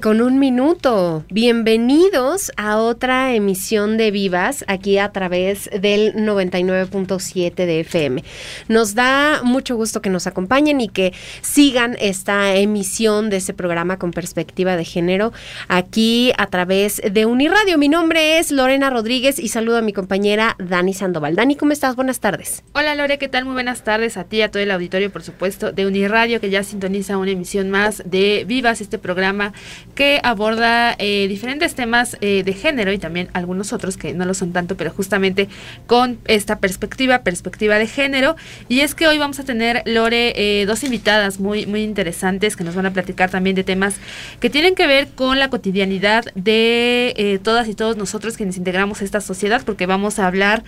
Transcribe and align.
Con 0.00 0.22
un 0.22 0.38
minuto. 0.38 1.26
Bienvenidos 1.28 2.50
a 2.56 2.78
otra 2.78 3.34
emisión 3.34 3.98
de 3.98 4.10
Vivas 4.10 4.64
aquí 4.66 4.96
a 4.96 5.12
través 5.12 5.68
del 5.78 6.14
99.7 6.14 7.54
de 7.54 7.80
FM. 7.80 8.24
Nos 8.68 8.94
da 8.94 9.42
mucho 9.44 9.76
gusto 9.76 10.00
que 10.00 10.08
nos 10.08 10.26
acompañen 10.26 10.80
y 10.80 10.88
que 10.88 11.12
sigan 11.42 11.98
esta 12.00 12.56
emisión 12.56 13.28
de 13.28 13.36
este 13.36 13.52
programa 13.52 13.98
con 13.98 14.10
perspectiva 14.10 14.74
de 14.78 14.86
género 14.86 15.34
aquí 15.68 16.32
a 16.38 16.46
través 16.46 17.02
de 17.04 17.26
Uniradio. 17.26 17.76
Mi 17.76 17.90
nombre 17.90 18.38
es 18.38 18.52
Lorena 18.52 18.88
Rodríguez 18.88 19.38
y 19.38 19.48
saludo 19.48 19.76
a 19.76 19.82
mi 19.82 19.92
compañera 19.92 20.56
Dani 20.58 20.94
Sandoval. 20.94 21.36
Dani, 21.36 21.56
¿cómo 21.56 21.72
estás? 21.72 21.94
Buenas 21.94 22.20
tardes. 22.20 22.64
Hola 22.72 22.94
Lore, 22.94 23.18
¿qué 23.18 23.28
tal? 23.28 23.44
Muy 23.44 23.52
buenas 23.52 23.84
tardes 23.84 24.16
a 24.16 24.24
ti 24.24 24.38
y 24.38 24.42
a 24.42 24.50
todo 24.50 24.62
el 24.62 24.70
auditorio, 24.70 25.12
por 25.12 25.22
supuesto, 25.22 25.72
de 25.72 25.86
Uniradio 25.86 26.40
que 26.40 26.48
ya 26.48 26.64
sintoniza 26.64 27.18
una 27.18 27.32
emisión 27.32 27.68
más 27.68 28.02
de 28.06 28.44
Vivas, 28.48 28.80
este 28.80 28.96
programa 28.96 29.52
que 29.94 30.20
aborda 30.22 30.94
eh, 30.98 31.26
diferentes 31.28 31.74
temas 31.74 32.16
eh, 32.20 32.42
de 32.44 32.52
género 32.52 32.92
y 32.92 32.98
también 32.98 33.28
algunos 33.32 33.72
otros 33.72 33.96
que 33.96 34.12
no 34.12 34.24
lo 34.24 34.34
son 34.34 34.52
tanto, 34.52 34.76
pero 34.76 34.90
justamente 34.90 35.48
con 35.86 36.18
esta 36.26 36.58
perspectiva, 36.58 37.22
perspectiva 37.22 37.78
de 37.78 37.86
género. 37.86 38.36
Y 38.68 38.80
es 38.80 38.94
que 38.94 39.06
hoy 39.06 39.18
vamos 39.18 39.38
a 39.38 39.44
tener, 39.44 39.82
Lore, 39.86 40.32
eh, 40.36 40.66
dos 40.66 40.82
invitadas 40.84 41.38
muy, 41.38 41.66
muy 41.66 41.82
interesantes 41.82 42.56
que 42.56 42.64
nos 42.64 42.74
van 42.74 42.86
a 42.86 42.92
platicar 42.92 43.30
también 43.30 43.56
de 43.56 43.64
temas 43.64 43.96
que 44.40 44.50
tienen 44.50 44.74
que 44.74 44.86
ver 44.86 45.08
con 45.08 45.38
la 45.38 45.48
cotidianidad 45.48 46.24
de 46.34 47.40
todas 47.42 47.68
y 47.68 47.74
todos 47.74 47.96
nosotros 47.96 48.36
quienes 48.36 48.56
integramos 48.56 49.02
esta 49.02 49.20
sociedad, 49.20 49.62
porque 49.64 49.86
vamos 49.86 50.18
a 50.18 50.26
hablar 50.26 50.64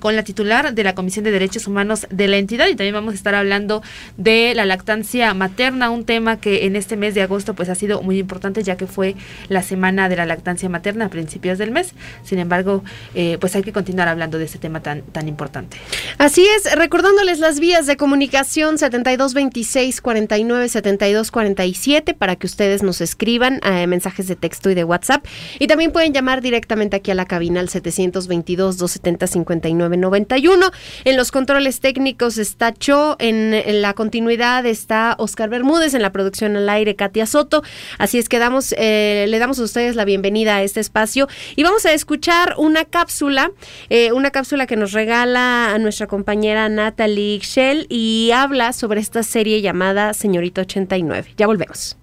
con 0.00 0.16
la 0.16 0.24
titular 0.24 0.74
de 0.74 0.84
la 0.84 0.94
Comisión 0.94 1.24
de 1.24 1.30
Derechos 1.30 1.66
Humanos 1.66 2.06
de 2.10 2.28
la 2.28 2.38
entidad 2.38 2.68
y 2.68 2.74
también 2.74 2.94
vamos 2.94 3.12
a 3.12 3.16
estar 3.16 3.34
hablando 3.34 3.82
de 4.16 4.54
la 4.54 4.66
lactancia 4.66 5.32
materna, 5.34 5.90
un 5.90 6.04
tema 6.04 6.40
que 6.40 6.66
en 6.66 6.76
este 6.76 6.96
mes 6.96 7.14
de 7.14 7.22
agosto 7.22 7.54
pues 7.54 7.68
ha 7.68 7.74
sido 7.74 8.02
muy 8.02 8.11
muy 8.12 8.20
importante 8.20 8.62
ya 8.62 8.76
que 8.76 8.86
fue 8.86 9.16
la 9.48 9.62
semana 9.62 10.08
de 10.08 10.16
la 10.16 10.26
lactancia 10.26 10.68
materna 10.68 11.06
a 11.06 11.08
principios 11.08 11.56
del 11.56 11.70
mes. 11.70 11.94
Sin 12.24 12.38
embargo, 12.38 12.84
eh, 13.14 13.38
pues 13.40 13.56
hay 13.56 13.62
que 13.62 13.72
continuar 13.72 14.08
hablando 14.08 14.38
de 14.38 14.44
este 14.44 14.58
tema 14.58 14.80
tan, 14.80 15.02
tan 15.02 15.28
importante. 15.28 15.78
Así 16.18 16.46
es, 16.46 16.74
recordándoles 16.76 17.38
las 17.38 17.58
vías 17.58 17.86
de 17.86 17.96
comunicación 17.96 18.76
7226 18.76 20.00
49 20.00 20.68
72 20.68 21.30
47 21.30 22.14
para 22.14 22.36
que 22.36 22.46
ustedes 22.46 22.82
nos 22.82 23.00
escriban 23.00 23.60
eh, 23.64 23.86
mensajes 23.86 24.28
de 24.28 24.36
texto 24.36 24.68
y 24.68 24.74
de 24.74 24.84
WhatsApp. 24.84 25.24
Y 25.58 25.66
también 25.66 25.90
pueden 25.90 26.12
llamar 26.12 26.42
directamente 26.42 26.96
aquí 26.96 27.10
a 27.10 27.14
la 27.14 27.24
cabina 27.24 27.60
al 27.60 27.70
722 27.70 28.76
270 28.76 29.26
59 29.26 29.96
91. 29.96 30.70
En 31.04 31.16
los 31.16 31.30
controles 31.30 31.80
técnicos 31.80 32.36
está 32.36 32.74
Cho, 32.74 33.16
en, 33.18 33.54
en 33.54 33.80
la 33.80 33.94
continuidad 33.94 34.66
está 34.66 35.14
Oscar 35.18 35.48
Bermúdez, 35.48 35.94
en 35.94 36.02
la 36.02 36.12
producción 36.12 36.56
al 36.56 36.68
aire 36.68 36.94
Katia 36.94 37.26
Soto. 37.26 37.62
Así 38.02 38.18
es 38.18 38.28
que 38.28 38.40
damos, 38.40 38.74
eh, 38.78 39.26
le 39.28 39.38
damos 39.38 39.60
a 39.60 39.62
ustedes 39.62 39.94
la 39.94 40.04
bienvenida 40.04 40.56
a 40.56 40.62
este 40.64 40.80
espacio 40.80 41.28
y 41.54 41.62
vamos 41.62 41.86
a 41.86 41.92
escuchar 41.92 42.56
una 42.58 42.84
cápsula, 42.84 43.52
eh, 43.90 44.10
una 44.10 44.32
cápsula 44.32 44.66
que 44.66 44.74
nos 44.74 44.90
regala 44.90 45.72
a 45.72 45.78
nuestra 45.78 46.08
compañera 46.08 46.68
Natalie 46.68 47.38
Shell 47.38 47.86
y 47.88 48.32
habla 48.34 48.72
sobre 48.72 49.00
esta 49.00 49.22
serie 49.22 49.62
llamada 49.62 50.14
Señorita 50.14 50.62
89. 50.62 51.34
Ya 51.36 51.46
volvemos. 51.46 51.96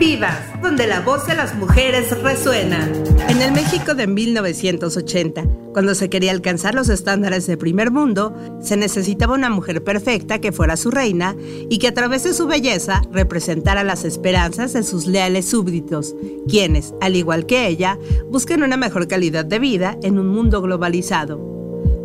Vivas, 0.00 0.62
donde 0.62 0.86
la 0.86 1.00
voz 1.00 1.26
de 1.26 1.34
las 1.34 1.54
mujeres 1.54 2.18
resuena. 2.22 2.90
En 3.28 3.42
el 3.42 3.52
México 3.52 3.94
de 3.94 4.06
1980, 4.06 5.44
cuando 5.74 5.94
se 5.94 6.08
quería 6.08 6.30
alcanzar 6.30 6.74
los 6.74 6.88
estándares 6.88 7.46
de 7.46 7.58
primer 7.58 7.90
mundo, 7.90 8.34
se 8.62 8.78
necesitaba 8.78 9.34
una 9.34 9.50
mujer 9.50 9.84
perfecta 9.84 10.40
que 10.40 10.52
fuera 10.52 10.78
su 10.78 10.90
reina 10.90 11.36
y 11.68 11.76
que 11.76 11.88
a 11.88 11.92
través 11.92 12.24
de 12.24 12.32
su 12.32 12.46
belleza 12.46 13.02
representara 13.12 13.84
las 13.84 14.06
esperanzas 14.06 14.72
de 14.72 14.84
sus 14.84 15.06
leales 15.06 15.50
súbditos, 15.50 16.14
quienes, 16.48 16.94
al 17.02 17.14
igual 17.14 17.44
que 17.44 17.68
ella, 17.68 17.98
buscan 18.30 18.62
una 18.62 18.78
mejor 18.78 19.06
calidad 19.06 19.44
de 19.44 19.58
vida 19.58 19.98
en 20.02 20.18
un 20.18 20.28
mundo 20.28 20.62
globalizado. 20.62 21.59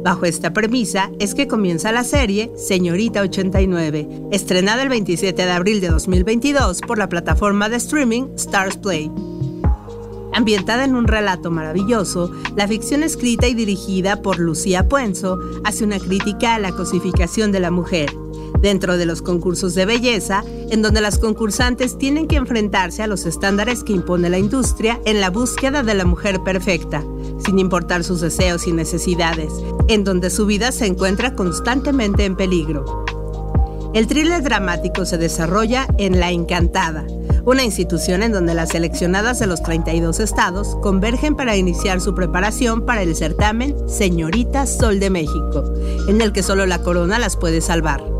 Bajo 0.06 0.28
esta 0.28 0.54
premisa 0.54 1.10
es 1.18 1.34
que 1.34 1.48
comienza 1.48 1.92
la 1.92 2.04
serie 2.04 2.52
Señorita 2.56 3.22
89, 3.22 4.28
estrenada 4.32 4.84
el 4.84 4.90
27 4.90 5.44
de 5.44 5.52
abril 5.52 5.82
de 5.82 5.88
2022 5.88 6.82
por 6.82 7.00
la 7.00 7.10
plataforma 7.10 7.70
de 7.70 7.78
streaming 7.78 8.26
Stars 8.36 8.78
Play. 8.78 9.12
Ambientada 10.32 10.84
en 10.84 10.96
un 10.96 11.08
relato 11.08 11.50
maravilloso, 11.50 12.32
la 12.56 12.68
ficción 12.68 13.02
escrita 13.02 13.48
y 13.48 13.56
dirigida 13.56 14.22
por 14.22 14.38
Lucía 14.38 14.88
Puenzo 14.88 15.40
hace 15.64 15.84
una 15.84 15.98
crítica 15.98 16.54
a 16.54 16.60
la 16.60 16.72
cosificación 16.74 17.52
de 17.52 17.62
la 17.62 17.72
mujer 17.72 18.12
dentro 18.66 18.98
de 18.98 19.06
los 19.06 19.22
concursos 19.22 19.76
de 19.76 19.86
belleza, 19.86 20.44
en 20.72 20.82
donde 20.82 21.00
las 21.00 21.20
concursantes 21.20 22.00
tienen 22.00 22.28
que 22.28 22.38
enfrentarse 22.38 23.04
a 23.04 23.08
los 23.08 23.28
estándares 23.28 23.84
que 23.84 23.94
impone 23.94 24.28
la 24.28 24.40
industria 24.40 25.00
en 25.06 25.22
la 25.22 25.30
búsqueda 25.30 25.84
de 25.84 25.94
la 25.94 26.04
mujer 26.04 26.42
perfecta, 26.44 27.04
sin 27.46 27.60
importar 27.60 28.04
sus 28.04 28.22
deseos 28.22 28.66
y 28.66 28.72
necesidades, 28.72 29.54
en 29.88 30.04
donde 30.04 30.32
su 30.32 30.48
vida 30.48 30.72
se 30.72 30.88
encuentra 30.88 31.36
constantemente 31.36 32.26
en 32.26 32.36
peligro. 32.36 33.06
El 33.94 34.08
thriller 34.08 34.42
dramático 34.42 35.06
se 35.06 35.20
desarrolla 35.20 35.86
en 36.00 36.20
La 36.20 36.32
Encantada, 36.32 37.06
una 37.46 37.64
institución 37.64 38.24
en 38.24 38.32
donde 38.32 38.56
las 38.56 38.70
seleccionadas 38.70 39.38
de 39.38 39.46
los 39.46 39.62
32 39.62 40.20
estados 40.20 40.76
convergen 40.82 41.36
para 41.36 41.56
iniciar 41.56 42.02
su 42.02 42.16
preparación 42.16 42.84
para 42.84 43.04
el 43.04 43.16
certamen 43.16 43.76
Señorita 43.88 44.66
Sol 44.66 45.00
de 45.00 45.12
México, 45.12 45.72
en 46.08 46.20
el 46.22 46.32
que 46.32 46.42
solo 46.42 46.66
la 46.66 46.82
corona 46.82 47.20
las 47.20 47.38
puede 47.38 47.62
salvar. 47.62 48.15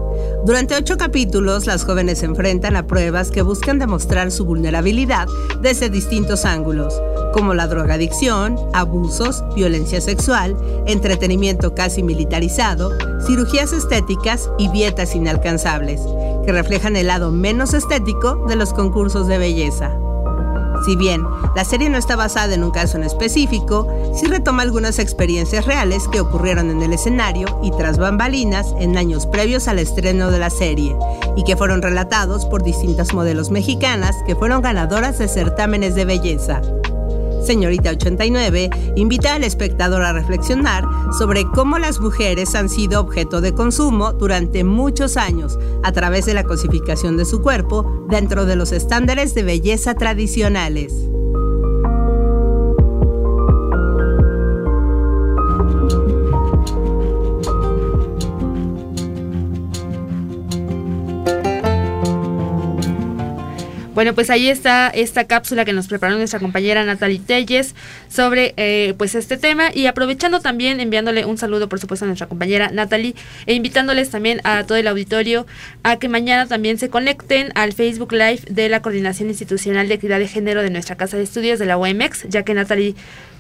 Durante 0.46 0.76
ocho 0.76 0.96
capítulos, 0.96 1.66
las 1.66 1.84
jóvenes 1.86 2.20
se 2.20 2.28
enfrentan 2.28 2.76
a 2.76 2.86
pruebas 2.86 3.32
que 3.32 3.42
buscan 3.42 3.80
demostrar 3.80 4.32
su 4.32 4.46
vulnerabilidad 4.46 5.28
desde 5.60 5.90
distintos 5.90 6.46
ángulos, 6.46 7.02
como 7.34 7.56
la 7.56 7.66
drogadicción, 7.66 8.56
abusos, 8.72 9.44
violencia 9.56 10.02
sexual, 10.02 10.56
entretenimiento 10.86 11.74
casi 11.74 12.04
militarizado, 12.04 12.92
cirugías 13.26 13.74
estéticas 13.74 14.52
y 14.60 14.70
dietas 14.70 15.16
inalcanzables, 15.16 16.02
que 16.46 16.52
reflejan 16.52 16.96
el 16.96 17.08
lado 17.08 17.32
menos 17.32 17.74
estético 17.74 18.46
de 18.48 18.56
los 18.56 18.72
concursos 18.72 19.26
de 19.26 19.40
belleza. 19.40 19.98
Si 20.86 20.96
bien 20.96 21.24
la 21.56 21.66
serie 21.66 21.90
no 21.90 21.98
está 21.98 22.16
basada 22.16 22.54
en 22.54 22.64
un 22.64 22.70
caso 22.70 22.98
en 22.98 23.04
específico, 23.04 23.88
sí 24.14 24.28
retoma 24.28 24.62
algunas 24.62 25.00
experiencias 25.00 25.66
reales 25.66 26.08
que 26.08 26.20
ocurrieron 26.20 26.70
en 26.70 26.84
el 26.84 26.94
escenario 26.94 27.48
y 27.64 27.72
tras 27.72 27.98
bambalinas 27.98 28.68
en 28.80 28.96
años 28.96 29.26
previos 29.26 29.68
al 29.68 29.80
estreno 29.80 30.30
de 30.30 30.38
la 30.38 30.52
serie, 30.52 30.96
y 31.36 31.44
que 31.44 31.58
fueron 31.58 31.82
relatados 31.82 32.46
por 32.46 32.64
distintas 32.64 33.14
modelos 33.14 33.50
mexicanas 33.50 34.16
que 34.28 34.36
fueron 34.36 34.62
ganadoras 34.62 35.18
de 35.18 35.28
certámenes 35.28 35.96
de 35.96 36.06
belleza. 36.06 36.62
Señorita 37.46 37.92
89 37.92 38.72
invita 38.96 39.36
al 39.36 39.44
espectador 39.44 40.02
a 40.02 40.14
reflexionar 40.14 40.84
sobre 41.16 41.46
cómo 41.54 41.78
las 41.78 42.00
mujeres 42.00 42.56
han 42.56 42.70
sido 42.70 43.00
objeto 43.00 43.40
de 43.40 43.54
consumo 43.54 44.14
durante 44.14 44.64
muchos 44.64 45.16
años 45.16 45.60
a 45.84 45.92
través 45.92 46.26
de 46.26 46.34
la 46.34 46.44
cosificación 46.44 47.18
de 47.18 47.26
su 47.26 47.44
cuerpo 47.44 48.08
dentro 48.10 48.46
de 48.46 48.56
los 48.56 48.72
estándares 48.72 49.36
de 49.36 49.44
belleza 49.44 49.94
tradicionales. 49.94 50.92
Bueno, 63.96 64.14
pues 64.14 64.30
ahí 64.30 64.50
está 64.50 64.90
esta 64.90 65.24
cápsula 65.24 65.64
que 65.64 65.72
nos 65.72 65.88
preparó 65.88 66.18
nuestra 66.18 66.42
compañera 66.42 66.84
Natalie 66.84 67.18
Telles 67.18 67.76
sobre 68.10 68.54
eh, 68.58 68.94
pues 68.98 69.16
este 69.16 69.38
tema. 69.38 69.74
Y 69.74 69.86
aprovechando 69.86 70.42
también 70.42 70.82
enviándole 70.82 71.24
un 71.24 71.38
saludo 71.38 71.70
por 71.70 71.80
supuesto 71.80 72.04
a 72.04 72.08
nuestra 72.08 72.28
compañera 72.28 72.72
Natalie 72.74 73.16
e 73.46 73.54
invitándoles 73.54 74.10
también 74.10 74.42
a 74.44 74.66
todo 74.66 74.78
el 74.78 74.90
auditorio 74.90 75.48
a 75.84 75.98
que 75.98 76.10
mañana 76.10 76.46
también 76.46 76.78
se 76.78 76.90
conecten 76.90 77.54
al 77.56 77.72
Facebook 77.72 78.12
Live 78.12 78.42
de 78.50 78.68
la 78.68 78.82
Coordinación 78.82 79.30
Institucional 79.30 79.88
de 79.88 79.94
Equidad 79.94 80.20
de 80.20 80.28
Género 80.28 80.62
de 80.62 80.72
nuestra 80.72 80.98
Casa 80.98 81.16
de 81.16 81.24
Estudios 81.24 81.58
de 81.58 81.66
la 81.66 81.78
UMX, 81.78 82.28
ya 82.28 82.44
que 82.44 82.54
Natalie 82.54 82.96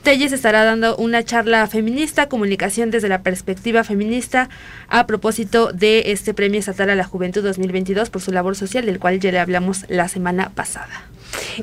Telles 0.06 0.34
estará 0.34 0.63
dando 0.63 0.96
una 0.98 1.24
charla 1.24 1.66
feminista, 1.66 2.30
comunicación 2.30 2.92
desde 2.92 3.10
la 3.10 3.24
perspectiva 3.24 3.84
feminista, 3.84 4.50
a 4.88 5.07
propósito 5.07 5.74
de 5.74 6.12
este 6.12 6.36
Premio 6.36 6.60
Estatal 6.60 6.92
a 6.92 6.96
la 6.96 7.06
Juventud 7.06 7.42
2022 7.42 8.12
por 8.12 8.22
su 8.22 8.31
labor 8.31 8.56
social, 8.56 8.86
del 8.86 9.00
cual 9.00 9.19
ya 9.19 9.31
le 9.31 9.40
hablamos 9.40 9.84
la 9.90 10.07
semana 10.07 10.52
pasada. 10.54 11.07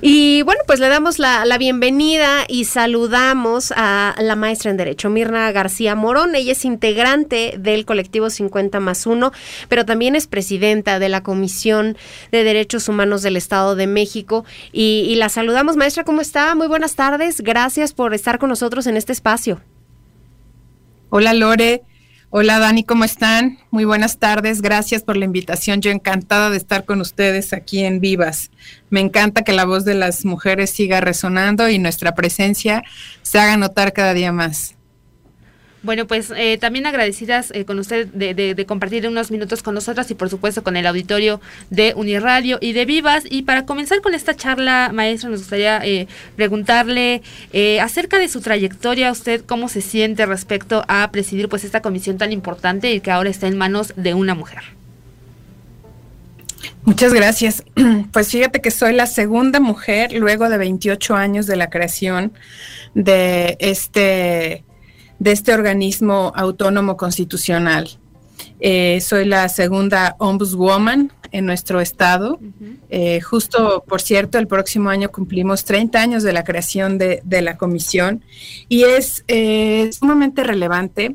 Y 0.00 0.42
bueno, 0.42 0.62
pues 0.66 0.80
le 0.80 0.88
damos 0.88 1.18
la, 1.18 1.44
bienvenida 1.58 2.44
y 2.48 2.64
saludamos 2.64 3.72
a 3.76 4.14
la 4.18 4.36
maestra 4.36 4.70
en 4.70 4.76
Derecho, 4.76 5.10
Mirna 5.10 5.50
García 5.52 5.94
Morón. 5.94 6.34
Ella 6.34 6.52
es 6.52 6.64
integrante 6.64 7.54
del 7.58 7.84
colectivo 7.84 8.30
50 8.30 8.80
más 8.80 9.06
1, 9.06 9.32
pero 9.68 9.84
también 9.84 10.16
es 10.16 10.26
presidenta 10.26 10.98
de 10.98 11.08
la 11.08 11.22
Comisión 11.22 11.96
de 12.30 12.44
Derechos 12.44 12.88
Humanos 12.88 13.22
del 13.22 13.36
Estado 13.36 13.76
de 13.76 13.86
México. 13.86 14.44
Y, 14.72 15.06
y 15.08 15.14
la 15.16 15.28
saludamos, 15.28 15.76
maestra, 15.76 16.04
¿cómo 16.04 16.20
está? 16.20 16.54
Muy 16.54 16.66
buenas 16.66 16.94
tardes. 16.94 17.40
Gracias 17.40 17.92
por 17.92 18.14
estar 18.14 18.38
con 18.38 18.48
nosotros 18.48 18.86
en 18.86 18.96
este 18.96 19.12
espacio. 19.12 19.60
Hola 21.10 21.34
Lore, 21.34 21.82
Hola 22.34 22.58
Dani, 22.58 22.82
¿cómo 22.82 23.05
están? 23.05 23.58
Muy 23.70 23.84
buenas 23.84 24.17
tardes, 24.17 24.62
gracias 24.62 25.02
por 25.02 25.19
la 25.19 25.26
invitación. 25.26 25.82
Yo 25.82 25.90
encantada 25.90 26.49
de 26.49 26.56
estar 26.56 26.87
con 26.87 27.02
ustedes 27.02 27.52
aquí 27.52 27.84
en 27.84 28.00
Vivas. 28.00 28.50
Me 28.88 29.00
encanta 29.00 29.44
que 29.44 29.52
la 29.52 29.67
voz 29.67 29.84
de 29.84 29.93
las 29.93 30.25
mujeres 30.25 30.70
siga 30.70 31.02
resonando 31.02 31.69
y 31.69 31.79
nuestra 31.79 32.14
presencia 32.14 32.84
se 33.20 33.38
haga 33.38 33.58
notar 33.58 33.93
cada 33.93 34.14
día 34.14 34.32
más. 34.32 34.76
Bueno, 35.82 36.06
pues 36.06 36.32
eh, 36.37 36.58
también 36.58 36.87
agradecidas 36.87 37.50
eh, 37.52 37.64
con 37.64 37.79
usted 37.81 38.06
de, 38.06 38.64
compartir 38.67 39.08
unos 39.08 39.32
minutos 39.32 39.64
con 39.64 39.75
nosotras 39.75 40.08
y 40.12 40.14
por 40.14 40.31
supuesto 40.31 40.62
con 40.62 40.76
el 40.76 40.87
auditorio 40.87 41.40
de 41.70 41.93
Uniradio 41.96 42.58
y 42.61 42.73
de 42.73 42.84
Vivas. 42.84 43.25
Y 43.29 43.43
para 43.43 43.67
comenzar 43.67 44.00
con 44.00 44.14
esta 44.14 44.37
charla, 44.37 44.90
maestra, 44.94 45.29
nos 45.29 45.40
gustaría 45.40 45.79
eh, 45.84 46.06
preguntarle 46.37 47.23
acerca 47.81 48.19
de 48.19 48.29
su 48.29 48.40
trayectoria, 48.40 49.11
usted 49.11 49.44
cómo 49.44 49.69
se 49.69 49.81
siente 49.81 50.25
respecto 50.25 50.84
a 50.87 51.11
presidir 51.11 51.49
pues 51.49 51.64
esta 51.64 51.82
comisión 51.82 52.17
tan 52.17 52.32
importante 52.32 52.93
y 52.93 53.00
que 53.00 53.11
ahora 53.11 53.31
está 53.31 53.49
en 53.49 53.56
manos 53.58 53.93
de 53.96 54.14
una 54.14 54.34
mujer. 54.34 54.62
Muchas 56.84 57.12
gracias. 57.12 57.64
Pues 58.12 58.29
fíjate 58.29 58.61
que 58.61 58.70
soy 58.70 58.93
la 58.93 59.06
segunda 59.06 59.58
mujer 59.58 60.12
luego 60.12 60.49
de 60.49 60.58
28 60.58 61.14
años 61.17 61.46
de 61.46 61.56
la 61.56 61.70
creación 61.70 62.32
de 62.94 63.56
este 63.58 64.64
de 65.22 65.30
este 65.30 65.54
organismo 65.54 66.32
autónomo 66.34 66.96
constitucional. 66.96 67.88
Eh, 68.58 69.00
soy 69.00 69.24
la 69.24 69.48
segunda 69.48 70.16
ombudswoman 70.19 71.12
en 71.30 71.46
nuestro 71.46 71.80
estado. 71.80 72.40
Eh, 72.90 73.20
justo, 73.20 73.84
por 73.86 74.00
cierto, 74.00 74.38
el 74.38 74.48
próximo 74.48 74.90
año 74.90 75.12
cumplimos 75.12 75.64
30 75.64 76.00
años 76.00 76.22
de 76.24 76.32
la 76.32 76.42
creación 76.42 76.98
de, 76.98 77.22
la 77.24 77.56
comisión 77.56 78.24
y 78.69 78.82
es 78.82 79.22
eh, 79.28 79.90
sumamente 79.92 80.42
relevante 80.42 81.14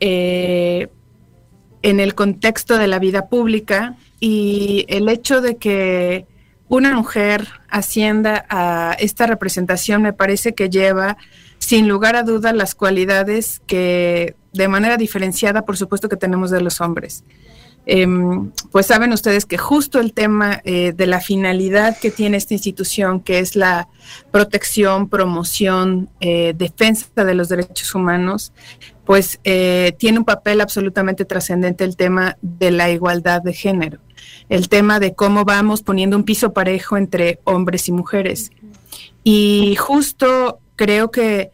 en 0.00 0.90
el 1.82 2.14
contexto 2.16 2.76
de 2.76 2.88
la 2.88 2.98
vida 2.98 3.28
pública 3.28 3.96
y 4.18 4.84
el 4.88 5.08
hecho 5.08 5.40
de 5.40 5.58
que 5.58 6.26
una 6.68 6.92
mujer 6.92 7.46
ascienda 7.68 8.46
a 8.48 8.96
esta 8.98 9.28
representación 9.28 10.02
me 10.02 10.12
parece 10.12 10.54
que 10.54 10.68
lleva 10.68 11.16
sin 11.68 11.86
lugar 11.86 12.16
a 12.16 12.22
duda 12.22 12.54
las 12.54 12.74
cualidades 12.74 13.60
que 13.66 14.36
de 14.54 14.68
manera 14.68 14.96
diferenciada, 14.96 15.66
por 15.66 15.76
supuesto 15.76 16.08
que 16.08 16.16
tenemos 16.16 16.50
de 16.50 16.62
los 16.62 16.80
hombres. 16.80 17.24
Em, 17.84 18.52
pues 18.72 18.86
saben 18.86 19.12
ustedes 19.12 19.44
que 19.44 19.58
justo 19.58 20.00
el 20.00 20.14
tema 20.14 20.62
eh, 20.64 20.94
de 20.96 21.06
la 21.06 21.20
finalidad 21.20 21.98
que 21.98 22.10
tiene 22.10 22.38
esta 22.38 22.54
institución, 22.54 23.20
que 23.20 23.38
es 23.38 23.54
la 23.54 23.86
protección, 24.30 25.10
promoción, 25.10 26.08
eh, 26.20 26.54
defensa 26.56 27.22
de 27.22 27.34
los 27.34 27.50
derechos 27.50 27.94
humanos, 27.94 28.54
pues 29.04 29.38
eh, 29.44 29.92
tiene 29.98 30.20
un 30.20 30.24
papel 30.24 30.62
absolutamente 30.62 31.26
trascendente 31.26 31.84
el 31.84 31.98
tema 31.98 32.38
de 32.40 32.70
la 32.70 32.90
igualdad 32.90 33.42
de 33.42 33.52
género, 33.52 33.98
el 34.48 34.70
tema 34.70 35.00
de 35.00 35.14
cómo 35.14 35.44
vamos 35.44 35.82
poniendo 35.82 36.16
un 36.16 36.24
piso 36.24 36.54
parejo 36.54 36.96
entre 36.96 37.40
hombres 37.44 37.88
y 37.88 37.92
mujeres. 37.92 38.52
Y 39.22 39.76
justo 39.76 40.60
creo 40.78 41.10
que 41.10 41.50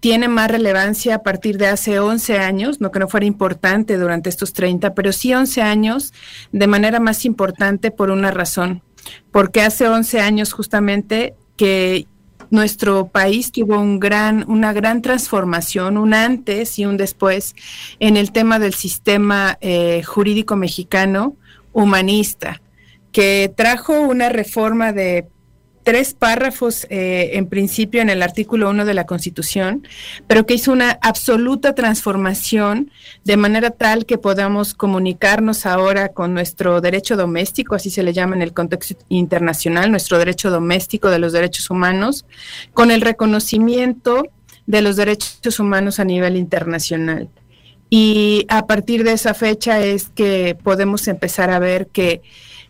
tiene 0.00 0.28
más 0.28 0.50
relevancia 0.50 1.14
a 1.14 1.22
partir 1.22 1.56
de 1.56 1.68
hace 1.68 1.98
11 1.98 2.38
años, 2.38 2.78
no 2.78 2.90
que 2.90 2.98
no 2.98 3.08
fuera 3.08 3.24
importante 3.24 3.96
durante 3.96 4.28
estos 4.28 4.52
30, 4.52 4.92
pero 4.92 5.12
sí 5.12 5.32
11 5.32 5.62
años 5.62 6.12
de 6.52 6.66
manera 6.66 7.00
más 7.00 7.24
importante 7.24 7.90
por 7.90 8.10
una 8.10 8.30
razón, 8.30 8.82
porque 9.32 9.62
hace 9.62 9.88
11 9.88 10.20
años 10.20 10.52
justamente 10.52 11.32
que 11.56 12.06
nuestro 12.50 13.06
país 13.06 13.50
tuvo 13.50 13.80
un 13.80 13.98
gran, 13.98 14.44
una 14.46 14.74
gran 14.74 15.00
transformación, 15.00 15.96
un 15.96 16.12
antes 16.12 16.78
y 16.78 16.84
un 16.84 16.98
después 16.98 17.54
en 17.98 18.18
el 18.18 18.30
tema 18.30 18.58
del 18.58 18.74
sistema 18.74 19.56
eh, 19.62 20.02
jurídico 20.02 20.54
mexicano 20.54 21.36
humanista, 21.72 22.60
que 23.10 23.50
trajo 23.56 24.00
una 24.02 24.28
reforma 24.28 24.92
de 24.92 25.28
tres 25.84 26.14
párrafos 26.14 26.86
eh, 26.90 27.32
en 27.34 27.46
principio 27.46 28.00
en 28.00 28.08
el 28.08 28.22
artículo 28.22 28.70
1 28.70 28.84
de 28.84 28.94
la 28.94 29.06
Constitución, 29.06 29.86
pero 30.26 30.46
que 30.46 30.54
hizo 30.54 30.72
una 30.72 30.98
absoluta 31.02 31.74
transformación 31.74 32.90
de 33.22 33.36
manera 33.36 33.70
tal 33.70 34.06
que 34.06 34.18
podamos 34.18 34.74
comunicarnos 34.74 35.66
ahora 35.66 36.08
con 36.08 36.34
nuestro 36.34 36.80
derecho 36.80 37.16
doméstico, 37.16 37.74
así 37.74 37.90
se 37.90 38.02
le 38.02 38.12
llama 38.12 38.34
en 38.34 38.42
el 38.42 38.54
contexto 38.54 38.96
internacional, 39.10 39.90
nuestro 39.90 40.18
derecho 40.18 40.50
doméstico 40.50 41.10
de 41.10 41.18
los 41.18 41.32
derechos 41.32 41.70
humanos, 41.70 42.24
con 42.72 42.90
el 42.90 43.02
reconocimiento 43.02 44.24
de 44.66 44.80
los 44.80 44.96
derechos 44.96 45.60
humanos 45.60 46.00
a 46.00 46.04
nivel 46.04 46.36
internacional. 46.36 47.28
Y 47.90 48.46
a 48.48 48.66
partir 48.66 49.04
de 49.04 49.12
esa 49.12 49.34
fecha 49.34 49.80
es 49.80 50.08
que 50.08 50.56
podemos 50.60 51.06
empezar 51.06 51.50
a 51.50 51.58
ver 51.58 51.88
que 51.88 52.22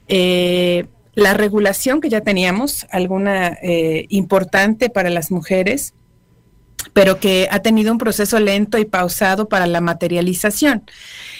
eh, 0.08 0.86
la 1.14 1.34
regulación 1.34 2.00
que 2.00 2.08
ya 2.08 2.20
teníamos, 2.20 2.86
alguna 2.90 3.58
eh, 3.62 4.06
importante 4.08 4.90
para 4.90 5.10
las 5.10 5.30
mujeres, 5.30 5.94
pero 6.92 7.18
que 7.18 7.48
ha 7.50 7.60
tenido 7.60 7.92
un 7.92 7.98
proceso 7.98 8.38
lento 8.40 8.78
y 8.78 8.84
pausado 8.84 9.48
para 9.48 9.66
la 9.66 9.80
materialización. 9.80 10.82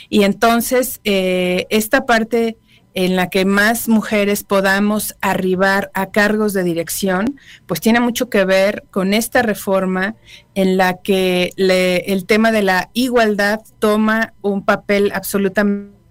Y 0.09 0.23
entonces, 0.23 1.01
eh, 1.05 1.67
esta 1.71 2.07
parte 2.07 2.57
en 2.95 3.17
la 3.17 3.29
que 3.29 3.45
más 3.45 3.89
mujeres 3.89 4.45
podamos 4.45 5.17
arribar 5.21 5.91
a 5.95 6.11
cargos 6.11 6.53
de 6.53 6.63
dirección, 6.63 7.41
pues 7.67 7.81
tiene 7.81 7.99
mucho 7.99 8.31
que 8.31 8.45
ver 8.45 8.85
con 8.93 9.15
esta 9.15 9.43
reforma 9.43 10.15
en 10.55 10.77
la 10.77 10.99
que 10.99 11.51
el 11.57 12.25
tema 12.27 12.53
de 12.53 12.63
la 12.63 12.91
igualdad 12.93 13.61
toma 13.81 14.35
un 14.43 14.65
papel 14.65 15.11
absolutamente 15.13 16.04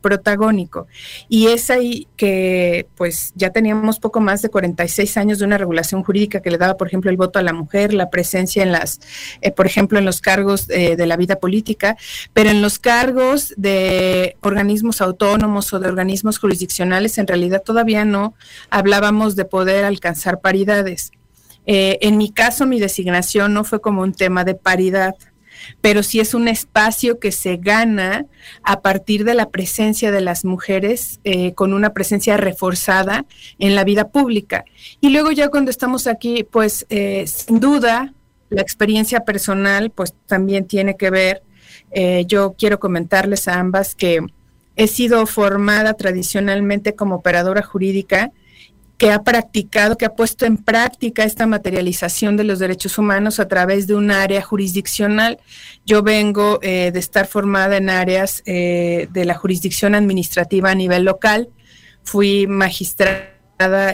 protagónico. 0.00 0.86
Y 1.28 1.48
es 1.48 1.70
ahí 1.70 2.08
que 2.16 2.86
pues 2.96 3.32
ya 3.34 3.50
teníamos 3.50 3.98
poco 3.98 4.20
más 4.20 4.42
de 4.42 4.48
46 4.48 5.16
años 5.16 5.38
de 5.38 5.44
una 5.44 5.58
regulación 5.58 6.02
jurídica 6.02 6.40
que 6.40 6.50
le 6.50 6.58
daba, 6.58 6.76
por 6.76 6.88
ejemplo, 6.88 7.10
el 7.10 7.16
voto 7.16 7.38
a 7.38 7.42
la 7.42 7.52
mujer, 7.52 7.92
la 7.92 8.10
presencia 8.10 8.62
en 8.62 8.72
las, 8.72 9.00
eh, 9.40 9.50
por 9.50 9.66
ejemplo, 9.66 9.98
en 9.98 10.04
los 10.04 10.20
cargos 10.20 10.68
eh, 10.70 10.96
de 10.96 11.06
la 11.06 11.16
vida 11.16 11.36
política, 11.36 11.96
pero 12.32 12.50
en 12.50 12.62
los 12.62 12.78
cargos 12.78 13.54
de 13.56 14.36
organismos 14.40 15.00
autónomos 15.00 15.72
o 15.72 15.78
de 15.78 15.88
organismos 15.88 16.38
jurisdiccionales, 16.38 17.18
en 17.18 17.26
realidad 17.26 17.62
todavía 17.64 18.04
no 18.04 18.34
hablábamos 18.70 19.36
de 19.36 19.44
poder 19.44 19.84
alcanzar 19.84 20.40
paridades. 20.40 21.12
Eh, 21.66 21.98
en 22.00 22.16
mi 22.16 22.30
caso, 22.30 22.66
mi 22.66 22.80
designación 22.80 23.52
no 23.52 23.62
fue 23.62 23.80
como 23.80 24.02
un 24.02 24.14
tema 24.14 24.44
de 24.44 24.54
paridad, 24.54 25.14
pero 25.80 26.02
sí 26.02 26.20
es 26.20 26.34
un 26.34 26.48
espacio 26.48 27.18
que 27.18 27.32
se 27.32 27.56
gana 27.56 28.26
a 28.62 28.80
partir 28.80 29.24
de 29.24 29.34
la 29.34 29.50
presencia 29.50 30.10
de 30.10 30.20
las 30.20 30.44
mujeres 30.44 31.20
eh, 31.24 31.54
con 31.54 31.72
una 31.72 31.92
presencia 31.92 32.36
reforzada 32.36 33.26
en 33.58 33.74
la 33.74 33.84
vida 33.84 34.08
pública. 34.08 34.64
Y 35.00 35.10
luego 35.10 35.30
ya 35.30 35.48
cuando 35.48 35.70
estamos 35.70 36.06
aquí, 36.06 36.44
pues 36.44 36.86
eh, 36.88 37.26
sin 37.26 37.60
duda 37.60 38.14
la 38.50 38.62
experiencia 38.62 39.20
personal 39.20 39.90
pues 39.90 40.14
también 40.26 40.66
tiene 40.66 40.96
que 40.96 41.10
ver. 41.10 41.42
Eh, 41.90 42.24
yo 42.26 42.54
quiero 42.58 42.78
comentarles 42.78 43.48
a 43.48 43.58
ambas 43.58 43.94
que 43.94 44.20
he 44.76 44.86
sido 44.86 45.26
formada 45.26 45.94
tradicionalmente 45.94 46.94
como 46.94 47.16
operadora 47.16 47.62
jurídica 47.62 48.30
que 48.98 49.12
ha 49.12 49.22
practicado, 49.22 49.96
que 49.96 50.04
ha 50.04 50.14
puesto 50.14 50.44
en 50.44 50.56
práctica 50.56 51.22
esta 51.22 51.46
materialización 51.46 52.36
de 52.36 52.44
los 52.44 52.58
derechos 52.58 52.98
humanos 52.98 53.38
a 53.38 53.46
través 53.46 53.86
de 53.86 53.94
un 53.94 54.10
área 54.10 54.42
jurisdiccional. 54.42 55.38
Yo 55.86 56.02
vengo 56.02 56.58
eh, 56.62 56.90
de 56.92 56.98
estar 56.98 57.26
formada 57.26 57.76
en 57.76 57.90
áreas 57.90 58.42
eh, 58.44 59.08
de 59.12 59.24
la 59.24 59.34
jurisdicción 59.34 59.94
administrativa 59.94 60.70
a 60.70 60.74
nivel 60.74 61.04
local. 61.04 61.48
Fui 62.02 62.48
magistrada 62.48 63.38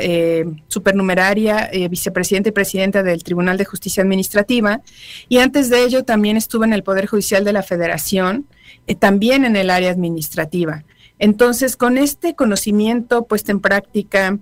eh, 0.01 0.45
supernumeraria, 0.69 1.69
eh, 1.73 1.89
vicepresidenta 1.89 2.49
y 2.49 2.53
presidenta 2.53 3.03
del 3.03 3.23
Tribunal 3.25 3.57
de 3.57 3.65
Justicia 3.65 4.03
Administrativa, 4.03 4.83
y 5.29 5.39
antes 5.39 5.71
de 5.71 5.85
ello 5.85 6.05
también 6.05 6.37
estuve 6.37 6.67
en 6.67 6.73
el 6.73 6.83
Poder 6.83 7.07
Judicial 7.07 7.45
de 7.45 7.53
la 7.53 7.63
Federación, 7.63 8.47
eh, 8.87 8.95
también 8.95 9.45
en 9.45 9.57
el 9.57 9.71
área 9.71 9.91
administrativa. 9.91 10.85
Entonces, 11.19 11.77
con 11.77 11.97
este 11.97 12.35
conocimiento 12.35 13.25
puesto 13.25 13.53
en 13.53 13.61
práctica 13.61 14.39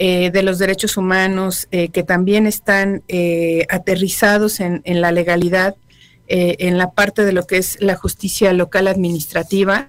de 0.00 0.42
los 0.42 0.58
derechos 0.58 0.96
humanos, 0.96 1.68
que 1.70 2.02
también 2.02 2.46
están 2.46 3.02
aterrizados 3.68 4.60
en, 4.60 4.80
en, 4.84 5.02
la 5.02 5.12
legalidad, 5.12 5.76
en 6.26 6.78
la 6.78 6.92
parte 6.92 7.26
de 7.26 7.32
lo 7.32 7.46
que 7.46 7.58
es 7.58 7.76
la 7.82 7.96
justicia 7.96 8.54
local 8.54 8.88
administrativa, 8.88 9.88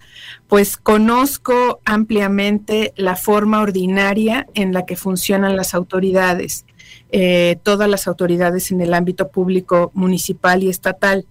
pues 0.52 0.76
conozco 0.76 1.80
ampliamente 1.86 2.92
la 2.98 3.16
forma 3.16 3.62
ordinaria 3.62 4.48
en 4.54 4.74
la 4.74 4.86
que 4.86 4.98
funcionan 4.98 5.56
las 5.56 5.74
autoridades, 5.74 6.66
eh, 7.14 7.58
todas 7.64 7.90
las 7.90 8.08
autoridades 8.08 8.72
en 8.72 8.82
el 8.82 8.94
ámbito 8.94 9.30
público, 9.30 9.92
municipal 9.94 10.64
y 10.64 10.70
estatal. 10.70 11.26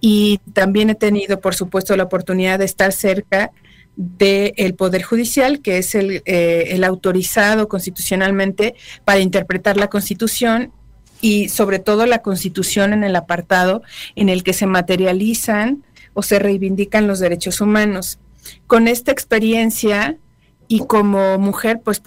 Y 0.00 0.40
también 0.52 0.90
he 0.90 0.94
tenido, 0.94 1.40
por 1.40 1.54
supuesto, 1.54 1.96
la 1.96 2.04
oportunidad 2.04 2.58
de 2.58 2.64
estar 2.64 2.92
cerca 2.92 3.52
del 3.96 4.74
Poder 4.74 5.02
Judicial, 5.02 5.60
que 5.60 5.78
es 5.78 5.94
el, 5.94 6.22
eh, 6.26 6.68
el 6.68 6.84
autorizado 6.84 7.68
constitucionalmente 7.68 8.74
para 9.04 9.20
interpretar 9.20 9.76
la 9.76 9.88
Constitución 9.88 10.72
y 11.20 11.48
sobre 11.48 11.78
todo 11.78 12.06
la 12.06 12.20
Constitución 12.20 12.92
en 12.92 13.04
el 13.04 13.16
apartado 13.16 13.82
en 14.14 14.28
el 14.28 14.42
que 14.42 14.52
se 14.52 14.66
materializan 14.66 15.82
o 16.12 16.22
se 16.22 16.38
reivindican 16.38 17.06
los 17.06 17.20
derechos 17.20 17.60
humanos. 17.60 18.18
Con 18.66 18.86
esta 18.86 19.12
experiencia 19.12 20.16
y 20.68 20.80
como 20.80 21.38
mujer, 21.38 21.80
pues 21.82 22.02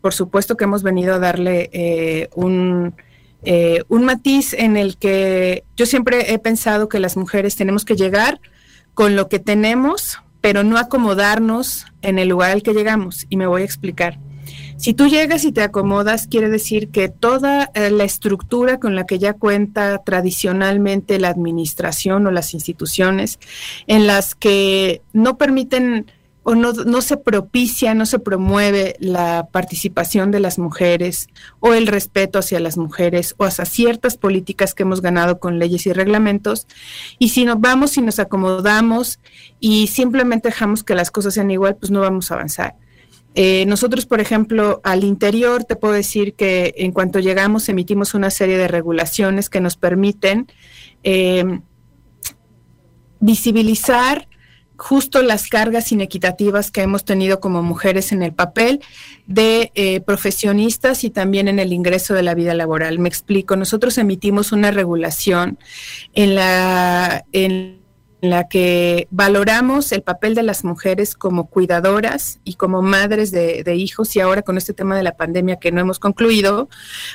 por 0.00 0.14
supuesto 0.14 0.56
que 0.56 0.64
hemos 0.64 0.82
venido 0.82 1.14
a 1.14 1.18
darle 1.18 1.68
eh, 1.72 2.28
un, 2.34 2.94
eh, 3.42 3.82
un 3.88 4.04
matiz 4.04 4.52
en 4.52 4.76
el 4.76 4.96
que 4.96 5.64
yo 5.76 5.86
siempre 5.86 6.32
he 6.32 6.38
pensado 6.38 6.88
que 6.88 7.00
las 7.00 7.16
mujeres 7.16 7.56
tenemos 7.56 7.84
que 7.84 7.96
llegar 7.96 8.40
con 8.94 9.16
lo 9.16 9.28
que 9.28 9.38
tenemos, 9.38 10.18
pero 10.46 10.62
no 10.62 10.78
acomodarnos 10.78 11.86
en 12.02 12.20
el 12.20 12.28
lugar 12.28 12.52
al 12.52 12.62
que 12.62 12.72
llegamos. 12.72 13.26
Y 13.28 13.36
me 13.36 13.48
voy 13.48 13.62
a 13.62 13.64
explicar. 13.64 14.20
Si 14.76 14.94
tú 14.94 15.08
llegas 15.08 15.44
y 15.44 15.50
te 15.50 15.60
acomodas, 15.60 16.28
quiere 16.28 16.48
decir 16.48 16.90
que 16.90 17.08
toda 17.08 17.72
eh, 17.74 17.90
la 17.90 18.04
estructura 18.04 18.78
con 18.78 18.94
la 18.94 19.06
que 19.06 19.18
ya 19.18 19.32
cuenta 19.32 20.04
tradicionalmente 20.04 21.18
la 21.18 21.30
administración 21.30 22.28
o 22.28 22.30
las 22.30 22.54
instituciones, 22.54 23.40
en 23.88 24.06
las 24.06 24.36
que 24.36 25.02
no 25.12 25.36
permiten 25.36 26.12
o 26.48 26.54
no, 26.54 26.72
no, 26.72 27.02
se 27.02 27.16
propicia, 27.16 27.92
no 27.94 28.06
se 28.06 28.20
promueve 28.20 28.94
la 29.00 29.48
participación 29.50 30.30
de 30.30 30.38
las 30.38 30.60
mujeres 30.60 31.26
o 31.58 31.74
el 31.74 31.88
respeto 31.88 32.38
hacia 32.38 32.60
las 32.60 32.78
mujeres 32.78 33.34
o 33.36 33.44
hacia 33.46 33.64
ciertas 33.64 34.16
políticas 34.16 34.72
que 34.72 34.84
hemos 34.84 35.02
ganado 35.02 35.40
con 35.40 35.58
leyes 35.58 35.88
y 35.88 35.92
reglamentos. 35.92 36.68
Y 37.18 37.30
si 37.30 37.44
nos 37.44 37.60
vamos 37.60 37.96
y 37.96 38.00
nos 38.00 38.20
acomodamos 38.20 39.18
y 39.58 39.88
simplemente 39.88 40.50
dejamos 40.50 40.84
que 40.84 40.94
las 40.94 41.10
cosas 41.10 41.34
sean 41.34 41.50
igual, 41.50 41.74
pues 41.74 41.90
no 41.90 41.98
vamos 41.98 42.30
a 42.30 42.34
avanzar. 42.34 42.76
Eh, 43.34 43.66
nosotros, 43.66 44.06
por 44.06 44.20
ejemplo, 44.20 44.80
al 44.84 45.02
interior 45.02 45.64
te 45.64 45.74
puedo 45.74 45.94
decir 45.94 46.34
que 46.34 46.74
en 46.76 46.92
cuanto 46.92 47.18
llegamos 47.18 47.68
emitimos 47.68 48.14
una 48.14 48.30
serie 48.30 48.56
de 48.56 48.68
regulaciones 48.68 49.50
que 49.50 49.60
nos 49.60 49.76
permiten 49.76 50.46
em, 51.02 51.62
visibilizar 53.18 54.28
justo 54.76 55.22
las 55.22 55.48
cargas 55.48 55.90
inequitativas 55.92 56.70
que 56.70 56.82
hemos 56.82 57.04
tenido 57.04 57.40
como 57.40 57.62
mujeres 57.62 58.12
en 58.12 58.22
el 58.22 58.32
papel 58.32 58.80
de 59.26 59.72
eh, 59.74 60.00
profesionistas 60.00 61.04
y 61.04 61.10
también 61.10 61.48
en 61.48 61.58
el 61.58 61.72
ingreso 61.72 62.14
de 62.14 62.22
la 62.22 62.34
vida 62.34 62.54
laboral. 62.54 62.98
Me 62.98 63.08
explico, 63.08 63.56
nosotros 63.56 63.98
emitimos 63.98 64.52
una 64.52 64.70
regulación 64.70 65.58
en 66.14 66.34
la... 66.34 67.24
En 67.32 67.86
la 68.22 68.48
que 68.48 69.08
valoramos 69.10 69.92
el 69.92 70.02
papel 70.02 70.34
de 70.34 70.42
las 70.42 70.64
mujeres 70.64 71.14
como 71.14 71.48
cuidadoras 71.48 72.40
y 72.44 72.54
como 72.54 72.80
madres 72.82 73.30
de, 73.30 73.74
hijos 73.76 74.16
y 74.16 74.20
ahora 74.20 74.42
con 74.42 74.56
este 74.56 74.72
tema 74.72 74.96
de 74.96 75.02
la 75.02 75.16
pandemia 75.16 75.56
que 75.56 75.70
no 75.70 75.82
hemos 75.82 75.98
concluido, 75.98 76.68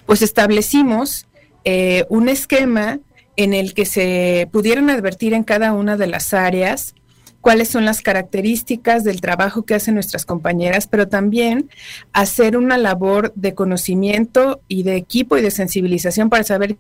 pues 0.06 0.22
establecimos 0.22 1.28
eh, 1.64 2.06
un 2.10 2.30
esquema 2.30 3.00
en 3.36 3.54
el 3.54 3.74
que 3.74 3.86
se 3.86 4.48
pudieran 4.52 4.90
advertir 4.90 5.34
en 5.34 5.44
cada 5.44 5.74
una 5.74 5.98
de 5.98 6.08
las 6.08 6.34
áreas 6.34 6.94
cuáles 7.42 7.70
son 7.70 7.86
las 7.86 8.02
características 8.02 9.04
del 9.04 9.20
trabajo 9.20 9.64
que 9.64 9.76
hacen 9.76 9.96
nuestras 9.96 10.26
compañeras, 10.26 10.88
pero 10.88 11.08
también 11.08 11.70
hacer 12.14 12.56
una 12.56 12.78
labor 12.78 13.34
de 13.36 13.54
conocimiento 13.54 14.62
y 14.68 14.84
de 14.84 14.96
equipo 14.96 15.38
y 15.38 15.42
de 15.42 15.52
sensibilización 15.52 16.30
para 16.30 16.44
saber 16.44 16.78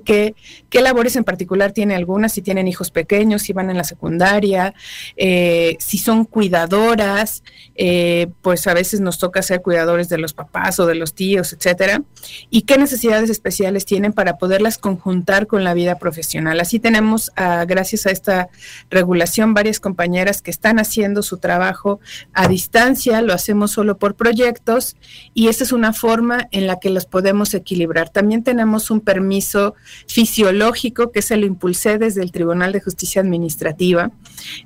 qué, 0.00 0.34
labores 0.72 1.16
en 1.16 1.24
particular 1.24 1.72
tiene 1.72 1.94
algunas, 1.94 2.32
si 2.32 2.42
tienen 2.42 2.66
hijos 2.68 2.90
pequeños, 2.90 3.42
si 3.42 3.52
van 3.52 3.70
en 3.70 3.76
la 3.76 3.84
secundaria, 3.84 4.74
eh, 5.16 5.76
si 5.78 5.98
son 5.98 6.24
cuidadoras, 6.24 7.42
eh, 7.74 8.28
pues 8.42 8.66
a 8.66 8.74
veces 8.74 9.00
nos 9.00 9.18
toca 9.18 9.42
ser 9.42 9.62
cuidadores 9.62 10.08
de 10.08 10.18
los 10.18 10.32
papás 10.32 10.78
o 10.80 10.86
de 10.86 10.94
los 10.94 11.14
tíos, 11.14 11.52
etcétera, 11.52 12.02
y 12.48 12.62
qué 12.62 12.78
necesidades 12.78 13.30
especiales 13.30 13.84
tienen 13.84 14.12
para 14.12 14.38
poderlas 14.38 14.78
conjuntar 14.78 15.46
con 15.46 15.64
la 15.64 15.74
vida 15.74 15.98
profesional. 15.98 16.60
Así 16.60 16.78
tenemos, 16.78 17.30
ah, 17.36 17.64
gracias 17.66 18.06
a 18.06 18.10
esta 18.10 18.48
regulación, 18.90 19.54
varias 19.54 19.80
compañeras 19.80 20.42
que 20.42 20.50
están 20.50 20.78
haciendo 20.78 21.22
su 21.22 21.38
trabajo 21.38 22.00
a 22.32 22.48
distancia, 22.48 23.22
lo 23.22 23.32
hacemos 23.32 23.72
solo 23.72 23.98
por 23.98 24.14
proyectos, 24.14 24.96
y 25.34 25.48
esa 25.48 25.64
es 25.64 25.72
una 25.72 25.92
forma 25.92 26.48
en 26.50 26.66
la 26.66 26.78
que 26.78 26.90
los 26.90 27.06
podemos 27.06 27.54
equilibrar. 27.54 28.10
También 28.10 28.42
tenemos 28.42 28.90
un 28.90 29.00
permiso 29.00 29.74
fisiológico 30.06 31.12
que 31.12 31.22
se 31.22 31.36
lo 31.36 31.46
impulsé 31.46 31.98
desde 31.98 32.22
el 32.22 32.32
Tribunal 32.32 32.72
de 32.72 32.80
Justicia 32.80 33.20
Administrativa, 33.20 34.10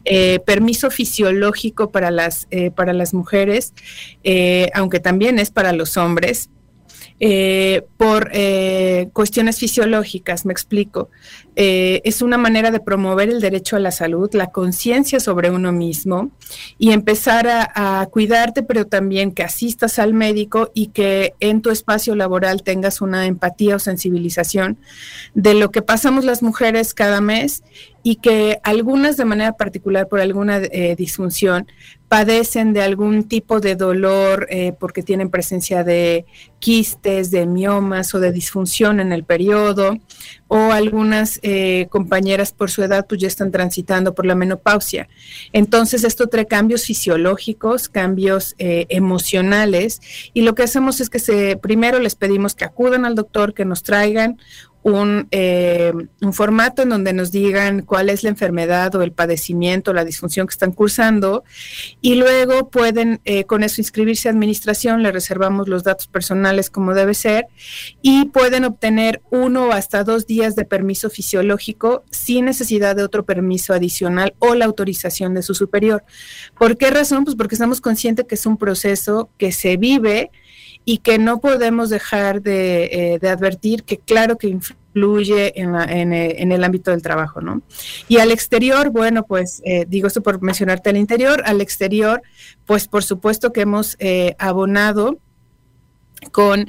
eh, 0.05 0.41
permiso 0.41 0.91
fisiológico 0.91 1.91
para 1.91 2.11
las, 2.11 2.47
eh, 2.51 2.71
para 2.71 2.93
las 2.93 3.15
mujeres, 3.15 3.75
eh, 4.23 4.71
aunque 4.75 5.01
también 5.01 5.39
es 5.39 5.51
para 5.51 5.73
los 5.73 5.97
hombres, 5.97 6.51
por 7.97 8.31
cuestiones 9.13 9.59
fisiológicas, 9.59 10.45
me 10.45 10.53
explico. 10.53 11.11
Eh, 11.57 12.03
es 12.05 12.21
una 12.21 12.37
manera 12.37 12.73
de 12.73 12.81
promover 12.81 13.29
el 13.29 13.41
derecho 13.41 13.77
a 13.77 13.79
la 13.79 13.93
salud, 13.93 14.29
la 14.33 14.49
conciencia 14.49 15.21
sobre 15.21 15.51
uno 15.51 15.71
mismo 15.71 16.33
y 16.79 16.91
empezar 16.91 17.47
a, 17.49 18.07
cuidarte, 18.11 18.63
pero 18.63 18.87
también 18.87 19.33
que 19.33 19.45
asistas 19.45 19.99
al 19.99 20.15
médico 20.15 20.71
y 20.75 20.89
que 20.89 21.35
en 21.41 21.63
tu 21.63 21.71
espacio 21.71 22.17
laboral 22.17 22.63
tengas 22.63 23.01
una 23.01 23.27
empatía 23.27 23.77
o 23.77 23.79
sensibilización 23.79 24.79
de 25.35 25.55
lo 25.55 25.71
que 25.71 25.83
pasamos 25.83 26.25
las 26.25 26.43
mujeres 26.43 26.93
cada 26.93 27.21
mes 27.21 27.63
y 28.07 28.17
que 28.17 28.61
algunas 28.63 29.17
de 29.17 29.25
manera 29.25 29.55
particular 29.55 30.09
por 30.09 30.21
alguna 30.21 30.59
eh, 30.59 30.95
disfunción 30.95 31.67
padecen 32.07 32.75
de 32.75 32.83
algún 32.83 33.25
tipo 33.25 33.61
de 33.61 33.77
dolor 33.77 34.47
eh, 34.51 34.75
porque 34.79 35.03
tienen 35.03 35.31
presencia 35.31 35.83
de 35.85 36.27
quistes, 36.59 37.31
de 37.31 37.47
miomas 37.47 38.15
o 38.15 38.21
de 38.21 38.31
disfunción 38.31 39.01
en 39.01 39.11
el 39.11 39.25
periodo 39.25 39.97
o 40.49 40.71
algunas 40.71 41.41
eh, 41.43 41.87
compañeras 41.89 42.53
por 42.53 42.71
su 42.71 42.83
edad 42.83 43.07
pues 43.09 43.23
ya 43.23 43.27
están 43.27 43.51
transitando 43.51 44.15
por 44.15 44.27
la 44.27 44.35
menopausia. 44.35 45.09
Entonces 45.55 46.05
esto 46.05 46.27
trae 46.29 46.47
cambios 46.47 46.85
fisiológicos, 46.85 47.89
cambios 47.89 48.55
emocionales 48.59 50.03
y 50.35 50.43
lo 50.43 50.55
que 50.55 50.65
hacemos 50.65 51.01
es 51.01 51.09
que 51.09 51.19
se, 51.19 51.57
primero 51.57 51.99
les 52.01 52.17
pedimos 52.17 52.55
que 52.55 52.67
acudan 52.67 53.07
al 53.07 53.15
doctor, 53.15 53.55
que 53.55 53.65
nos 53.65 53.83
traigan 53.83 54.37
un, 54.85 55.29
eh, 55.31 55.93
un, 56.21 56.33
formato 56.35 56.83
en 56.83 56.91
donde 56.91 57.15
nos 57.15 57.33
digan 57.33 57.83
cuál 57.83 58.11
es 58.11 58.23
la 58.23 58.29
enfermedad 58.29 58.95
o 58.95 59.03
el 59.03 59.13
padecimiento, 59.13 59.95
la 59.95 60.05
disfunción 60.05 60.47
que 60.47 60.53
están 60.53 60.73
cursando 60.73 61.43
y 62.03 62.17
luego 62.17 62.69
pueden 62.69 63.21
eh, 63.25 63.45
con 63.45 63.63
eso 63.63 63.81
inscribirse 63.81 64.29
a 64.29 64.33
administración, 64.33 65.03
le 65.03 65.11
reservamos 65.11 65.69
los 65.69 65.85
datos 65.85 66.07
personales 66.07 66.69
como 66.69 66.93
debe 66.93 67.15
ser 67.15 67.47
y 68.03 68.27
pueden 68.27 68.67
obtener 68.67 69.23
uno 69.31 69.73
hasta 69.73 70.05
dos 70.05 70.27
días 70.27 70.55
de 70.55 70.67
permiso 70.67 71.09
fisiológico 71.09 72.05
sin 72.11 72.45
necesidad 72.45 72.95
de 72.95 73.05
otro 73.05 73.25
permiso 73.25 73.73
adicional 73.73 74.35
o 74.39 74.55
la 74.55 74.67
autorización 74.67 75.33
de 75.33 75.43
su 75.43 75.55
superior. 75.55 76.05
¿Por 76.59 76.77
qué 76.77 76.91
razón? 76.91 77.25
Pues 77.25 77.37
porque 77.37 77.55
estamos 77.55 77.81
conscientes 77.81 78.27
que 78.27 78.35
es 78.35 78.45
un 78.45 78.59
proceso 78.59 79.31
que 79.39 79.51
se 79.51 79.79
vive 79.79 80.31
y 80.85 80.99
que 80.99 81.19
no 81.19 81.41
podemos 81.41 81.91
dejar 81.91 82.43
de, 82.43 83.19
eh, 83.23 83.29
advertir 83.29 83.85
que 83.85 83.99
claro 83.99 84.37
que 84.37 84.49
influye 84.49 85.59
en, 85.61 85.75
eh, 86.13 86.43
en, 86.43 86.53
el 86.53 86.63
ámbito 86.63 86.91
del 86.91 87.03
trabajo, 87.03 87.41
¿no? 87.41 87.63
Y 88.07 88.19
al 88.19 88.31
exterior, 88.31 88.91
bueno, 88.91 89.25
pues 89.25 89.63
eh, 89.65 89.87
digo 89.89 90.07
esto 90.07 90.23
por 90.23 90.43
mencionarte 90.43 90.91
al 90.91 90.97
interior, 90.97 91.43
al 91.47 91.61
exterior, 91.61 92.23
pues 92.67 92.87
por 92.87 93.03
supuesto 93.03 93.53
que 93.53 93.63
hemos 93.63 93.97
abonado 94.39 95.19
con 96.33 96.67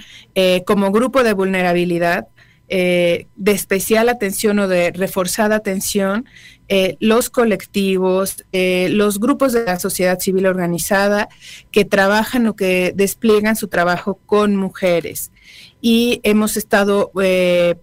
como 0.65 0.91
grupo 0.91 1.23
de 1.23 1.33
vulnerabilidad 1.33 2.27
eh, 2.67 3.27
de 3.35 3.51
especial 3.51 4.09
atención 4.09 4.57
o 4.57 4.67
de 4.67 4.91
reforzada 4.91 5.57
atención 5.57 6.25
eh, 6.67 6.97
los 6.99 7.29
colectivos, 7.29 8.43
eh, 8.53 8.87
los 8.89 9.19
grupos 9.19 9.53
de 9.53 9.65
la 9.65 9.79
sociedad 9.79 10.19
civil 10.19 10.47
organizada 10.47 11.29
que 11.69 11.85
trabajan 11.85 12.47
o 12.47 12.55
que 12.55 12.91
despliegan 12.95 13.55
su 13.55 13.67
trabajo 13.67 14.19
con 14.25 14.55
mujeres. 14.55 15.31
Y 15.79 16.21
hemos 16.23 16.57
estado, 16.57 17.11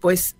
pues, 0.00 0.34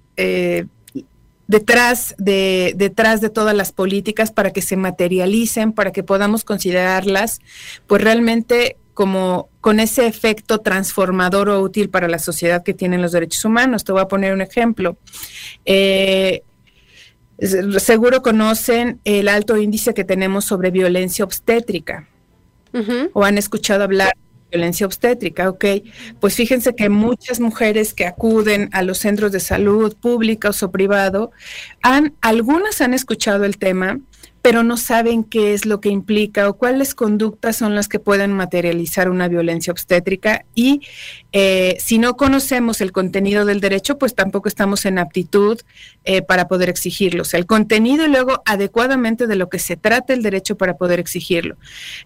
detrás 1.47 2.17
de, 2.19 2.73
detrás 2.75 3.21
de 3.21 3.31
todas 3.31 3.55
las 3.55 3.71
políticas 3.71 4.33
para 4.33 4.51
que 4.51 4.63
se 4.63 4.77
materialicen, 4.77 5.73
para 5.73 5.93
que 5.93 6.03
podamos 6.03 6.43
considerarlas, 6.43 7.41
pues 7.87 8.03
realmente 8.03 8.77
como 8.95 9.52
con 9.63 9.79
ese 9.79 10.09
efecto 10.09 10.59
transformador 10.59 11.49
o 11.49 11.63
útil 11.63 11.89
para 11.89 12.09
la 12.09 12.19
sociedad 12.19 12.65
que 12.65 12.75
tienen 12.75 13.01
los 13.01 13.13
derechos 13.13 13.45
humanos. 13.45 13.85
Te 13.85 13.93
voy 13.93 14.03
a 14.03 14.09
poner 14.09 14.35
un 14.35 14.41
ejemplo. 14.41 14.99
Eh, 15.65 16.43
seguro 17.79 18.23
conocen 18.23 19.01
el 19.05 19.29
alto 19.29 19.57
índice 19.57 19.95
que 19.95 20.03
tenemos 20.03 20.45
sobre 20.45 20.73
violencia 20.73 21.25
obstétrica 21.25 22.09
o 23.13 23.23
han 23.23 23.39
escuchado 23.39 23.85
hablar 23.85 24.13
de 24.17 24.59
violencia 24.59 24.85
obstétrica, 24.85 25.49
ok. 25.49 25.65
Pues 26.19 26.35
fíjense 26.35 26.75
que 26.75 26.89
muchas 26.89 27.39
mujeres 27.39 27.95
que 27.95 28.07
acuden 28.07 28.69
a 28.73 28.83
los 28.83 28.99
centros 28.99 29.31
de 29.31 29.39
salud 29.39 29.95
públicos 29.95 30.65
o 30.65 30.73
privado, 30.73 31.31
han, 31.83 32.15
algunas 32.21 32.81
han 32.81 32.95
escuchado 32.95 33.45
el 33.45 33.59
tema, 33.59 34.01
pero 34.43 34.65
no 34.65 34.77
saben 34.77 35.23
qué 35.23 35.55
es 35.55 35.67
lo 35.67 35.81
que 35.81 35.89
implica 35.89 36.49
o 36.49 36.55
cuáles 36.55 36.97
conductas 36.97 37.57
son 37.57 37.77
las 37.77 37.87
que 37.87 38.01
pueden 38.01 38.33
materializar 38.33 39.09
una 39.09 39.29
violencia 39.29 39.73
obstétrica 39.73 40.45
y 40.53 40.81
eh, 41.31 41.77
si 41.79 41.99
no 41.99 42.17
conocemos 42.17 42.81
el 42.81 42.91
contenido 42.91 43.45
del 43.45 43.61
derecho, 43.61 43.99
pues 43.99 44.17
tampoco 44.17 44.49
estamos 44.49 44.85
en 44.85 44.99
aptitud 44.99 45.61
eh, 46.05 46.23
para 46.23 46.49
poder 46.49 46.69
exigirlo. 46.69 47.23
O 47.23 47.25
sea, 47.25 47.39
el 47.39 47.47
contenido 47.47 48.05
y 48.05 48.09
luego 48.09 48.43
adecuadamente 48.45 49.29
de 49.29 49.37
lo 49.37 49.49
que 49.49 49.61
se 49.61 49.77
trata 49.77 50.13
el 50.13 50.23
derecho 50.23 50.57
para 50.57 50.77
poder 50.77 50.99
exigirlo. 50.99 51.57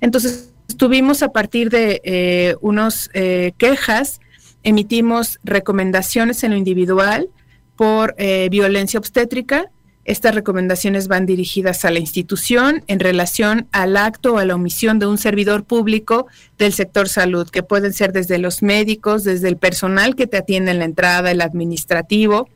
Entonces, 0.02 0.52
tuvimos 0.76 1.22
a 1.22 1.32
partir 1.32 1.70
de 1.70 2.02
eh, 2.04 2.54
unos 2.60 3.08
quejas, 3.56 4.20
emitimos 4.62 5.38
recomendaciones 5.42 6.44
en 6.44 6.50
lo 6.50 6.56
individual 6.58 7.30
por 7.76 8.14
violencia 8.50 8.98
obstétrica 8.98 9.70
estas 10.06 10.36
recomendaciones 10.36 11.08
van 11.08 11.26
dirigidas 11.26 11.84
a 11.84 11.90
la 11.90 11.98
institución 11.98 12.84
en 12.86 13.00
relación 13.00 13.66
al 13.72 13.96
acto 13.96 14.34
o 14.34 14.38
a 14.38 14.44
la 14.44 14.54
omisión 14.54 15.00
de 15.00 15.06
un 15.06 15.18
servidor 15.18 15.64
público 15.64 16.28
del 16.58 16.72
sector 16.72 17.08
salud, 17.08 17.50
que 17.50 17.64
pueden 17.64 17.92
ser 17.92 18.12
desde 18.12 18.38
los 18.38 18.62
médicos, 18.62 19.24
desde 19.24 19.48
el 19.48 19.56
personal 19.56 20.14
que 20.14 20.28
te 20.28 20.36
atiende 20.36 20.70
en 20.70 20.78
la 20.78 20.84
entrada, 20.84 21.32
el 21.32 21.40
administrativo 21.40 22.48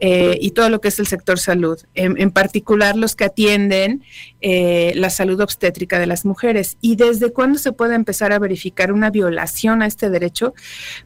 eh, 0.00 0.36
y 0.40 0.50
todo 0.50 0.68
lo 0.68 0.82
que 0.82 0.88
es 0.88 0.98
el 0.98 1.06
sector 1.06 1.38
salud, 1.38 1.78
en, 1.94 2.30
particular 2.30 2.96
los 2.96 3.16
que 3.16 3.24
atienden 3.24 4.04
eh, 4.42 4.92
la 4.94 5.08
salud 5.08 5.40
obstétrica 5.40 5.98
de 5.98 6.06
las 6.06 6.26
mujeres. 6.26 6.76
¿Y 6.82 6.96
desde 6.96 7.32
cuándo 7.32 7.58
se 7.58 7.72
puede 7.72 7.94
empezar 7.94 8.32
a 8.32 8.38
verificar 8.38 8.92
una 8.92 9.10
violación 9.10 9.80
a 9.80 9.86
este 9.86 10.10
derecho? 10.10 10.52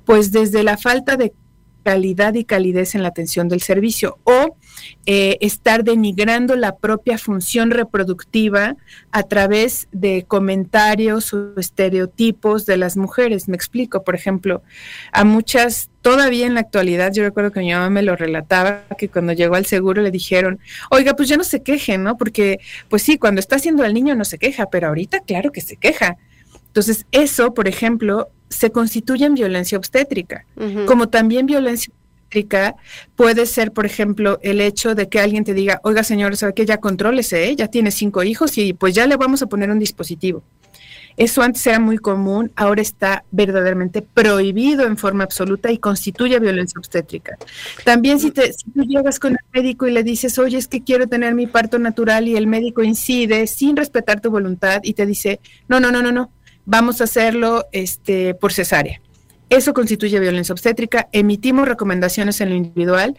Pues 0.04 0.32
desde 0.32 0.64
la 0.64 0.76
falta 0.76 1.16
de 1.16 1.32
calidad 1.84 2.34
y 2.34 2.44
calidez 2.44 2.96
en 2.96 3.02
la 3.02 3.08
atención 3.10 3.48
del 3.48 3.62
servicio 3.62 4.18
o 4.24 4.56
eh, 5.08 5.38
estar 5.40 5.84
denigrando 5.84 6.56
la 6.56 6.76
propia 6.76 7.16
función 7.16 7.70
reproductiva 7.70 8.76
a 9.12 9.22
través 9.22 9.86
de 9.92 10.25
comentarios 10.26 11.32
o 11.32 11.54
estereotipos 11.56 12.66
de 12.66 12.76
las 12.76 12.96
mujeres. 12.96 13.48
Me 13.48 13.54
explico, 13.54 14.02
por 14.02 14.16
ejemplo, 14.16 14.64
a 15.12 15.22
muchas, 15.22 15.90
todavía 16.02 16.46
en 16.46 16.54
la 16.54 16.60
actualidad, 16.60 17.12
yo 17.12 17.22
recuerdo 17.22 17.52
que 17.52 17.60
mi 17.60 17.72
mamá 17.72 17.88
me 17.88 18.02
lo 18.02 18.16
relataba, 18.16 18.82
que 18.98 19.08
cuando 19.08 19.32
llegó 19.32 19.54
al 19.54 19.66
seguro 19.66 20.02
le 20.02 20.10
dijeron, 20.10 20.58
oiga, 20.90 21.14
pues 21.14 21.28
ya 21.28 21.36
no 21.36 21.44
se 21.44 21.62
queje, 21.62 21.98
¿no? 21.98 22.16
Porque, 22.16 22.58
pues 22.88 23.02
sí, 23.02 23.16
cuando 23.16 23.38
está 23.38 23.56
haciendo 23.56 23.84
el 23.84 23.94
niño 23.94 24.16
no 24.16 24.25
se 24.25 24.38
queja, 24.38 24.66
pero 24.70 24.88
ahorita 24.88 25.20
claro 25.20 25.52
que 25.52 25.60
se 25.60 25.76
queja. 25.76 26.16
Entonces, 26.66 27.06
eso, 27.12 27.54
por 27.54 27.68
ejemplo, 27.68 28.28
se 28.48 28.72
constituye 28.72 29.25
en 29.25 29.34
violencia 29.34 29.78
obstétrica, 29.78 30.46
como 30.86 31.08
también 31.08 31.46
violencia 31.46 31.92
obstétrica 32.26 32.76
puede 33.15 33.47
ser, 33.47 33.73
por 33.73 33.86
ejemplo, 33.86 34.39
el 34.43 34.60
hecho 34.60 34.95
de 34.95 35.08
que 35.08 35.21
alguien 35.21 35.45
te 35.45 35.54
diga, 35.54 35.80
oiga 35.82 36.02
señor, 36.02 36.36
¿sabe 36.36 36.54
que 36.54 36.67
ya 36.67 36.78
contrólese, 36.78 37.49
eh? 37.49 37.56
ya 37.56 37.69
tiene 37.69 37.91
cinco 37.91 38.23
hijos 38.23 38.58
y 38.58 38.73
pues 38.73 38.95
ya 38.95 39.06
le 39.06 39.17
vamos 39.17 39.43
a 39.43 39.47
poner 39.47 39.71
un 39.71 39.78
dispositivo. 39.78 40.43
Eso 41.17 41.41
antes 41.41 41.67
era 41.67 41.80
muy 41.80 41.97
común, 41.97 42.52
ahora 42.56 42.82
está 42.82 43.25
verdaderamente 43.30 44.02
prohibido 44.02 44.84
en 44.84 44.99
forma 44.99 45.25
absoluta 45.25 45.73
y 45.73 45.78
constituye 45.78 46.39
violencia 46.39 46.78
obstétrica. 46.78 47.39
También 47.86 48.21
si, 48.21 48.32
te, 48.32 48.52
si 48.52 48.71
tú 48.71 48.82
llegas 48.82 49.19
con 49.19 49.32
el 49.32 49.39
médico 49.54 49.86
y 49.86 49.93
le 49.93 50.02
dices, 50.02 50.39
oye, 50.39 50.58
es 50.58 50.69
que 50.69 50.82
quiero 50.82 51.06
tener 51.06 51.34
mi 51.34 51.47
parto 51.47 51.78
natural 51.78 52.28
y 52.28 52.36
el 52.36 52.47
médico 52.47 52.82
incide 52.82 53.47
sin 53.47 53.76
respetar 53.76 54.21
tu 54.21 54.30
voluntad 54.30 54.80
y 54.82 54.93
te 54.93 55.06
dice, 55.06 55.41
no, 55.69 55.80
no, 55.80 55.91
no, 55.91 56.02
no, 56.02 56.12
no, 56.12 56.30
vamos 56.67 57.00
a 57.00 57.04
hacerlo 57.04 57.65
este, 57.73 58.34
por 58.34 58.52
cesárea. 58.52 59.00
Eso 59.49 59.75
constituye 59.75 60.19
violencia 60.21 60.52
obstétrica. 60.52 61.09
Emitimos 61.13 61.69
recomendaciones 61.69 62.41
en 62.41 62.50
lo 62.50 62.56
individual 62.56 63.17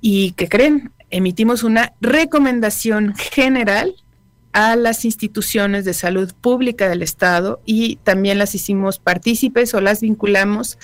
y, 0.00 0.32
¿qué 0.32 0.48
creen? 0.48 0.92
Emitimos 1.10 1.62
una 1.62 1.92
recomendación 2.00 3.14
general 3.14 3.94
a 4.52 4.76
las 4.76 5.04
instituciones 5.04 5.84
de 5.84 5.94
salud 5.94 6.32
pública 6.40 6.88
del 6.88 7.02
Estado 7.02 7.60
y 7.66 7.96
también 7.96 8.38
las 8.38 8.54
hicimos 8.54 8.98
partícipes 8.98 9.74
o 9.74 9.80
las 9.80 10.00
vinculamos 10.00 10.78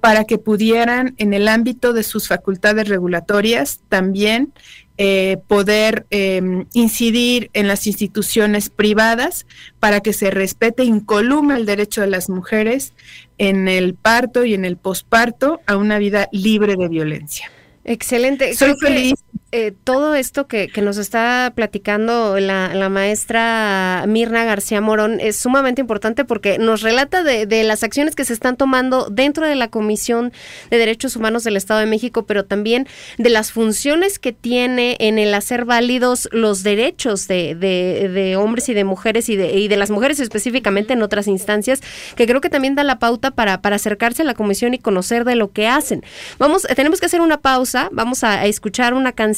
para 0.00 0.24
que 0.24 0.38
pudieran 0.38 1.14
en 1.18 1.34
el 1.34 1.48
ámbito 1.48 1.92
de 1.92 2.04
sus 2.04 2.28
facultades 2.28 2.88
regulatorias 2.88 3.80
también 3.88 4.52
eh, 5.00 5.38
poder 5.46 6.06
em, 6.10 6.66
incidir 6.72 7.50
en 7.52 7.68
las 7.68 7.86
instituciones 7.86 8.68
privadas 8.68 9.46
para 9.78 10.00
que 10.00 10.12
se 10.12 10.32
respete 10.32 10.82
incolume 10.82 11.54
el 11.54 11.66
derecho 11.66 12.00
de 12.00 12.08
las 12.08 12.28
mujeres 12.28 12.94
en 13.38 13.68
el 13.68 13.94
parto 13.94 14.44
y 14.44 14.54
en 14.54 14.64
el 14.64 14.76
posparto 14.76 15.60
a 15.66 15.76
una 15.76 15.98
vida 15.98 16.28
libre 16.32 16.74
de 16.74 16.88
violencia. 16.88 17.48
Excelente. 17.84 18.54
Soy 18.54 18.74
feliz 18.80 19.14
eh, 19.50 19.72
todo 19.84 20.14
esto 20.14 20.46
que, 20.46 20.70
nos 20.82 20.98
está 20.98 21.50
platicando 21.54 22.38
la, 22.38 22.88
maestra 22.90 24.04
Mirna 24.06 24.44
García 24.44 24.82
Morón 24.82 25.20
es 25.20 25.36
sumamente 25.36 25.80
importante 25.80 26.26
porque 26.26 26.58
nos 26.58 26.82
relata 26.82 27.22
de, 27.22 27.64
las 27.64 27.82
acciones 27.82 28.14
que 28.14 28.26
se 28.26 28.34
están 28.34 28.58
tomando 28.58 29.08
dentro 29.10 29.46
de 29.46 29.54
la 29.54 29.68
Comisión 29.68 30.32
de 30.70 30.76
Derechos 30.76 31.16
Humanos 31.16 31.44
del 31.44 31.56
Estado 31.56 31.80
de 31.80 31.86
México, 31.86 32.26
pero 32.26 32.44
también 32.44 32.86
de 33.16 33.30
las 33.30 33.50
funciones 33.50 34.18
que 34.18 34.34
tiene 34.34 34.96
en 35.00 35.18
el 35.18 35.32
hacer 35.32 35.64
válidos 35.64 36.28
los 36.30 36.62
derechos 36.62 37.26
de, 37.26 38.36
hombres 38.38 38.68
y 38.68 38.74
de 38.74 38.84
mujeres 38.84 39.30
y 39.30 39.36
de, 39.36 39.76
las 39.78 39.90
mujeres 39.90 40.20
específicamente 40.20 40.92
en 40.92 41.00
otras 41.00 41.26
instancias, 41.26 41.80
que 42.16 42.26
creo 42.26 42.42
que 42.42 42.50
también 42.50 42.74
da 42.74 42.84
la 42.84 42.98
pauta 42.98 43.30
para, 43.30 43.54
acercarse 43.54 44.22
a 44.22 44.24
la 44.26 44.34
Comisión 44.34 44.74
y 44.74 44.78
conocer 44.78 45.24
de 45.24 45.36
lo 45.36 45.52
que 45.52 45.68
hacen. 45.68 46.04
Vamos, 46.38 46.66
tenemos 46.76 47.00
que 47.00 47.06
hacer 47.06 47.22
una 47.22 47.38
pausa, 47.38 47.88
vamos 47.92 48.24
a 48.24 48.44
escuchar 48.44 48.92
una 48.92 49.12
canción 49.12 49.37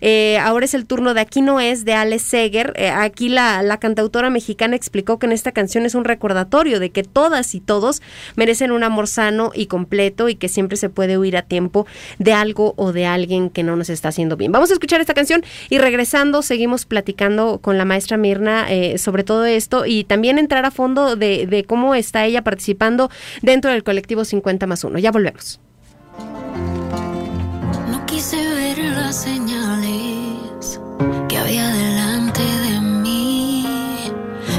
eh, 0.00 0.38
ahora 0.38 0.64
es 0.64 0.74
el 0.74 0.86
turno 0.86 1.14
de 1.14 1.20
Aquí 1.20 1.42
no 1.42 1.60
es, 1.60 1.84
de 1.84 1.94
Alex 1.94 2.22
Seger. 2.22 2.72
Eh, 2.76 2.88
aquí 2.88 3.28
la, 3.28 3.62
la 3.62 3.78
cantautora 3.78 4.30
mexicana 4.30 4.76
explicó 4.76 5.18
que 5.18 5.26
en 5.26 5.32
esta 5.32 5.52
canción 5.52 5.86
es 5.86 5.94
un 5.94 6.04
recordatorio 6.04 6.80
de 6.80 6.90
que 6.90 7.02
todas 7.02 7.54
y 7.54 7.60
todos 7.60 8.00
merecen 8.36 8.72
un 8.72 8.84
amor 8.84 9.08
sano 9.08 9.50
y 9.54 9.66
completo 9.66 10.28
y 10.28 10.36
que 10.36 10.48
siempre 10.48 10.76
se 10.76 10.88
puede 10.88 11.18
huir 11.18 11.36
a 11.36 11.42
tiempo 11.42 11.86
de 12.18 12.32
algo 12.32 12.74
o 12.76 12.92
de 12.92 13.06
alguien 13.06 13.50
que 13.50 13.62
no 13.62 13.76
nos 13.76 13.90
está 13.90 14.08
haciendo 14.08 14.36
bien. 14.36 14.52
Vamos 14.52 14.70
a 14.70 14.74
escuchar 14.74 15.00
esta 15.00 15.14
canción 15.14 15.42
y 15.68 15.78
regresando 15.78 16.42
seguimos 16.42 16.86
platicando 16.86 17.58
con 17.60 17.78
la 17.78 17.84
maestra 17.84 18.16
Mirna 18.16 18.66
eh, 18.70 18.98
sobre 18.98 19.24
todo 19.24 19.44
esto 19.44 19.86
y 19.86 20.04
también 20.04 20.38
entrar 20.38 20.64
a 20.64 20.70
fondo 20.70 21.16
de, 21.16 21.46
de 21.46 21.64
cómo 21.64 21.94
está 21.94 22.24
ella 22.24 22.42
participando 22.42 23.10
dentro 23.42 23.70
del 23.70 23.84
colectivo 23.84 24.24
50 24.24 24.66
más 24.66 24.84
1. 24.84 24.98
Ya 24.98 25.10
volvemos 25.10 25.60
las 29.08 29.22
señales 29.22 30.78
que 31.30 31.38
había 31.38 31.66
delante 31.68 32.42
de 32.42 32.78
mí. 32.78 33.64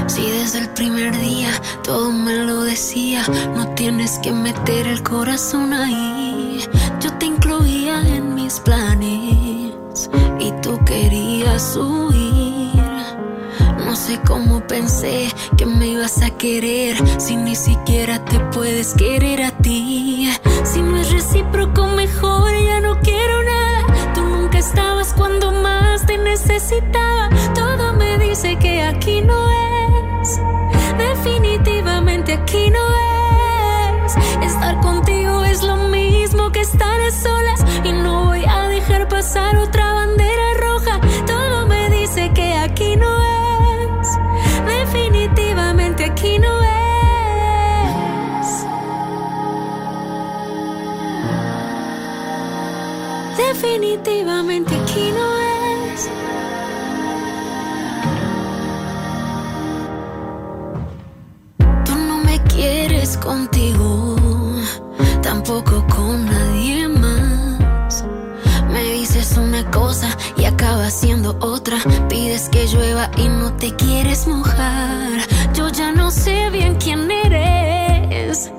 Si 0.08 0.28
desde 0.28 0.58
el 0.58 0.70
primer 0.70 1.16
día 1.20 1.50
todo 1.84 2.10
me 2.10 2.34
lo 2.34 2.62
decía, 2.62 3.22
no 3.54 3.68
tienes 3.76 4.18
que 4.18 4.32
meter 4.32 4.88
el 4.88 5.04
corazón 5.04 5.72
ahí. 5.72 6.64
Yo 7.00 7.12
te 7.18 7.26
incluía 7.26 8.00
en 8.00 8.34
mis 8.34 8.58
planes 8.58 10.10
y 10.40 10.50
tú 10.62 10.84
querías 10.84 11.76
huir. 11.76 12.82
No 13.86 13.94
sé 13.94 14.20
cómo 14.26 14.66
pensé 14.66 15.28
que 15.56 15.64
me 15.64 15.86
ibas 15.90 16.22
a 16.22 16.30
querer 16.30 16.96
si 17.20 17.36
ni 17.36 17.54
siquiera 17.54 18.24
te 18.24 18.40
puedes 18.52 18.94
querer 18.94 19.42
a 19.42 19.52
ti. 19.52 20.28
Si 20.64 20.82
no 20.82 20.96
es 20.96 21.12
recíproco, 21.12 21.86
mejor 21.86 22.50
ya 22.66 22.80
no 22.80 22.98
quiero 22.98 23.44
nada. 23.44 23.59
Estabas 24.70 25.12
cuando 25.14 25.50
más 25.50 26.06
te 26.06 26.16
necesitaba. 26.16 27.28
Todo 27.56 27.92
me 27.94 28.18
dice 28.18 28.56
que 28.56 28.82
aquí 28.82 29.20
no 29.20 29.50
es. 29.50 30.40
Definitivamente 30.96 32.34
aquí 32.34 32.70
no 32.70 32.84
es. 34.04 34.16
Estar 34.46 34.80
contigo 34.80 35.44
es 35.44 35.64
lo 35.64 35.74
mismo 35.88 36.52
que 36.52 36.60
estar 36.60 37.00
a 37.00 37.10
solas 37.10 37.64
y 37.82 37.90
no 37.90 38.30
pasar 39.20 39.56
otra 39.56 39.92
bandera 39.92 40.29
Definitivamente 54.02 54.74
aquí 54.74 55.12
no 55.12 55.26
es. 55.92 56.08
Tú 61.84 61.94
no 61.94 62.18
me 62.24 62.42
quieres 62.44 63.18
contigo, 63.18 64.16
tampoco 65.22 65.84
con 65.94 66.24
nadie 66.24 66.88
más. 66.88 68.04
Me 68.72 68.84
dices 68.84 69.36
una 69.36 69.70
cosa 69.70 70.16
y 70.38 70.46
acaba 70.46 70.88
siendo 70.88 71.36
otra. 71.40 71.76
Pides 72.08 72.48
que 72.48 72.66
llueva 72.68 73.10
y 73.18 73.28
no 73.28 73.52
te 73.52 73.74
quieres 73.76 74.26
mojar. 74.26 75.20
Yo 75.52 75.68
ya 75.68 75.92
no 75.92 76.10
sé 76.10 76.48
bien 76.50 76.76
quién 76.76 77.10
eres 77.10 78.50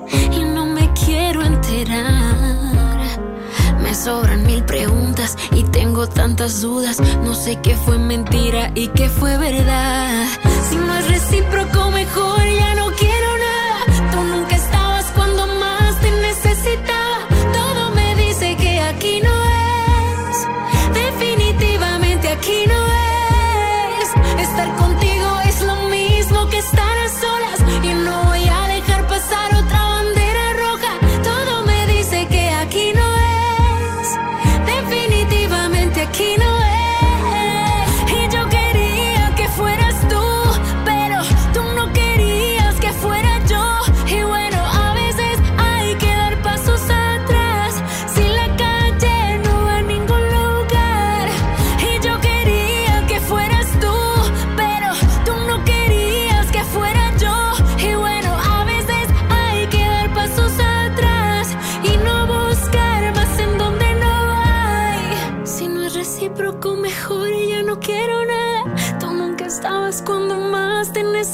sobran 4.02 4.44
mil 4.44 4.64
preguntas 4.64 5.36
y 5.52 5.62
tengo 5.62 6.08
tantas 6.08 6.60
dudas. 6.60 6.98
No 7.22 7.34
sé 7.34 7.60
qué 7.62 7.76
fue 7.76 7.98
mentira 7.98 8.72
y 8.74 8.88
qué 8.88 9.08
fue 9.08 9.36
verdad. 9.38 10.26
Si 10.68 10.76
no 10.76 10.92
es 10.96 11.08
recíproco, 11.08 11.81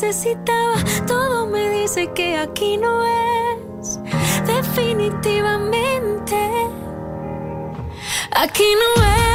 necesitaba. 0.09 0.77
Todo 1.07 1.47
me 1.47 1.69
dice 1.71 2.11
que 2.15 2.39
aquí 2.39 2.79
no 2.79 3.05
es. 3.05 4.01
Definitivamente. 4.47 6.37
Aquí 8.31 8.65
no 8.75 9.05
es. 9.05 9.28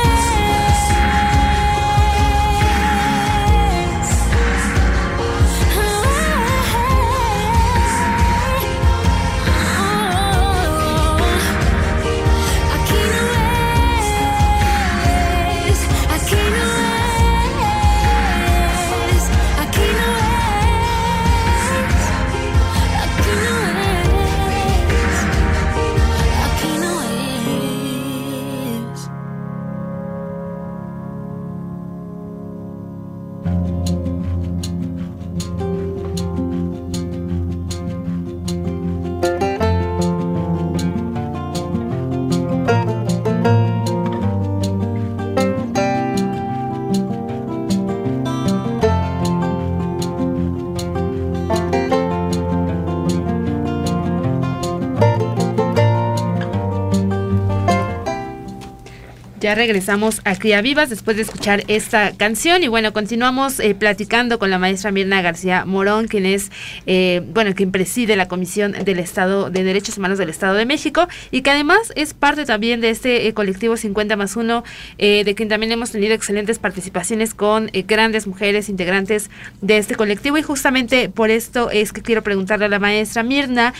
Ya 59.43 59.56
regresamos 59.56 60.21
a 60.23 60.38
Cría 60.38 60.62
Vivas 60.62 60.89
después 60.89 61.17
de 61.17 61.23
escuchar 61.23 61.65
esta 61.67 62.13
canción. 62.15 62.63
Y 62.63 62.69
bueno, 62.69 62.93
continuamos 62.93 63.60
eh, 63.60 63.75
platicando 63.75 64.39
con 64.39 64.49
la 64.49 64.58
maestra 64.58 64.93
Mirna 64.93 65.21
García 65.21 65.65
Morón, 65.65 66.08
quien 66.08 66.25
es, 66.25 66.49
eh, 66.86 67.21
bueno, 67.34 67.53
quien 67.53 67.69
preside 67.69 68.15
la 68.15 68.29
Comisión 68.29 68.71
del 68.71 68.99
Estado 68.99 69.49
de 69.49 69.65
Derechos 69.65 69.97
Humanos 69.97 70.17
del 70.17 70.29
Estado 70.29 70.53
de 70.53 70.65
México 70.65 71.10
y 71.29 71.41
que 71.41 71.49
además 71.49 71.91
es 71.97 72.13
parte 72.13 72.45
también 72.45 72.79
de 72.79 72.89
este 72.89 73.27
eh, 73.27 73.34
colectivo 73.34 73.75
50 73.75 74.15
más 74.15 74.38
1, 74.38 74.63
de 74.97 75.34
quien 75.36 75.49
también 75.49 75.73
hemos 75.73 75.91
tenido 75.91 76.13
excelentes 76.13 76.58
participaciones 76.58 77.34
con 77.34 77.69
grandes 77.86 78.27
mujeres 78.27 78.69
integrantes 78.69 79.29
de 79.60 79.77
este 79.77 79.95
colectivo. 79.95 80.38
Y 80.38 80.43
justamente 80.43 81.10
por 81.10 81.32
esto 81.32 81.69
es 81.69 81.91
que 81.91 82.01
quiero 82.01 82.23
preguntarle 82.23 82.67
a 82.67 82.69
la 82.69 82.79
maestra 82.79 83.23
Mirna, 83.23 83.73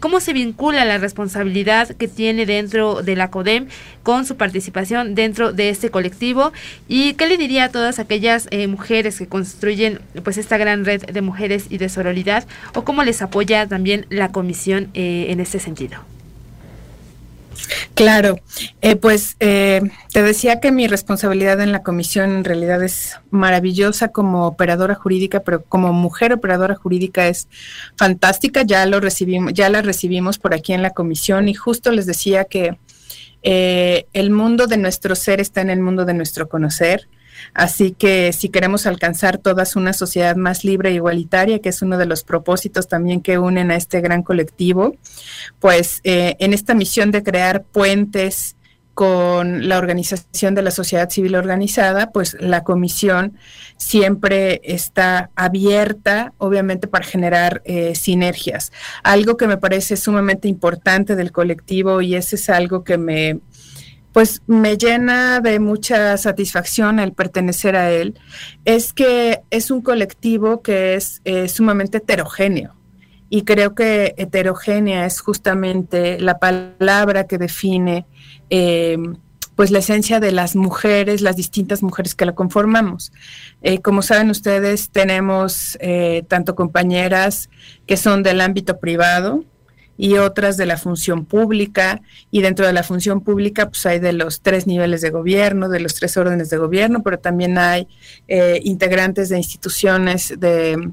¿cómo 0.00 0.20
se 0.20 0.32
vincula 0.32 0.86
la 0.86 0.96
responsabilidad 0.96 1.90
que 1.90 2.08
tiene 2.08 2.46
dentro 2.46 3.02
de 3.02 3.14
la 3.14 3.30
CODEM 3.30 3.66
con 4.02 4.24
su 4.24 4.38
participación 4.38 5.01
dentro 5.04 5.52
de 5.52 5.68
este 5.68 5.90
colectivo 5.90 6.52
y 6.88 7.14
qué 7.14 7.26
le 7.26 7.36
diría 7.36 7.64
a 7.64 7.68
todas 7.70 7.98
aquellas 7.98 8.48
eh, 8.50 8.66
mujeres 8.66 9.18
que 9.18 9.26
construyen 9.26 10.00
pues 10.22 10.38
esta 10.38 10.58
gran 10.58 10.84
red 10.84 11.04
de 11.04 11.22
mujeres 11.22 11.66
y 11.70 11.78
de 11.78 11.88
sororidad 11.88 12.46
o 12.74 12.84
cómo 12.84 13.02
les 13.02 13.22
apoya 13.22 13.66
también 13.66 14.06
la 14.08 14.32
comisión 14.32 14.90
eh, 14.94 15.26
en 15.28 15.40
este 15.40 15.58
sentido. 15.58 16.00
Claro, 17.94 18.38
eh, 18.80 18.96
pues 18.96 19.36
te 19.38 20.22
decía 20.22 20.58
que 20.58 20.72
mi 20.72 20.86
responsabilidad 20.86 21.60
en 21.60 21.70
la 21.70 21.82
comisión 21.82 22.30
en 22.30 22.44
realidad 22.44 22.82
es 22.82 23.16
maravillosa 23.30 24.08
como 24.08 24.46
operadora 24.46 24.94
jurídica, 24.94 25.40
pero 25.40 25.62
como 25.62 25.92
mujer 25.92 26.32
operadora 26.32 26.74
jurídica 26.74 27.28
es 27.28 27.48
fantástica. 27.96 28.62
Ya 28.62 28.86
lo 28.86 29.00
recibimos, 29.00 29.52
ya 29.52 29.68
la 29.68 29.82
recibimos 29.82 30.38
por 30.38 30.54
aquí 30.54 30.72
en 30.72 30.82
la 30.82 30.90
comisión 30.90 31.48
y 31.48 31.54
justo 31.54 31.92
les 31.92 32.06
decía 32.06 32.44
que 32.44 32.78
eh, 33.42 34.06
el 34.12 34.30
mundo 34.30 34.66
de 34.66 34.76
nuestro 34.76 35.14
ser 35.14 35.40
está 35.40 35.60
en 35.60 35.70
el 35.70 35.80
mundo 35.80 36.04
de 36.04 36.14
nuestro 36.14 36.48
conocer. 36.48 37.08
Así 37.54 37.92
que 37.92 38.32
si 38.32 38.48
queremos 38.48 38.86
alcanzar 38.86 39.38
todas 39.38 39.74
una 39.74 39.92
sociedad 39.92 40.36
más 40.36 40.64
libre 40.64 40.90
e 40.90 40.94
igualitaria, 40.94 41.58
que 41.58 41.70
es 41.70 41.82
uno 41.82 41.98
de 41.98 42.06
los 42.06 42.22
propósitos 42.22 42.88
también 42.88 43.20
que 43.20 43.38
unen 43.38 43.70
a 43.70 43.76
este 43.76 44.00
gran 44.00 44.22
colectivo, 44.22 44.96
pues 45.58 46.00
eh, 46.04 46.36
en 46.38 46.52
esta 46.52 46.74
misión 46.74 47.10
de 47.10 47.22
crear 47.22 47.64
puentes 47.64 48.56
con 48.94 49.68
la 49.68 49.78
organización 49.78 50.54
de 50.54 50.62
la 50.62 50.70
sociedad 50.70 51.08
civil 51.08 51.34
organizada, 51.34 52.10
pues 52.10 52.36
la 52.38 52.62
comisión 52.62 53.38
siempre 53.76 54.60
está 54.64 55.30
abierta, 55.34 56.34
obviamente, 56.38 56.88
para 56.88 57.04
generar 57.04 57.62
eh, 57.64 57.94
sinergias. 57.94 58.70
Algo 59.02 59.36
que 59.36 59.46
me 59.46 59.56
parece 59.56 59.96
sumamente 59.96 60.48
importante 60.48 61.16
del 61.16 61.32
colectivo 61.32 62.02
y 62.02 62.16
ese 62.16 62.36
es 62.36 62.50
algo 62.50 62.84
que 62.84 62.98
me, 62.98 63.40
pues 64.12 64.42
me 64.46 64.76
llena 64.76 65.40
de 65.40 65.58
mucha 65.58 66.16
satisfacción 66.18 66.98
el 66.98 67.12
pertenecer 67.12 67.76
a 67.76 67.90
él, 67.90 68.18
es 68.64 68.92
que 68.92 69.40
es 69.50 69.70
un 69.70 69.80
colectivo 69.80 70.62
que 70.62 70.94
es 70.94 71.22
eh, 71.24 71.48
sumamente 71.48 71.98
heterogéneo. 71.98 72.74
Y 73.34 73.44
creo 73.44 73.74
que 73.74 74.14
heterogénea 74.18 75.06
es 75.06 75.20
justamente 75.20 76.20
la 76.20 76.38
palabra 76.38 77.26
que 77.26 77.38
define 77.38 78.04
eh, 78.50 78.98
pues 79.56 79.70
la 79.70 79.78
esencia 79.78 80.20
de 80.20 80.32
las 80.32 80.54
mujeres, 80.54 81.22
las 81.22 81.36
distintas 81.36 81.82
mujeres 81.82 82.14
que 82.14 82.26
la 82.26 82.34
conformamos. 82.34 83.10
Eh, 83.62 83.78
como 83.78 84.02
saben 84.02 84.28
ustedes, 84.28 84.90
tenemos 84.90 85.78
eh, 85.80 86.24
tanto 86.28 86.54
compañeras 86.54 87.48
que 87.86 87.96
son 87.96 88.22
del 88.22 88.42
ámbito 88.42 88.78
privado, 88.78 89.42
y 89.96 90.18
otras 90.18 90.58
de 90.58 90.66
la 90.66 90.76
función 90.76 91.24
pública. 91.24 92.02
Y 92.30 92.42
dentro 92.42 92.66
de 92.66 92.74
la 92.74 92.82
función 92.82 93.22
pública, 93.22 93.68
pues 93.68 93.86
hay 93.86 93.98
de 93.98 94.12
los 94.12 94.42
tres 94.42 94.66
niveles 94.66 95.00
de 95.00 95.08
gobierno, 95.08 95.70
de 95.70 95.80
los 95.80 95.94
tres 95.94 96.18
órdenes 96.18 96.50
de 96.50 96.58
gobierno, 96.58 97.02
pero 97.02 97.18
también 97.18 97.56
hay 97.56 97.88
integrantes 98.62 99.28
de 99.28 99.38
instituciones 99.38 100.34
de 100.38 100.92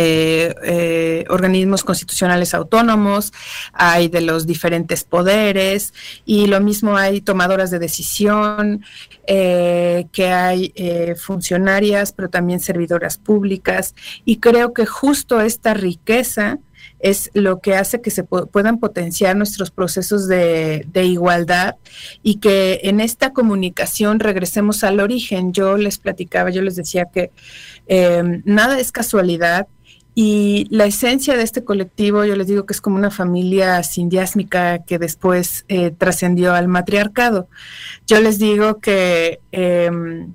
eh, 0.00 0.54
eh, 0.62 1.24
organismos 1.28 1.82
constitucionales 1.82 2.54
autónomos, 2.54 3.32
hay 3.72 4.06
de 4.06 4.20
los 4.20 4.46
diferentes 4.46 5.02
poderes 5.02 5.92
y 6.24 6.46
lo 6.46 6.60
mismo 6.60 6.96
hay 6.96 7.20
tomadoras 7.20 7.72
de 7.72 7.80
decisión, 7.80 8.84
eh, 9.26 10.06
que 10.12 10.28
hay 10.28 10.72
funcionarias, 11.16 12.12
pero 12.12 12.30
también 12.30 12.60
servidoras 12.60 13.18
públicas 13.18 13.96
y 14.24 14.36
creo 14.36 14.72
que 14.72 14.86
justo 14.86 15.40
esta 15.40 15.74
riqueza 15.74 16.60
es 17.00 17.32
lo 17.34 17.58
que 17.60 17.74
hace 17.74 18.00
que 18.00 18.12
se 18.12 18.22
puedan 18.22 18.78
potenciar 18.78 19.34
nuestros 19.34 19.72
procesos 19.72 20.28
de, 20.28 20.86
igualdad 20.94 21.74
y 22.22 22.36
que 22.36 22.82
en 22.84 23.00
esta 23.00 23.32
comunicación 23.32 24.20
regresemos 24.20 24.84
al 24.84 25.00
origen. 25.00 25.52
Yo 25.52 25.76
les 25.76 25.98
platicaba, 25.98 26.50
yo 26.50 26.62
les 26.62 26.76
decía 26.76 27.06
que 27.12 27.30
nada 28.44 28.78
es 28.78 28.92
casualidad, 28.92 29.66
y 30.20 30.66
la 30.70 30.84
esencia 30.86 31.36
de 31.36 31.44
este 31.44 31.62
colectivo, 31.62 32.24
yo 32.24 32.34
les 32.34 32.48
digo 32.48 32.66
que 32.66 32.72
es 32.72 32.80
como 32.80 32.96
una 32.96 33.12
familia 33.12 33.80
sindiásmica 33.84 34.82
que 34.82 34.98
después 34.98 35.64
eh, 35.68 35.92
trascendió 35.92 36.54
al 36.54 36.66
matriarcado. 36.66 37.48
Yo 38.04 38.20
les 38.20 38.40
digo 38.40 38.80
que 38.80 39.38
em, 39.52 40.34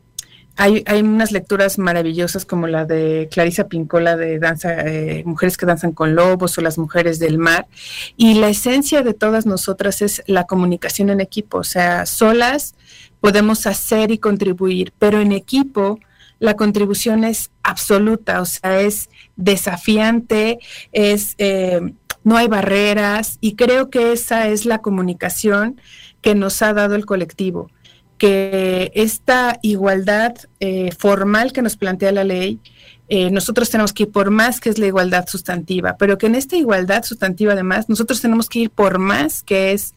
hay, 0.55 0.85
unas 1.01 1.33
lecturas 1.33 1.79
maravillosas 1.79 2.45
como 2.45 2.67
la 2.67 2.85
de 2.85 3.27
Clarisa 3.29 3.67
Pincola 3.67 4.15
de 4.15 4.39
danza, 4.39 4.73
eh, 4.87 5.23
Mujeres 5.25 5.57
que 5.57 5.65
danzan 5.65 5.91
con 5.91 6.15
lobos 6.15 6.57
o 6.57 6.61
las 6.61 6.77
mujeres 6.77 7.19
del 7.19 7.37
mar. 7.37 7.67
Y 8.15 8.35
la 8.35 8.47
esencia 8.47 9.01
de 9.01 9.13
todas 9.13 9.45
nosotras 9.45 10.01
es 10.01 10.23
la 10.27 10.45
comunicación 10.45 11.09
en 11.09 11.19
equipo. 11.19 11.57
O 11.57 11.65
sea, 11.65 12.05
solas 12.05 12.73
podemos 13.19 13.67
hacer 13.67 14.11
y 14.11 14.17
contribuir, 14.17 14.93
pero 14.97 15.19
en 15.19 15.33
equipo 15.33 15.99
la 16.43 16.58
contribución 16.58 17.23
es 17.23 17.51
absoluta, 17.63 18.41
o 18.41 18.45
sea, 18.45 18.82
es 18.82 19.10
desafiante, 19.38 20.60
es, 20.91 21.36
eh, 21.38 21.93
no 22.25 22.36
hay 22.36 22.49
barreras 22.49 23.38
y 23.39 23.56
creo 23.56 23.89
que 23.89 24.12
esa 24.12 24.49
es 24.49 24.65
la 24.65 24.79
comunicación 24.79 25.79
que 26.19 26.36
nos 26.36 26.62
ha 26.62 26.73
dado 26.73 26.95
el 26.95 27.06
colectivo, 27.06 27.71
que 28.17 28.91
esta 28.93 29.58
igualdad 29.62 30.36
eh, 30.60 30.91
formal 30.91 31.53
que 31.53 31.62
nos 31.62 31.77
plantea 31.77 32.12
la 32.12 32.25
ley, 32.25 32.60
eh, 33.08 33.32
nosotros 33.32 33.69
tenemos 33.69 33.93
que 33.93 34.03
ir 34.03 34.12
por 34.12 34.29
más 34.29 34.60
que 34.60 34.69
es 34.69 34.79
la 34.79 34.88
igualdad 34.88 35.25
sustantiva, 35.29 35.95
pero 35.95 36.17
que 36.17 36.25
en 36.25 36.36
esta 36.36 36.58
igualdad 36.58 37.06
sustantiva 37.06 37.53
además 37.53 37.88
nosotros 37.88 38.19
tenemos 38.19 38.49
que 38.49 38.60
ir 38.60 38.69
por 38.69 38.99
más 38.99 39.43
que 39.43 39.71
es 39.71 39.95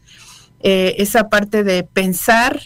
esa 0.59 1.29
parte 1.29 1.65
de 1.65 1.83
pensar 1.83 2.61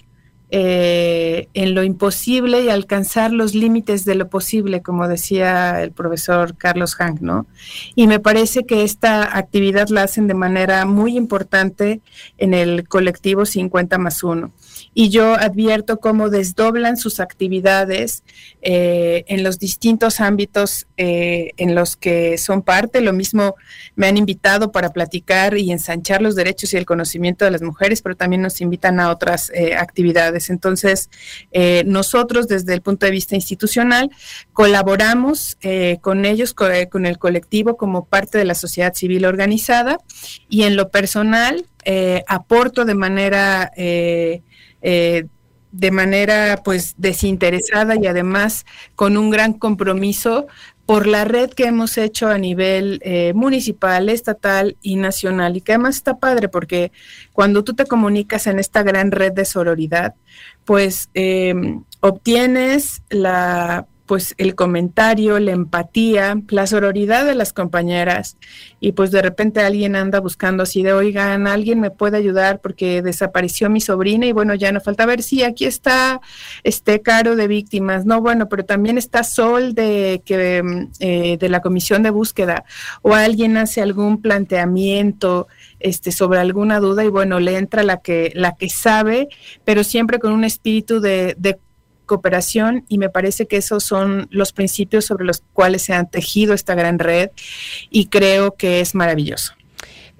eh, 0.54 1.48
en 1.54 1.74
lo 1.74 1.84
imposible 1.84 2.62
y 2.62 2.70
alcanzar 2.70 3.32
los 3.32 3.56
límites 3.56 4.04
de 4.04 4.16
lo 4.16 4.28
posible, 4.28 4.82
como 4.82 5.08
decía 5.08 5.82
el 5.82 5.92
profesor 5.92 6.58
Carlos 6.58 6.96
Hank, 6.96 7.22
¿no? 7.22 7.48
Y 7.96 8.08
me 8.08 8.20
parece 8.20 8.66
que 8.66 8.84
esta 8.84 9.38
actividad 9.38 9.88
la 9.88 10.04
hacen 10.04 10.28
de 10.28 10.34
manera 10.34 10.86
muy 10.86 11.16
importante 11.16 12.02
en 12.38 12.54
el 12.54 12.86
colectivo 12.88 13.46
50 13.46 13.98
más 13.98 14.24
1 14.24 14.52
y 14.93 15.10
yo 15.10 15.36
advierto 15.36 15.99
cómo 15.99 16.30
desdoblan 16.30 16.97
sus 16.97 17.19
actividades 17.19 18.23
eh, 18.62 19.23
en 19.27 19.43
los 19.43 19.58
distintos 19.58 20.19
ámbitos 20.19 20.86
eh, 20.97 21.51
en 21.58 21.75
los 21.75 21.95
que 21.95 22.38
son 22.38 22.62
parte. 22.62 22.99
Lo 22.99 23.13
mismo 23.13 23.56
me 23.95 24.08
han 24.08 24.17
invitado 24.17 24.71
para 24.71 24.89
platicar 24.89 25.58
y 25.58 25.71
ensanchar 25.71 26.21
los 26.21 26.36
derechos 26.36 26.73
y 26.73 26.77
el 26.77 26.86
conocimiento 26.86 27.45
de 27.45 27.51
las 27.51 27.62
mujeres, 27.62 28.01
pero 28.01 28.15
también 28.15 28.41
nos 28.41 28.60
invitan 28.60 28.99
a 28.99 29.12
otras 29.12 29.49
eh, 29.56 29.75
actividades. 29.75 30.49
Entonces, 30.49 31.10
nosotros 31.86 32.47
desde 32.47 32.73
el 32.73 32.82
punto 32.82 33.06
de 33.06 33.12
vista 33.12 33.36
institucional 33.36 34.10
colaboramos 34.54 35.58
con 36.01 36.25
ellos, 36.25 36.54
con, 36.54 37.06
el 37.06 37.17
colectivo 37.17 37.77
como 37.77 38.06
parte 38.06 38.38
de 38.38 38.45
la 38.45 38.56
sociedad 38.56 38.93
civil 38.93 39.25
organizada 39.25 39.97
y 40.49 40.63
en 40.63 40.75
lo 40.75 40.89
personal 40.89 41.65
aporto 42.28 42.86
de 42.86 42.96
manera 42.96 43.72
eh, 43.76 44.41
de 45.72 45.91
manera 45.91 46.62
pues 46.63 46.96
desinteresada 46.98 47.96
y 47.96 48.06
además 48.06 48.65
con 48.96 49.17
un 49.17 49.30
gran 49.30 49.54
compromiso 49.54 50.48
por 50.86 51.08
la 51.08 51.24
red 51.24 51.52
que 51.52 51.65
hemos 51.65 51.98
hecho 51.98 52.28
a 52.28 52.38
nivel 52.38 53.00
eh, 53.04 53.32
municipal, 53.34 54.10
estatal 54.10 54.76
y 54.82 54.98
nacional. 54.98 55.56
Y 55.56 55.62
que 55.62 55.72
además 55.72 55.96
está 55.96 56.17
padre 56.17 56.50
porque 56.50 56.91
cuando 57.32 57.63
tú 57.63 57.74
te 57.74 57.86
comunicas 57.86 58.48
en 58.48 58.60
esta 58.60 58.84
gran 58.84 59.12
red 59.12 59.32
de 59.32 59.46
sororidad, 59.46 60.15
pues 60.65 61.10
eh, 61.13 61.54
obtienes 62.02 63.04
la 63.10 63.88
pues 64.12 64.36
el 64.38 64.56
comentario, 64.56 65.39
la 65.39 65.52
empatía, 65.52 66.38
la 66.50 66.67
sororidad 66.67 67.26
de 67.26 67.34
las 67.34 67.54
compañeras. 67.54 68.36
Y 68.82 68.91
pues 68.91 69.10
de 69.10 69.21
repente 69.21 69.62
alguien 69.62 69.95
anda 69.95 70.19
buscando 70.19 70.63
así 70.63 70.84
de, 70.84 70.91
oigan, 70.91 71.47
alguien 71.47 71.80
me 71.80 71.91
puede 71.91 72.17
ayudar 72.17 72.60
porque 72.60 73.02
desapareció 73.02 73.69
mi 73.69 73.80
sobrina 73.80 74.26
y 74.26 74.34
bueno, 74.34 74.54
ya 74.54 74.74
no 74.74 74.82
falta. 74.82 75.06
Ver 75.06 75.24
si 75.24 75.43
aquí 75.43 75.63
está 75.63 76.19
este 76.65 77.02
Caro 77.02 77.38
de 77.38 77.47
víctimas, 77.47 78.06
no, 78.06 78.19
bueno, 78.19 78.50
pero 78.50 78.65
también 78.65 78.97
está 78.97 79.24
Sol 79.24 79.74
de, 79.76 80.21
que, 80.26 80.62
eh, 81.00 81.38
de 81.39 81.47
la 81.47 81.62
comisión 81.62 82.04
de 82.04 82.10
búsqueda. 82.10 82.65
O 83.04 83.15
alguien 83.15 83.56
hace 83.56 83.82
algún 83.82 84.21
planteamiento 84.21 85.47
este, 85.80 86.12
sobre 86.12 86.39
alguna 86.39 86.82
duda 86.82 87.06
y 87.06 87.08
bueno, 87.08 87.39
le 87.39 87.58
entra 87.58 87.82
la 87.84 88.02
que, 88.02 88.34
la 88.36 88.58
que 88.58 88.67
sabe, 88.67 89.30
pero 89.63 89.86
siempre 89.86 90.19
con 90.19 90.34
un 90.34 90.43
espíritu 90.43 91.00
de 91.00 91.34
cooperación 92.12 92.84
y 92.89 92.97
me 92.97 93.08
parece 93.08 93.47
que 93.47 93.56
esos 93.56 93.86
son 93.86 94.28
los 94.32 94.52
principios 94.52 95.06
sobre 95.06 95.24
los 95.24 95.43
cuales 95.54 95.84
se 95.84 95.93
han 95.93 96.12
tejido 96.12 96.54
esta 96.54 96.76
gran 96.76 97.00
red 97.00 97.30
y 97.89 98.08
creo 98.08 98.56
que 98.56 98.82
es 98.82 98.95
maravilloso. 98.95 99.54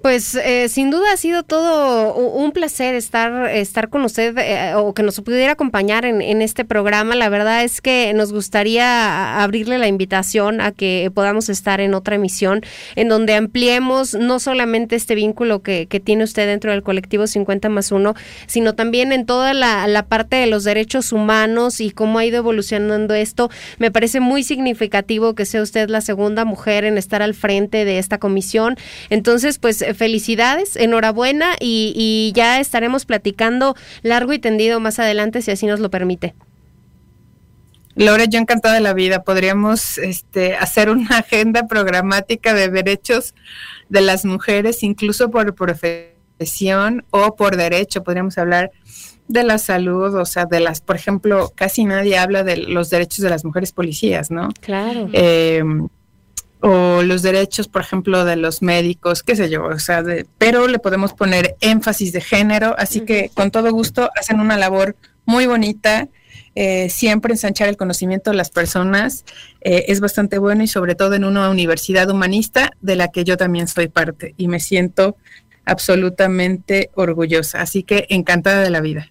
Pues 0.02 0.34
eh, 0.34 0.68
sin 0.68 0.90
duda 0.90 1.12
ha 1.12 1.16
sido 1.16 1.44
todo 1.44 2.14
un 2.14 2.50
placer 2.50 2.96
estar, 2.96 3.48
estar 3.48 3.88
con 3.88 4.04
usted 4.04 4.36
eh, 4.36 4.74
o 4.74 4.94
que 4.94 5.04
nos 5.04 5.20
pudiera 5.20 5.52
acompañar 5.52 6.04
en, 6.04 6.20
en, 6.20 6.42
este 6.42 6.64
programa. 6.64 7.14
La 7.14 7.28
verdad 7.28 7.62
es 7.62 7.80
que 7.80 8.12
nos 8.12 8.32
gustaría 8.32 9.40
abrirle 9.40 9.78
la 9.78 9.86
invitación 9.86 10.60
a 10.60 10.72
que 10.72 11.12
podamos 11.14 11.48
estar 11.48 11.80
en 11.80 11.94
otra 11.94 12.16
emisión 12.16 12.62
en 12.96 13.08
donde 13.08 13.34
ampliemos 13.34 14.14
no 14.14 14.40
solamente 14.40 14.96
este 14.96 15.14
vínculo 15.14 15.62
que, 15.62 15.86
tiene 16.04 16.24
usted 16.24 16.46
dentro 16.46 16.72
del 16.72 16.82
colectivo 16.82 17.28
50 17.28 17.68
más 17.68 17.92
1, 17.92 18.14
sino 18.46 18.74
también 18.74 19.12
en 19.12 19.24
toda 19.24 19.54
la, 19.54 19.86
la 19.86 20.06
parte 20.06 20.34
de 20.36 20.48
los 20.48 20.64
derechos 20.64 21.12
humanos 21.12 21.80
y 21.80 21.92
cómo 21.92 22.18
ha 22.18 22.24
ido 22.24 22.38
evolucionando 22.38 23.14
esto. 23.14 23.50
Me 23.78 23.92
parece 23.92 24.18
muy 24.18 24.42
significativo 24.42 25.34
que 25.34 25.44
sea 25.44 25.62
usted 25.62 25.88
la 25.90 26.00
segunda 26.00 26.44
mujer 26.44 26.84
en 26.84 26.98
estar 26.98 27.22
al 27.22 27.34
frente 27.34 27.84
de 27.84 27.98
esta 27.98 28.18
comisión. 28.18 28.76
Entonces, 29.10 29.58
pues 29.58 29.84
felicidades, 29.94 30.76
enhorabuena 30.76 31.56
y, 31.60 32.32
ya 32.34 32.60
estaremos 32.60 33.04
platicando 33.04 33.76
largo 34.02 34.32
y 34.32 34.38
tendido 34.38 34.80
más 34.80 34.98
adelante 34.98 35.42
si 35.42 35.50
así 35.50 35.66
nos 35.66 35.80
lo 35.80 35.90
permite. 35.90 36.34
Lore, 37.94 38.26
yo 38.28 38.38
encantada 38.38 38.74
de 38.74 38.80
la 38.80 38.94
vida. 38.94 39.22
Podríamos 39.22 39.98
este, 39.98 40.56
hacer 40.56 40.88
una 40.88 41.18
agenda 41.18 41.66
programática 41.66 42.54
de 42.54 42.68
derechos 42.68 43.34
de 43.90 44.00
las 44.00 44.24
mujeres, 44.24 44.82
incluso 44.82 45.30
por 45.30 45.54
profesión 45.54 47.04
o 47.10 47.36
por 47.36 47.56
derecho. 47.56 48.02
Podríamos 48.02 48.38
hablar 48.38 48.70
de 49.28 49.42
la 49.44 49.58
salud, 49.58 50.14
o 50.14 50.24
sea, 50.24 50.46
de 50.46 50.60
las, 50.60 50.80
por 50.80 50.96
ejemplo, 50.96 51.52
casi 51.54 51.84
nadie 51.84 52.18
habla 52.18 52.44
de 52.44 52.56
los 52.56 52.90
derechos 52.90 53.18
de 53.18 53.30
las 53.30 53.44
mujeres 53.44 53.72
policías, 53.72 54.30
¿no? 54.30 54.48
Claro. 54.60 55.08
Eh, 55.12 55.62
o 56.62 57.02
los 57.02 57.22
derechos, 57.22 57.66
por 57.66 57.82
ejemplo, 57.82 58.24
de 58.24 58.36
los 58.36 58.62
médicos, 58.62 59.24
qué 59.24 59.34
sé 59.34 59.50
yo, 59.50 59.64
o 59.64 59.78
sea, 59.80 60.04
pero 60.38 60.68
le 60.68 60.78
podemos 60.78 61.12
poner 61.12 61.56
énfasis 61.60 62.12
de 62.12 62.20
género, 62.20 62.76
así 62.78 63.00
que 63.00 63.30
con 63.34 63.50
todo 63.50 63.70
gusto 63.72 64.10
hacen 64.16 64.38
una 64.38 64.56
labor 64.56 64.96
muy 65.24 65.46
bonita, 65.46 66.08
eh, 66.54 66.88
siempre 66.88 67.32
ensanchar 67.32 67.68
el 67.68 67.76
conocimiento 67.76 68.30
de 68.30 68.36
las 68.36 68.50
personas 68.50 69.24
eh, 69.62 69.86
es 69.88 70.00
bastante 70.00 70.38
bueno 70.38 70.62
y 70.62 70.68
sobre 70.68 70.94
todo 70.94 71.14
en 71.14 71.24
una 71.24 71.50
universidad 71.50 72.08
humanista 72.10 72.70
de 72.80 72.94
la 72.94 73.08
que 73.08 73.24
yo 73.24 73.36
también 73.36 73.66
soy 73.66 73.88
parte 73.88 74.34
y 74.36 74.48
me 74.48 74.60
siento 74.60 75.16
absolutamente 75.64 76.90
orgullosa, 76.94 77.60
así 77.60 77.82
que 77.82 78.06
encantada 78.08 78.62
de 78.62 78.70
la 78.70 78.80
vida. 78.80 79.10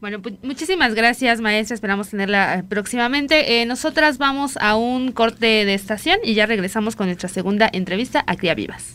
Bueno, 0.00 0.22
pues 0.22 0.36
muchísimas 0.42 0.94
gracias, 0.94 1.40
maestra. 1.40 1.74
Esperamos 1.74 2.08
tenerla 2.08 2.54
eh, 2.54 2.62
próximamente. 2.62 3.60
Eh, 3.60 3.66
nosotras 3.66 4.16
vamos 4.16 4.56
a 4.58 4.76
un 4.76 5.12
corte 5.12 5.64
de 5.64 5.74
estación 5.74 6.18
y 6.24 6.34
ya 6.34 6.46
regresamos 6.46 6.96
con 6.96 7.06
nuestra 7.06 7.28
segunda 7.28 7.68
entrevista 7.70 8.24
a 8.26 8.36
Cría 8.36 8.54
Vivas. 8.54 8.94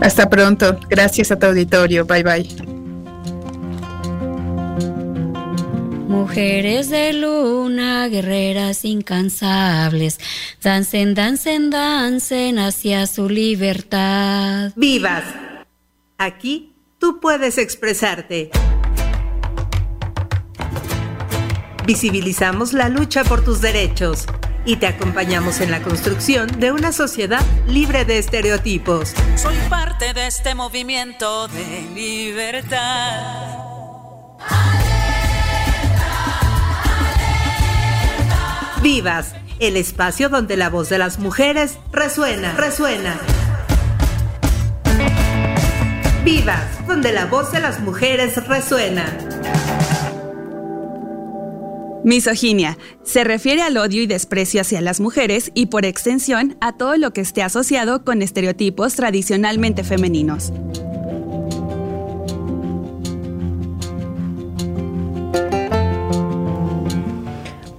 Hasta 0.00 0.30
pronto. 0.30 0.80
Gracias 0.88 1.30
a 1.30 1.38
tu 1.38 1.46
auditorio. 1.46 2.06
Bye 2.06 2.22
bye. 2.22 2.78
Mujeres 6.08 6.88
de 6.88 7.12
luna, 7.12 8.08
guerreras 8.08 8.86
incansables, 8.86 10.18
dancen, 10.62 11.14
dancen, 11.14 11.68
dancen 11.68 12.58
hacia 12.58 13.06
su 13.06 13.28
libertad. 13.28 14.72
¡Vivas! 14.74 15.24
Aquí 16.16 16.72
tú 16.98 17.20
puedes 17.20 17.58
expresarte. 17.58 18.50
Visibilizamos 21.88 22.74
la 22.74 22.90
lucha 22.90 23.24
por 23.24 23.42
tus 23.42 23.62
derechos 23.62 24.26
y 24.66 24.76
te 24.76 24.86
acompañamos 24.86 25.62
en 25.62 25.70
la 25.70 25.80
construcción 25.80 26.60
de 26.60 26.70
una 26.70 26.92
sociedad 26.92 27.40
libre 27.66 28.04
de 28.04 28.18
estereotipos. 28.18 29.14
Soy 29.36 29.56
parte 29.70 30.12
de 30.12 30.26
este 30.26 30.54
movimiento 30.54 31.48
de 31.48 31.88
libertad. 31.94 33.56
Vivas, 38.82 39.34
el 39.58 39.78
espacio 39.78 40.28
donde 40.28 40.58
la 40.58 40.68
voz 40.68 40.90
de 40.90 40.98
las 40.98 41.18
mujeres 41.18 41.78
resuena, 41.90 42.52
resuena. 42.52 43.18
Vivas, 46.22 46.86
donde 46.86 47.12
la 47.12 47.24
voz 47.24 47.50
de 47.50 47.60
las 47.60 47.80
mujeres 47.80 48.46
resuena. 48.46 49.06
Misoginia 52.04 52.78
se 53.02 53.24
refiere 53.24 53.62
al 53.62 53.76
odio 53.76 54.02
y 54.02 54.06
desprecio 54.06 54.60
hacia 54.60 54.80
las 54.80 55.00
mujeres 55.00 55.50
y 55.54 55.66
por 55.66 55.84
extensión 55.84 56.56
a 56.60 56.76
todo 56.76 56.96
lo 56.96 57.12
que 57.12 57.20
esté 57.20 57.42
asociado 57.42 58.04
con 58.04 58.22
estereotipos 58.22 58.94
tradicionalmente 58.94 59.84
femeninos. 59.84 60.52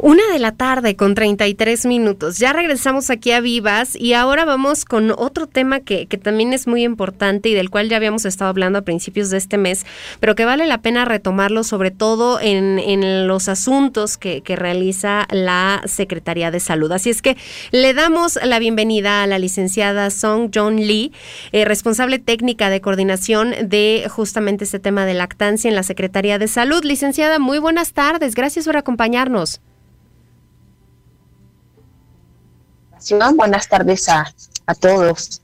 Una 0.01 0.23
de 0.31 0.39
la 0.39 0.53
tarde 0.53 0.95
con 0.95 1.13
33 1.13 1.85
minutos. 1.85 2.37
Ya 2.37 2.53
regresamos 2.53 3.09
aquí 3.09 3.33
a 3.33 3.41
Vivas 3.41 3.97
y 3.97 4.13
ahora 4.13 4.45
vamos 4.45 4.85
con 4.85 5.11
otro 5.11 5.45
tema 5.45 5.81
que, 5.81 6.05
que, 6.05 6.17
también 6.17 6.53
es 6.53 6.67
muy 6.67 6.85
importante 6.85 7.49
y 7.49 7.53
del 7.53 7.69
cual 7.69 7.89
ya 7.89 7.97
habíamos 7.97 8.23
estado 8.23 8.49
hablando 8.49 8.79
a 8.79 8.83
principios 8.83 9.29
de 9.29 9.35
este 9.35 9.57
mes, 9.57 9.85
pero 10.21 10.35
que 10.35 10.45
vale 10.45 10.67
la 10.67 10.81
pena 10.81 11.03
retomarlo 11.03 11.65
sobre 11.65 11.91
todo 11.91 12.39
en, 12.39 12.79
en 12.79 13.27
los 13.27 13.49
asuntos 13.49 14.17
que, 14.17 14.39
que, 14.39 14.55
realiza 14.55 15.27
la 15.31 15.81
Secretaría 15.83 16.49
de 16.49 16.61
Salud. 16.61 16.93
Así 16.93 17.09
es 17.09 17.21
que 17.21 17.35
le 17.71 17.93
damos 17.93 18.39
la 18.41 18.57
bienvenida 18.59 19.21
a 19.23 19.27
la 19.27 19.37
licenciada 19.37 20.11
Song 20.11 20.49
John 20.55 20.77
Lee, 20.77 21.11
eh, 21.51 21.65
responsable 21.65 22.19
técnica 22.19 22.69
de 22.69 22.79
coordinación 22.79 23.53
de 23.65 24.07
justamente 24.09 24.63
este 24.63 24.79
tema 24.79 25.05
de 25.05 25.15
lactancia 25.15 25.67
en 25.67 25.75
la 25.75 25.83
Secretaría 25.83 26.39
de 26.39 26.47
Salud. 26.47 26.85
Licenciada, 26.85 27.37
muy 27.37 27.59
buenas 27.59 27.91
tardes. 27.91 28.33
Gracias 28.33 28.63
por 28.63 28.77
acompañarnos. 28.77 29.59
Buenas 33.35 33.67
tardes 33.67 34.09
a, 34.09 34.31
a, 34.65 34.75
todos. 34.75 35.41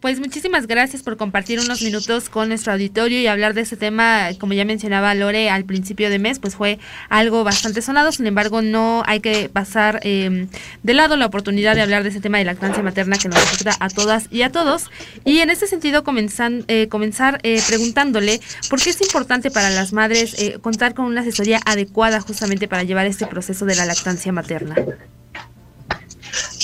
Pues 0.00 0.18
muchísimas 0.18 0.66
gracias 0.66 1.02
por 1.02 1.18
compartir 1.18 1.60
unos 1.60 1.82
minutos 1.82 2.30
con 2.30 2.48
nuestro 2.48 2.72
auditorio 2.72 3.20
y 3.20 3.26
hablar 3.26 3.52
de 3.52 3.60
este 3.60 3.76
tema, 3.76 4.30
como 4.38 4.54
ya 4.54 4.64
mencionaba 4.64 5.14
Lore 5.14 5.50
al 5.50 5.66
principio 5.66 6.08
de 6.08 6.18
mes, 6.18 6.38
pues 6.38 6.54
fue 6.56 6.78
algo 7.10 7.44
bastante 7.44 7.82
sonado, 7.82 8.10
sin 8.10 8.26
embargo 8.26 8.62
no 8.62 9.02
hay 9.04 9.20
que 9.20 9.50
pasar 9.50 10.00
eh, 10.02 10.46
de 10.82 10.94
lado 10.94 11.16
la 11.16 11.26
oportunidad 11.26 11.74
de 11.74 11.82
hablar 11.82 12.02
de 12.02 12.08
ese 12.08 12.22
tema 12.22 12.38
de 12.38 12.44
lactancia 12.44 12.82
materna 12.82 13.18
que 13.18 13.28
nos 13.28 13.36
afecta 13.36 13.76
a 13.78 13.90
todas 13.90 14.26
y 14.30 14.40
a 14.40 14.50
todos. 14.50 14.90
Y 15.26 15.40
en 15.40 15.50
este 15.50 15.66
sentido 15.66 16.02
comenzan, 16.02 16.64
eh, 16.68 16.88
comenzar 16.88 17.38
eh, 17.42 17.60
preguntándole 17.68 18.40
por 18.70 18.80
qué 18.80 18.90
es 18.90 19.00
importante 19.02 19.50
para 19.50 19.68
las 19.68 19.92
madres 19.92 20.34
eh, 20.38 20.58
contar 20.62 20.94
con 20.94 21.04
una 21.04 21.20
asesoría 21.20 21.60
adecuada 21.66 22.22
justamente 22.22 22.68
para 22.68 22.84
llevar 22.84 23.04
este 23.04 23.26
proceso 23.26 23.66
de 23.66 23.76
la 23.76 23.84
lactancia 23.84 24.32
materna. 24.32 24.76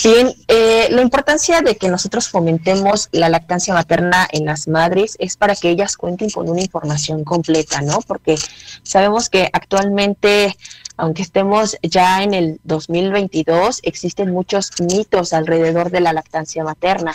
Bien, 0.05 0.33
eh, 0.49 0.89
la 0.91 1.03
importancia 1.03 1.61
de 1.63 1.77
que 1.77 1.89
nosotros 1.89 2.29
fomentemos 2.29 3.09
la 3.13 3.29
lactancia 3.29 3.75
materna 3.75 4.29
en 4.31 4.45
las 4.45 4.69
madres 4.69 5.17
es 5.19 5.37
para 5.37 5.57
que 5.57 5.71
ellas 5.71 5.97
cuenten 5.97 6.31
con 6.31 6.49
una 6.49 6.61
información 6.61 7.25
completa, 7.25 7.81
¿no? 7.81 8.01
Porque 8.01 8.37
sabemos 8.83 9.29
que 9.29 9.49
actualmente 9.53 10.57
aunque 10.97 11.23
estemos 11.23 11.77
ya 11.83 12.23
en 12.23 12.35
el 12.35 12.61
2022, 12.65 13.81
existen 13.83 14.31
muchos 14.31 14.71
mitos 14.81 15.33
alrededor 15.33 15.91
de 15.91 16.01
la 16.01 16.13
lactancia 16.13 16.65
materna. 16.65 17.15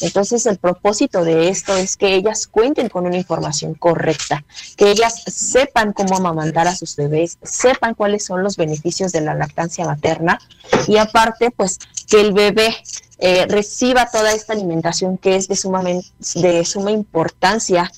Entonces, 0.00 0.46
el 0.46 0.58
propósito 0.58 1.24
de 1.24 1.48
esto 1.48 1.76
es 1.76 1.96
que 1.96 2.14
ellas 2.14 2.46
cuenten 2.46 2.88
con 2.88 3.06
una 3.06 3.16
información 3.16 3.74
correcta, 3.74 4.44
que 4.76 4.90
ellas 4.90 5.22
sepan 5.26 5.92
cómo 5.92 6.16
amamantar 6.16 6.68
a 6.68 6.76
sus 6.76 6.96
bebés, 6.96 7.38
sepan 7.42 7.94
cuáles 7.94 8.24
son 8.24 8.42
los 8.42 8.56
beneficios 8.56 9.12
de 9.12 9.20
la 9.20 9.34
lactancia 9.34 9.84
materna 9.84 10.38
y 10.86 10.96
aparte, 10.96 11.50
pues, 11.50 11.78
que 12.08 12.20
el 12.20 12.32
bebé 12.32 12.74
eh, 13.18 13.46
reciba 13.48 14.08
toda 14.10 14.32
esta 14.32 14.52
alimentación 14.52 15.18
que 15.18 15.36
es 15.36 15.48
de 15.48 15.56
suma, 15.56 15.82
de 15.82 16.64
suma 16.64 16.92
importancia 16.92 17.90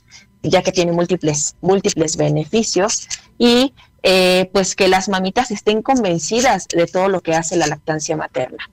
ya 0.43 0.63
que 0.63 0.73
tiene 0.73 0.93
múltiples, 0.93 1.57
múltiples 1.61 2.17
beneficios 2.17 3.09
y 3.39 3.75
eh, 4.03 4.49
pues 4.53 4.75
que 4.75 4.89
las 4.89 5.09
mamitas 5.09 5.51
estén 5.51 5.83
convencidas 5.83 6.67
de 6.69 6.87
todo 6.87 7.09
lo 7.09 7.21
que 7.21 7.35
hace 7.35 7.57
la 7.57 7.67
lactancia 7.67 8.17
materna. 8.17 8.69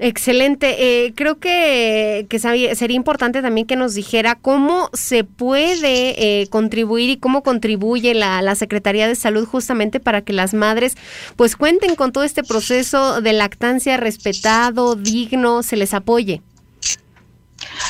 Excelente. 0.00 1.06
Eh, 1.06 1.12
creo 1.16 1.38
que, 1.38 2.26
que, 2.28 2.38
sería 2.38 2.96
importante 2.96 3.42
también 3.42 3.66
que 3.66 3.74
nos 3.74 3.94
dijera 3.94 4.36
cómo 4.36 4.90
se 4.92 5.24
puede 5.24 6.42
eh, 6.42 6.46
contribuir 6.48 7.10
y 7.10 7.16
cómo 7.16 7.42
contribuye 7.42 8.14
la, 8.14 8.40
la, 8.40 8.54
Secretaría 8.54 9.08
de 9.08 9.16
Salud 9.16 9.44
justamente 9.44 9.98
para 9.98 10.22
que 10.22 10.32
las 10.32 10.54
madres 10.54 10.96
pues 11.34 11.56
cuenten 11.56 11.96
con 11.96 12.12
todo 12.12 12.22
este 12.22 12.44
proceso 12.44 13.20
de 13.20 13.32
lactancia 13.32 13.96
respetado, 13.96 14.94
digno, 14.94 15.64
se 15.64 15.76
les 15.76 15.92
apoye. 15.94 16.42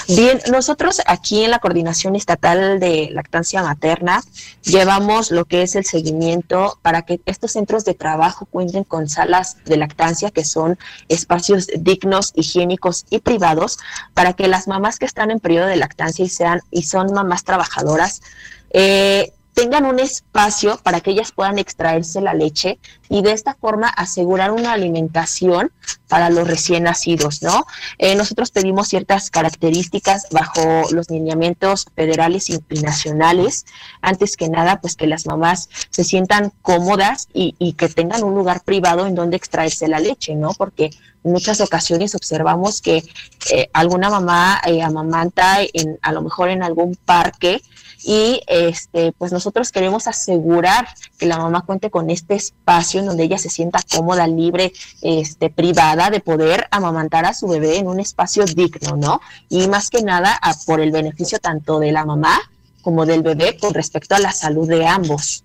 Bien, 0.09 0.41
nosotros 0.51 1.01
aquí 1.07 1.45
en 1.45 1.51
la 1.51 1.59
Coordinación 1.59 2.17
Estatal 2.17 2.81
de 2.81 3.11
Lactancia 3.13 3.63
Materna 3.63 4.23
llevamos 4.63 5.31
lo 5.31 5.45
que 5.45 5.63
es 5.63 5.77
el 5.77 5.85
seguimiento 5.85 6.79
para 6.83 7.03
que 7.03 7.21
estos 7.27 7.53
centros 7.53 7.85
de 7.85 7.95
trabajo 7.95 8.47
cuenten 8.47 8.85
con 8.85 9.09
salas 9.09 9.57
de 9.65 9.77
lactancia 9.77 10.31
que 10.31 10.45
son 10.45 10.79
espacios 11.09 11.69
dignos, 11.79 12.33
higiénicos 12.35 13.07
y 13.11 13.19
privados 13.21 13.79
para 14.15 14.33
que 14.33 14.49
las 14.49 14.69
mamás 14.69 14.99
que 14.99 15.07
están 15.07 15.31
en 15.31 15.41
periodo 15.41 15.67
de 15.67 15.77
lactancia 15.77 16.25
y 16.25 16.29
sean 16.29 16.61
y 16.71 16.85
son 16.85 17.13
mamás 17.13 17.45
trabajadoras 17.45 18.23
eh, 18.71 19.33
tengan 19.59 19.87
un 19.87 19.99
espacio 19.99 20.79
para 20.85 21.01
que 21.01 21.11
ellas 21.11 21.33
puedan 21.33 21.59
extraerse 21.59 22.21
la 22.21 22.33
leche 22.33 22.79
y 23.09 23.23
de 23.23 23.33
esta 23.33 23.55
forma 23.55 23.89
asegurar 23.89 24.53
una 24.53 24.73
alimentación 24.73 25.73
para 26.07 26.31
los 26.31 26.47
recién 26.47 26.85
nacidos, 26.85 27.43
¿no? 27.43 27.67
Eh, 27.99 28.15
nosotros 28.15 28.53
pedimos 28.53 28.87
ciertas 28.87 29.31
características 29.31 30.29
bajo 30.31 30.63
los 30.93 31.11
lineamientos 31.11 31.87
federales 31.97 32.51
y, 32.51 32.61
nacionales. 32.81 33.67
Antes 34.01 34.37
que 34.37 34.49
nada, 34.49 34.81
pues 34.81 34.95
que 34.95 35.09
las 35.09 35.27
mamás 35.27 35.69
se 35.91 36.05
sientan 36.05 36.53
cómodas 36.63 37.27
y, 37.35 37.57
y 37.59 37.73
que 37.73 37.89
tengan 37.89 38.23
un 38.23 38.37
lugar 38.37 38.63
privado 38.63 39.09
en 39.09 39.17
donde 39.17 39.37
extraerse 39.37 39.89
la 39.89 39.99
leche, 39.99 40.37
¿no? 40.37 40.55
Porque 40.55 40.91
en 41.25 41.33
muchas 41.33 41.61
ocasiones 41.61 42.15
observamos 42.15 42.81
que 42.81 43.03
eh, 43.51 43.69
alguna 43.73 44.09
mamá 44.09 44.61
eh, 44.65 44.83
amamanta 44.83 45.63
en, 45.63 45.99
a 46.03 46.13
lo 46.13 46.23
mejor 46.23 46.49
en 46.49 46.63
algún 46.63 46.95
parque 46.95 47.61
y 48.05 48.43
este 48.47 49.13
pues 49.13 49.33
nosotros 49.33 49.73
queremos 49.73 50.07
asegurar 50.07 50.89
que 51.19 51.27
la 51.27 51.39
mamá 51.39 51.63
cuente 51.63 51.91
con 51.91 52.11
este 52.11 52.35
espacio 52.35 53.01
en 53.01 53.07
donde 53.07 53.25
ella 53.25 53.39
se 53.39 53.51
sienta 53.51 53.81
cómoda, 53.95 54.27
libre, 54.27 54.73
este 55.03 55.51
privada 55.51 56.11
de 56.11 56.21
poder 56.21 56.67
amamantar 56.71 57.25
a 57.25 57.35
su 57.35 57.49
bebé 57.49 57.79
en 57.79 57.89
un 57.89 58.01
espacio 58.01 58.45
digno, 58.45 58.97
¿no? 58.97 59.21
Y 59.49 59.69
más 59.69 59.91
que 59.91 60.03
nada 60.03 60.39
a, 60.41 60.55
por 60.67 60.81
el 60.81 60.93
beneficio 60.93 61.39
tanto 61.39 61.81
de 61.81 61.93
la 61.93 62.05
mamá 62.05 62.39
como 62.83 63.07
del 63.07 63.23
bebé 63.23 63.57
con 63.59 63.75
respecto 63.75 64.15
a 64.15 64.19
la 64.19 64.33
salud 64.33 64.69
de 64.69 64.87
ambos. 64.87 65.45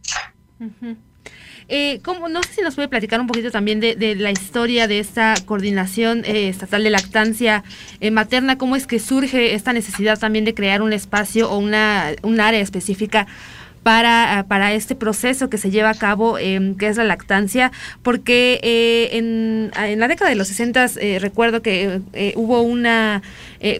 Eh, 1.67 1.99
¿cómo, 2.04 2.28
no 2.30 2.43
sé 2.43 2.54
si 2.54 2.62
nos 2.62 2.76
puede 2.76 2.88
platicar 2.88 3.19
un 3.21 3.28
poquito 3.28 3.52
también 3.52 3.80
de, 3.80 3.95
de 3.95 4.15
la 4.15 4.32
historia 4.32 4.88
de 4.88 4.99
esta 4.99 5.34
coordinación 5.45 6.23
eh, 6.26 6.49
estatal 6.49 6.84
de 6.84 6.89
lactancia 6.89 7.63
eh, 7.99 8.12
materna, 8.12 8.58
cómo 8.58 8.76
es 8.76 8.88
que 8.88 8.99
surge 8.99 9.54
esta 9.54 9.73
necesidad 9.73 10.19
también 10.19 10.45
de 10.45 10.54
crear 10.54 10.82
un 10.82 10.93
espacio 10.93 11.49
o 11.49 11.58
una, 11.58 12.12
un 12.21 12.39
área 12.39 12.60
específica 12.60 13.28
para, 13.84 14.46
para 14.48 14.74
este 14.74 14.96
proceso 14.96 15.50
que 15.50 15.58
se 15.58 15.69
lleva 15.69 15.89
a 15.89 15.93
cabo, 15.93 16.38
eh, 16.39 16.74
que 16.80 16.88
es 16.88 16.98
la 16.98 17.04
lactancia, 17.04 17.72
porque 18.02 18.60
eh, 18.64 19.18
en, 19.18 19.72
en, 19.76 19.99
la 19.99 20.08
década 20.08 20.30
de 20.30 20.36
los 20.36 20.47
60 20.47 20.86
eh, 21.01 21.20
recuerdo 21.20 21.62
que 21.62 22.01
hubo 22.36 22.62
una 22.62 23.22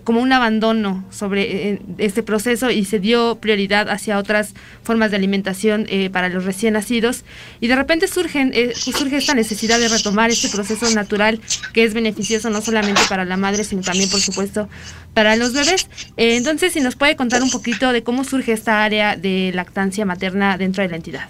como 0.05 0.21
un 0.21 0.32
abandono 0.32 1.03
sobre 1.11 1.82
este 1.97 2.23
proceso 2.23 2.71
y 2.71 2.86
se 2.86 2.99
dio 2.99 3.36
prioridad 3.36 3.89
hacia 3.89 4.17
otras 4.17 4.53
formas 4.82 5.11
de 5.11 5.17
alimentación 5.17 5.86
para 6.13 6.30
los 6.30 6.45
recién 6.45 6.75
nacidos 6.75 7.25
y 7.59 7.67
de 7.67 7.75
repente 7.75 8.07
surgen, 8.07 8.53
surge 8.75 9.17
esta 9.17 9.34
necesidad 9.34 9.80
de 9.80 9.89
retomar 9.89 10.30
este 10.30 10.47
proceso 10.47 10.89
natural 10.95 11.41
que 11.73 11.84
es 11.84 11.93
beneficioso 11.93 12.49
no 12.49 12.61
solamente 12.61 13.01
para 13.09 13.25
la 13.25 13.36
madre, 13.36 13.65
sino 13.65 13.82
también, 13.82 14.09
por 14.09 14.21
supuesto, 14.21 14.69
para 15.13 15.36
los 15.36 15.51
bebés. 15.51 15.88
entonces, 16.15 16.71
si 16.71 16.80
nos 16.80 16.95
puede 16.95 17.17
contar 17.17 17.43
un 17.43 17.51
poquito 17.51 17.91
de 17.91 18.03
cómo 18.03 18.23
surge 18.23 18.53
esta 18.53 18.86
área 18.86 19.17
de 19.17 19.51
lactancia 19.53 19.92
materna 20.05 20.57
dentro 20.57 20.83
de 20.83 20.89
la 20.89 20.95
entidad. 20.95 21.29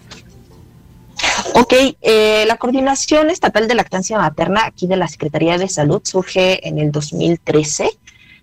Ok, 1.56 1.74
eh, 2.02 2.46
la 2.48 2.58
Coordinación 2.58 3.30
Estatal 3.30 3.68
de 3.68 3.76
Lactancia 3.76 4.18
Materna 4.18 4.66
aquí 4.66 4.88
de 4.88 4.98
la 4.98 5.08
Secretaría 5.08 5.58
de 5.58 5.68
Salud 5.68 6.02
surge 6.04 6.68
en 6.68 6.80
el 6.80 6.92
2013 6.92 7.90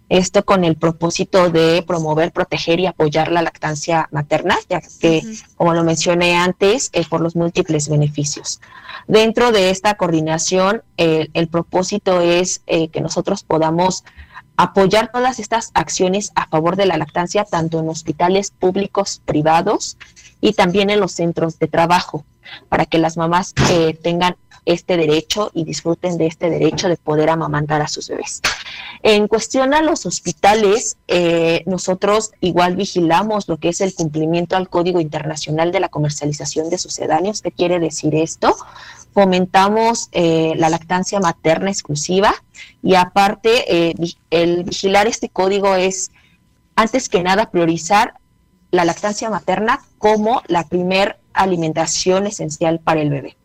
esto 0.08 0.44
con 0.44 0.64
el 0.64 0.74
propósito 0.76 1.50
de 1.50 1.84
promover, 1.86 2.32
proteger 2.32 2.80
y 2.80 2.86
apoyar 2.86 3.30
la 3.30 3.42
lactancia 3.42 4.08
materna, 4.10 4.56
ya 4.68 4.80
que, 5.00 5.22
como 5.54 5.72
lo 5.72 5.84
mencioné 5.84 6.36
antes, 6.36 6.90
eh, 6.92 7.04
por 7.08 7.20
los 7.20 7.36
múltiples 7.36 7.88
beneficios. 7.88 8.60
Dentro 9.06 9.52
de 9.52 9.70
esta 9.70 9.94
coordinación, 9.94 10.82
el 10.96 11.48
propósito 11.48 12.20
es 12.20 12.62
eh, 12.66 12.88
que 12.88 13.00
nosotros 13.00 13.44
podamos 13.44 14.04
apoyar 14.62 15.10
todas 15.10 15.38
estas 15.38 15.70
acciones 15.72 16.32
a 16.34 16.46
favor 16.46 16.76
de 16.76 16.84
la 16.84 16.98
lactancia, 16.98 17.44
tanto 17.44 17.80
en 17.80 17.88
hospitales 17.88 18.50
públicos, 18.50 19.22
privados 19.24 19.96
y 20.40 20.52
también 20.52 20.90
en 20.90 21.00
los 21.00 21.12
centros 21.12 21.58
de 21.58 21.66
trabajo, 21.66 22.24
para 22.68 22.84
que 22.84 22.98
las 22.98 23.16
mamás 23.16 23.54
eh, 23.70 23.94
tengan 24.02 24.36
este 24.66 24.98
derecho 24.98 25.50
y 25.54 25.64
disfruten 25.64 26.18
de 26.18 26.26
este 26.26 26.50
derecho 26.50 26.88
de 26.88 26.96
poder 26.98 27.30
amamantar 27.30 27.80
a 27.80 27.88
sus 27.88 28.08
bebés. 28.08 28.42
En 29.02 29.28
cuestión 29.28 29.72
a 29.72 29.80
los 29.80 30.04
hospitales, 30.04 30.98
eh, 31.08 31.62
nosotros 31.64 32.32
igual 32.40 32.76
vigilamos 32.76 33.48
lo 33.48 33.56
que 33.56 33.70
es 33.70 33.80
el 33.80 33.94
cumplimiento 33.94 34.56
al 34.56 34.68
Código 34.68 35.00
Internacional 35.00 35.72
de 35.72 35.80
la 35.80 35.88
Comercialización 35.88 36.68
de 36.68 36.76
Sucedáneos. 36.76 37.40
¿Qué 37.40 37.50
quiere 37.50 37.78
decir 37.80 38.14
esto? 38.14 38.54
Fomentamos 39.12 40.08
eh, 40.12 40.52
la 40.56 40.68
lactancia 40.68 41.20
materna 41.20 41.70
exclusiva 41.70 42.32
y 42.82 42.94
aparte 42.94 43.88
eh, 43.88 43.94
el 44.30 44.64
vigilar 44.64 45.06
este 45.06 45.28
código 45.28 45.74
es, 45.74 46.10
antes 46.76 47.08
que 47.08 47.22
nada, 47.22 47.50
priorizar 47.50 48.14
la 48.70 48.84
lactancia 48.84 49.30
materna 49.30 49.80
como 49.98 50.42
la 50.46 50.68
primer 50.68 51.18
alimentación 51.32 52.26
esencial 52.26 52.80
para 52.80 53.00
el 53.00 53.10
bebé 53.10 53.36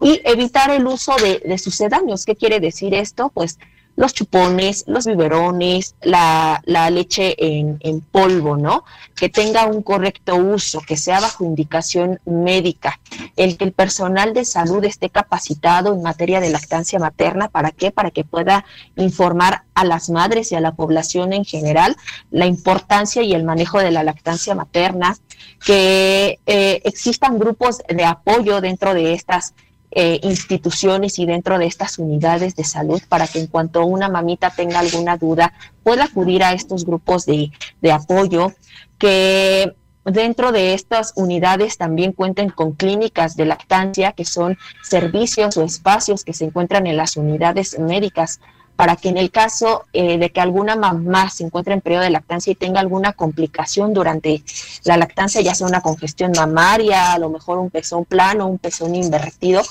y 0.00 0.20
evitar 0.24 0.70
el 0.70 0.86
uso 0.86 1.14
de, 1.16 1.40
de 1.44 1.58
sucedáneos. 1.58 2.24
¿Qué 2.24 2.36
quiere 2.36 2.60
decir 2.60 2.94
esto? 2.94 3.30
Pues 3.32 3.58
los 3.96 4.12
chupones, 4.12 4.84
los 4.86 5.06
biberones, 5.06 5.94
la, 6.02 6.60
leche 6.90 7.34
en, 7.38 7.78
en, 7.80 8.00
polvo, 8.00 8.56
¿no? 8.56 8.84
Que 9.14 9.28
tenga 9.28 9.66
un 9.66 9.82
correcto 9.82 10.36
uso, 10.36 10.80
que 10.80 10.96
sea 10.96 11.20
bajo 11.20 11.44
indicación 11.44 12.20
médica, 12.24 13.00
el 13.36 13.56
que 13.56 13.64
el 13.64 13.72
personal 13.72 14.34
de 14.34 14.44
salud 14.44 14.84
esté 14.84 15.10
capacitado 15.10 15.94
en 15.94 16.02
materia 16.02 16.40
de 16.40 16.50
lactancia 16.50 16.98
materna, 16.98 17.48
¿para 17.48 17.70
qué? 17.70 17.90
Para 17.90 18.10
que 18.10 18.24
pueda 18.24 18.64
informar 18.96 19.62
a 19.74 19.84
las 19.84 20.10
madres 20.10 20.52
y 20.52 20.54
a 20.54 20.60
la 20.60 20.74
población 20.74 21.32
en 21.32 21.44
general 21.44 21.96
la 22.30 22.46
importancia 22.46 23.22
y 23.22 23.34
el 23.34 23.44
manejo 23.44 23.78
de 23.78 23.90
la 23.90 24.02
lactancia 24.02 24.54
materna, 24.54 25.16
que 25.64 26.38
eh, 26.46 26.80
existan 26.84 27.38
grupos 27.38 27.78
de 27.88 28.04
apoyo 28.04 28.60
dentro 28.60 28.94
de 28.94 29.14
estas 29.14 29.54
eh, 29.94 30.18
instituciones 30.22 31.18
y 31.18 31.26
dentro 31.26 31.58
de 31.58 31.66
estas 31.66 31.98
unidades 31.98 32.56
de 32.56 32.64
salud 32.64 33.00
para 33.08 33.26
que 33.28 33.38
en 33.38 33.46
cuanto 33.46 33.84
una 33.86 34.08
mamita 34.08 34.50
tenga 34.50 34.80
alguna 34.80 35.16
duda 35.16 35.52
pueda 35.82 36.04
acudir 36.04 36.42
a 36.42 36.52
estos 36.52 36.84
grupos 36.84 37.26
de, 37.26 37.52
de 37.80 37.92
apoyo, 37.92 38.52
que 38.98 39.74
dentro 40.04 40.52
de 40.52 40.74
estas 40.74 41.12
unidades 41.16 41.78
también 41.78 42.12
cuenten 42.12 42.50
con 42.50 42.72
clínicas 42.72 43.36
de 43.36 43.46
lactancia, 43.46 44.12
que 44.12 44.24
son 44.24 44.58
servicios 44.82 45.56
o 45.56 45.62
espacios 45.62 46.24
que 46.24 46.34
se 46.34 46.44
encuentran 46.44 46.86
en 46.86 46.96
las 46.96 47.16
unidades 47.16 47.78
médicas 47.78 48.40
para 48.76 48.96
que 48.96 49.08
en 49.08 49.16
el 49.16 49.30
caso 49.30 49.84
eh, 49.92 50.18
de 50.18 50.30
que 50.30 50.40
alguna 50.40 50.76
mamá 50.76 51.30
se 51.30 51.44
encuentre 51.44 51.74
en 51.74 51.80
periodo 51.80 52.02
de 52.02 52.10
lactancia 52.10 52.50
y 52.50 52.56
tenga 52.56 52.80
alguna 52.80 53.12
complicación 53.12 53.94
durante 53.94 54.42
la 54.84 54.96
lactancia, 54.96 55.40
ya 55.40 55.54
sea 55.54 55.66
una 55.66 55.80
congestión 55.80 56.32
mamaria, 56.36 57.12
a 57.12 57.18
lo 57.18 57.30
mejor 57.30 57.58
un 57.58 57.70
pezón 57.70 58.04
plano, 58.04 58.46
un 58.46 58.58
pezón 58.58 58.94
invertido, 58.94 59.62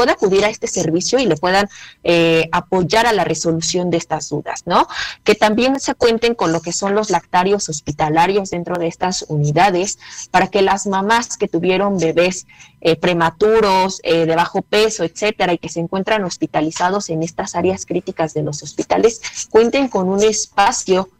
pueda 0.00 0.12
acudir 0.12 0.46
a 0.46 0.48
este 0.48 0.66
servicio 0.66 1.18
y 1.18 1.26
le 1.26 1.36
puedan 1.36 1.68
eh, 2.04 2.48
apoyar 2.52 3.06
a 3.06 3.12
la 3.12 3.22
resolución 3.22 3.90
de 3.90 3.98
estas 3.98 4.30
dudas, 4.30 4.62
¿no? 4.64 4.88
Que 5.24 5.34
también 5.34 5.78
se 5.78 5.94
cuenten 5.94 6.34
con 6.34 6.52
lo 6.52 6.62
que 6.62 6.72
son 6.72 6.94
los 6.94 7.10
lactarios 7.10 7.68
hospitalarios 7.68 8.48
dentro 8.48 8.76
de 8.76 8.86
estas 8.86 9.26
unidades 9.28 9.98
para 10.30 10.46
que 10.46 10.62
las 10.62 10.86
mamás 10.86 11.36
que 11.36 11.48
tuvieron 11.48 11.98
bebés 11.98 12.46
eh, 12.80 12.96
prematuros, 12.96 14.00
eh, 14.02 14.24
de 14.24 14.34
bajo 14.34 14.62
peso, 14.62 15.04
etcétera, 15.04 15.52
y 15.52 15.58
que 15.58 15.68
se 15.68 15.80
encuentran 15.80 16.24
hospitalizados 16.24 17.10
en 17.10 17.22
estas 17.22 17.54
áreas 17.54 17.84
críticas 17.84 18.32
de 18.32 18.42
los 18.42 18.62
hospitales, 18.62 19.20
cuenten 19.50 19.88
con 19.88 20.08
un 20.08 20.22
espacio 20.22 21.10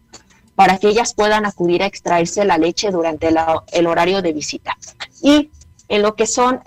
para 0.55 0.79
que 0.79 0.89
ellas 0.89 1.13
puedan 1.13 1.45
acudir 1.45 1.83
a 1.83 1.87
extraerse 1.87 2.47
la 2.47 2.57
leche 2.57 2.91
durante 2.91 3.29
el 3.73 3.87
horario 3.87 4.23
de 4.23 4.33
visita. 4.33 4.79
Y 5.23 5.51
en 5.89 6.01
lo 6.01 6.15
que 6.15 6.27
son 6.27 6.63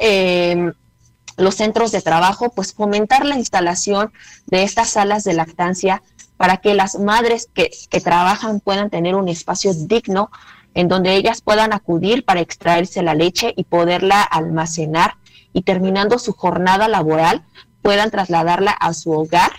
los 1.37 1.55
centros 1.55 1.91
de 1.91 2.01
trabajo, 2.01 2.51
pues 2.51 2.73
fomentar 2.73 3.25
la 3.25 3.37
instalación 3.37 4.11
de 4.47 4.63
estas 4.63 4.89
salas 4.89 5.23
de 5.23 5.33
lactancia 5.33 6.01
para 6.37 6.57
que 6.57 6.73
las 6.73 6.99
madres 6.99 7.49
que, 7.53 7.71
que, 7.89 8.01
trabajan 8.01 8.59
puedan 8.59 8.89
tener 8.89 9.15
un 9.15 9.29
espacio 9.29 9.73
digno 9.73 10.29
en 10.73 10.87
donde 10.87 11.15
ellas 11.15 11.41
puedan 11.41 11.73
acudir 11.73 12.25
para 12.25 12.41
extraerse 12.41 13.03
la 13.03 13.13
leche 13.13 13.53
y 13.55 13.63
poderla 13.63 14.21
almacenar 14.21 15.15
y 15.53 15.61
terminando 15.61 16.17
su 16.19 16.33
jornada 16.33 16.87
laboral 16.87 17.43
puedan 17.81 18.11
trasladarla 18.11 18.71
a 18.71 18.93
su 18.93 19.11
hogar 19.11 19.51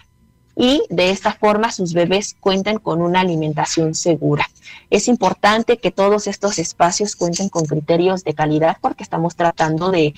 y 0.56 0.82
de 0.88 1.10
esta 1.10 1.32
forma 1.32 1.72
sus 1.72 1.92
bebés 1.94 2.36
cuenten 2.38 2.78
con 2.78 3.02
una 3.02 3.20
alimentación 3.20 3.94
segura. 3.94 4.48
Es 4.90 5.08
importante 5.08 5.78
que 5.78 5.90
todos 5.90 6.26
estos 6.26 6.58
espacios 6.58 7.16
cuenten 7.16 7.48
con 7.48 7.64
criterios 7.64 8.24
de 8.24 8.34
calidad 8.34 8.76
porque 8.80 9.02
estamos 9.02 9.36
tratando 9.36 9.90
de, 9.90 10.14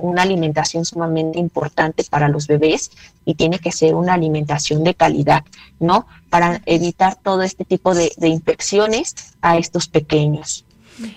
una 0.00 0.22
alimentación 0.22 0.84
sumamente 0.84 1.38
importante 1.38 2.04
para 2.08 2.28
los 2.28 2.46
bebés 2.46 2.90
y 3.24 3.34
tiene 3.34 3.58
que 3.58 3.72
ser 3.72 3.94
una 3.94 4.14
alimentación 4.14 4.82
de 4.84 4.94
calidad, 4.94 5.44
¿no? 5.78 6.06
Para 6.30 6.62
evitar 6.66 7.16
todo 7.16 7.42
este 7.42 7.64
tipo 7.64 7.94
de 7.94 8.28
infecciones 8.28 9.14
a 9.42 9.58
estos 9.58 9.88
pequeños. 9.88 10.64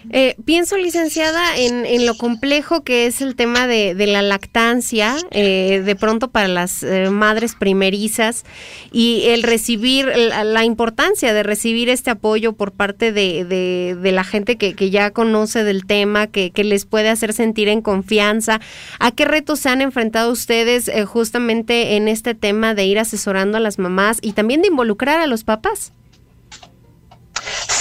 Eh, 0.10 0.36
pienso, 0.46 0.78
licenciada, 0.78 1.58
en, 1.58 2.06
lo 2.06 2.16
complejo 2.16 2.84
que 2.84 3.06
es 3.06 3.22
el 3.22 3.36
tema 3.36 3.68
de, 3.68 3.94
la 4.08 4.22
lactancia, 4.22 5.16
eh, 5.32 5.82
de 5.84 5.96
pronto 5.96 6.30
para 6.30 6.48
las 6.48 6.84
eh, 6.84 7.10
madres 7.10 7.56
primerizas, 7.56 8.44
y 8.92 9.24
el 9.28 9.44
recibir, 9.44 10.08
la, 10.08 10.64
importancia 10.64 11.34
de 11.34 11.44
recibir 11.44 11.90
este 11.90 12.12
apoyo 12.12 12.54
por 12.54 12.72
parte 12.72 13.12
de, 13.12 13.98
la 14.04 14.24
gente 14.24 14.58
que, 14.58 14.90
ya 14.90 15.12
conoce 15.12 15.64
del 15.64 15.86
tema, 15.86 16.28
que, 16.28 16.52
que, 16.52 16.64
les 16.64 16.86
puede 16.86 17.10
hacer 17.10 17.34
sentir 17.34 17.68
en 17.68 17.82
confianza. 17.82 18.60
¿A 19.00 19.12
qué 19.12 19.26
retos 19.26 19.60
se 19.60 19.70
han 19.70 19.82
enfrentado 19.82 20.32
ustedes 20.32 20.92
justamente 21.06 21.96
en 21.96 22.08
este 22.08 22.36
tema 22.36 22.74
de 22.74 22.86
ir 22.86 23.00
asesorando 23.00 23.58
a 23.58 23.62
las 23.62 23.80
mamás 23.80 24.20
y 24.22 24.34
también 24.34 24.62
de 24.62 24.68
involucrar 24.68 25.20
a 25.20 25.28
los 25.28 25.44
papás? 25.44 25.92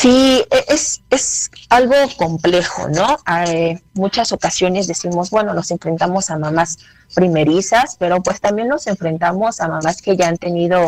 Sí, 0.02 0.44
e, 0.50 0.64
es, 0.66 1.00
es 1.10 1.52
algo 1.68 1.94
complejo, 2.16 2.88
¿no? 2.88 3.18
Hay 3.24 3.80
muchas 3.94 4.32
ocasiones 4.32 4.88
decimos, 4.88 5.30
bueno, 5.30 5.54
nos 5.54 5.70
enfrentamos 5.70 6.28
a 6.28 6.38
mamás 6.38 6.78
primerizas, 7.14 7.94
pero 8.00 8.20
pues 8.20 8.40
también 8.40 8.66
nos 8.66 8.88
enfrentamos 8.88 9.60
a 9.60 9.68
mamás 9.68 10.02
que 10.02 10.16
ya 10.16 10.26
han 10.26 10.38
tenido 10.38 10.86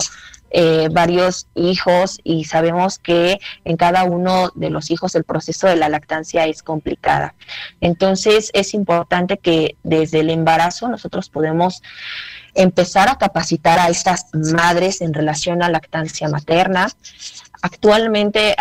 eh, 0.51 0.89
varios 0.91 1.47
hijos 1.55 2.19
y 2.25 2.45
sabemos 2.47 2.99
que 2.99 3.39
en 3.65 3.77
cada 3.77 4.03
uno 4.03 4.51
de 4.57 4.71
los 4.71 4.91
hijos 4.91 5.15
el 5.15 5.23
proceso 5.23 5.69
de 5.69 5.77
la 5.77 5.89
lactancia 5.89 6.47
es 6.47 6.65
complicada. 6.65 7.37
Entonces 7.81 8.51
es 8.53 8.75
importante 8.75 9.39
que 9.39 9.77
desde 9.85 10.21
el 10.21 10.31
embarazo 10.31 10.89
nosotros 10.89 11.29
podemos 11.29 11.83
empezar 12.55 13.09
a 13.09 13.19
capacitar 13.19 13.79
a 13.79 13.89
estas 13.89 14.27
madres 14.33 15.01
en 15.01 15.13
relación 15.13 15.63
a 15.63 15.69
lactancia 15.69 16.29
materna, 16.29 16.89
Actualmente 17.63 18.55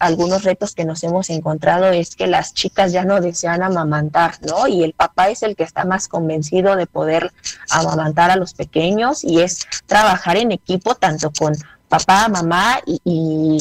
algunos 0.00 0.44
retos 0.44 0.74
que 0.74 0.84
nos 0.84 1.02
hemos 1.04 1.30
encontrado 1.30 1.86
es 1.86 2.16
que 2.16 2.26
las 2.26 2.52
chicas 2.54 2.92
ya 2.92 3.04
no 3.04 3.20
desean 3.20 3.62
amamantar, 3.62 4.34
¿no? 4.42 4.66
Y 4.66 4.82
el 4.82 4.92
papá 4.92 5.30
es 5.30 5.42
el 5.42 5.56
que 5.56 5.64
está 5.64 5.84
más 5.84 6.08
convencido 6.08 6.76
de 6.76 6.86
poder 6.86 7.32
amamantar 7.70 8.30
a 8.30 8.36
los 8.36 8.54
pequeños 8.54 9.24
y 9.24 9.40
es 9.40 9.66
trabajar 9.86 10.36
en 10.36 10.52
equipo 10.52 10.94
tanto 10.94 11.32
con 11.38 11.54
papá, 11.88 12.28
mamá 12.28 12.80
y, 12.84 13.58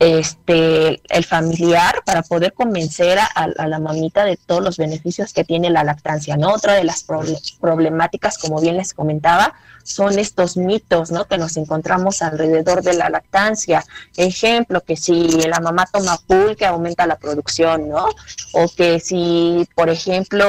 este 0.00 1.00
el 1.08 1.24
familiar 1.24 2.02
para 2.04 2.22
poder 2.22 2.52
convencer 2.52 3.18
a, 3.18 3.66
la 3.66 3.78
mamita 3.78 4.24
de 4.24 4.36
todos 4.36 4.62
los 4.62 4.76
beneficios 4.76 5.32
que 5.32 5.44
tiene 5.44 5.70
la 5.70 5.84
lactancia, 5.84 6.36
¿no? 6.36 6.52
Otra 6.52 6.74
de 6.74 6.84
las 6.84 7.06
problemáticas, 7.60 8.36
como 8.36 8.60
bien 8.60 8.76
les 8.76 8.92
comentaba, 8.92 9.54
son 9.84 10.18
estos 10.18 10.56
mitos, 10.56 11.12
¿no? 11.12 11.26
Que 11.26 11.38
nos 11.38 11.56
encontramos 11.56 12.22
alrededor 12.22 12.82
de 12.82 12.94
la 12.94 13.10
lactancia. 13.10 13.84
Ejemplo, 14.16 14.82
que 14.82 14.96
si 14.96 15.28
la 15.42 15.60
mamá 15.60 15.86
toma 15.92 16.18
que 16.58 16.66
aumenta 16.66 17.06
la 17.06 17.16
producción, 17.16 17.88
¿no? 17.88 18.08
O 18.54 18.68
que 18.74 18.98
si, 18.98 19.68
por 19.76 19.90
ejemplo, 19.90 20.46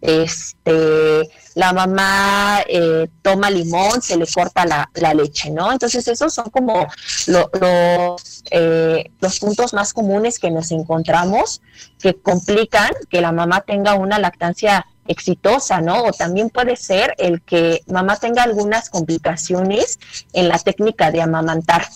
este 0.00 1.30
la 1.54 1.72
mamá 1.72 2.62
eh, 2.66 3.08
toma 3.20 3.50
limón, 3.50 4.00
se 4.00 4.16
le 4.16 4.26
corta 4.26 4.64
la, 4.64 5.14
leche, 5.14 5.50
¿no? 5.50 5.70
Entonces 5.70 6.08
esos 6.08 6.32
son 6.32 6.48
como 6.50 6.86
los, 7.26 8.42
eh, 8.50 9.10
los 9.20 9.38
puntos 9.38 9.74
más 9.74 9.92
comunes 9.92 10.38
que 10.38 10.50
nos 10.50 10.70
encontramos 10.70 11.60
que 11.98 12.14
complican 12.14 12.90
que 13.10 13.20
la 13.20 13.32
mamá 13.32 13.60
tenga 13.60 13.94
una 13.94 14.18
lactancia 14.18 14.86
exitosa, 15.06 15.80
¿no? 15.80 16.04
O 16.04 16.12
también 16.12 16.50
puede 16.50 16.76
ser 16.76 17.14
el 17.18 17.42
que 17.42 17.82
mamá 17.86 18.16
tenga 18.16 18.42
algunas 18.42 18.90
complicaciones 18.90 19.98
en 20.32 20.48
la 20.48 20.58
técnica 20.58 21.10
de 21.10 21.22
amamantar. 21.22 21.86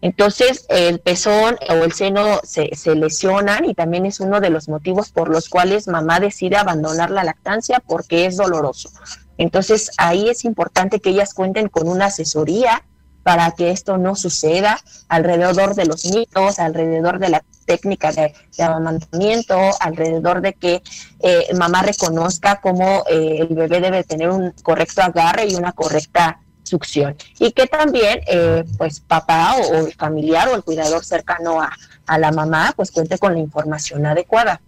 Entonces, 0.00 0.66
el 0.68 1.00
pezón 1.00 1.56
o 1.70 1.72
el 1.72 1.92
seno 1.92 2.40
se, 2.42 2.74
se, 2.74 2.94
lesionan 2.94 3.64
y 3.64 3.74
también 3.74 4.04
es 4.04 4.20
uno 4.20 4.40
de 4.40 4.50
los 4.50 4.68
motivos 4.68 5.10
por 5.10 5.30
los 5.30 5.48
cuales 5.48 5.88
mamá 5.88 6.20
decide 6.20 6.56
abandonar 6.56 7.10
la 7.10 7.24
lactancia 7.24 7.80
porque 7.80 8.26
es 8.26 8.36
doloroso. 8.36 8.90
Entonces, 9.38 9.90
ahí 9.96 10.28
es 10.28 10.44
importante 10.44 11.00
que 11.00 11.10
ellas 11.10 11.32
cuenten 11.32 11.68
con 11.68 11.88
una 11.88 12.06
asesoría 12.06 12.84
para 13.24 13.50
que 13.52 13.70
esto 13.70 13.98
no 13.98 14.14
suceda 14.14 14.78
alrededor 15.08 15.74
de 15.74 15.86
los 15.86 16.04
mitos, 16.04 16.60
alrededor 16.60 17.18
de 17.18 17.30
la 17.30 17.44
técnica 17.64 18.12
de, 18.12 18.34
amamantamiento, 18.62 19.58
alrededor 19.80 20.42
de 20.42 20.52
que 20.52 20.82
eh, 21.20 21.46
mamá 21.54 21.82
reconozca 21.82 22.60
cómo 22.60 23.02
eh, 23.08 23.38
el 23.40 23.48
bebé 23.48 23.80
debe 23.80 24.04
tener 24.04 24.28
un 24.30 24.52
correcto 24.62 25.02
agarre 25.02 25.46
y 25.48 25.54
una 25.54 25.72
correcta 25.72 26.38
succión. 26.62 27.16
Y 27.38 27.52
que 27.52 27.66
también, 27.66 28.20
eh, 28.26 28.64
pues, 28.76 29.00
papá 29.00 29.56
o, 29.56 29.74
el 29.74 29.94
familiar 29.94 30.48
o 30.48 30.54
el 30.54 30.62
cuidador 30.62 31.04
cercano 31.04 31.60
a, 31.60 31.72
a 32.06 32.18
la 32.18 32.30
mamá, 32.30 32.72
pues 32.76 32.90
cuente 32.90 33.18
con 33.18 33.32
la 33.32 33.40
información 33.40 34.04
adecuada. 34.04 34.60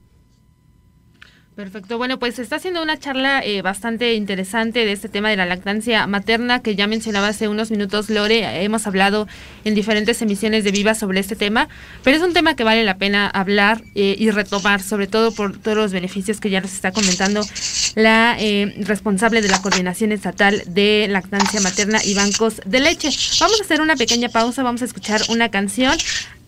Perfecto. 1.57 1.97
Bueno, 1.97 2.19
pues 2.19 2.39
está 2.39 2.57
haciendo 2.57 2.83
una 2.83 2.99
charla 2.99 3.43
eh, 3.43 3.63
bastante 3.63 4.13
interesante 4.13 4.85
de 4.85 4.93
este 4.93 5.09
tema 5.09 5.31
de 5.31 5.37
la 5.37 5.47
lactancia 5.47 6.07
materna 6.07 6.61
que 6.61 6.77
ya 6.77 6.87
mencionaba 6.87 7.29
hace 7.29 7.49
unos 7.49 7.71
minutos 7.71 8.11
Lore. 8.11 8.63
Hemos 8.63 8.87
hablado 8.87 9.27
en 9.65 9.75
diferentes 9.75 10.21
emisiones 10.21 10.65
de 10.65 10.71
Viva 10.71 10.95
sobre 10.95 11.19
este 11.19 11.35
tema, 11.35 11.71
pero 12.05 12.19
es 12.19 12.23
un 12.23 12.35
tema 12.35 12.57
que 12.57 12.63
vale 12.63 12.85
la 12.85 12.99
pena 12.99 13.27
hablar 13.27 13.83
eh, 13.95 14.15
y 14.19 14.31
retomar, 14.33 14.83
sobre 14.83 15.07
todo 15.07 15.33
por 15.33 15.57
todos 15.57 15.79
los 15.79 15.93
beneficios 15.93 16.41
que 16.41 16.51
ya 16.51 16.61
nos 16.61 16.75
está 16.75 16.93
comentando 16.93 17.41
la 17.95 18.37
eh, 18.39 18.75
responsable 18.81 19.41
de 19.41 19.49
la 19.49 19.63
Coordinación 19.63 20.13
Estatal 20.13 20.63
de 20.67 21.07
Lactancia 21.09 21.63
Materna 21.63 22.05
y 22.05 22.13
Bancos 22.13 22.61
de 22.67 22.81
Leche. 22.81 23.09
Vamos 23.41 23.59
a 23.63 23.65
hacer 23.65 23.81
una 23.81 23.97
pequeña 23.97 24.29
pausa, 24.29 24.63
vamos 24.63 24.83
a 24.83 24.85
escuchar 24.85 25.23
una 25.31 25.49
canción. 25.49 25.97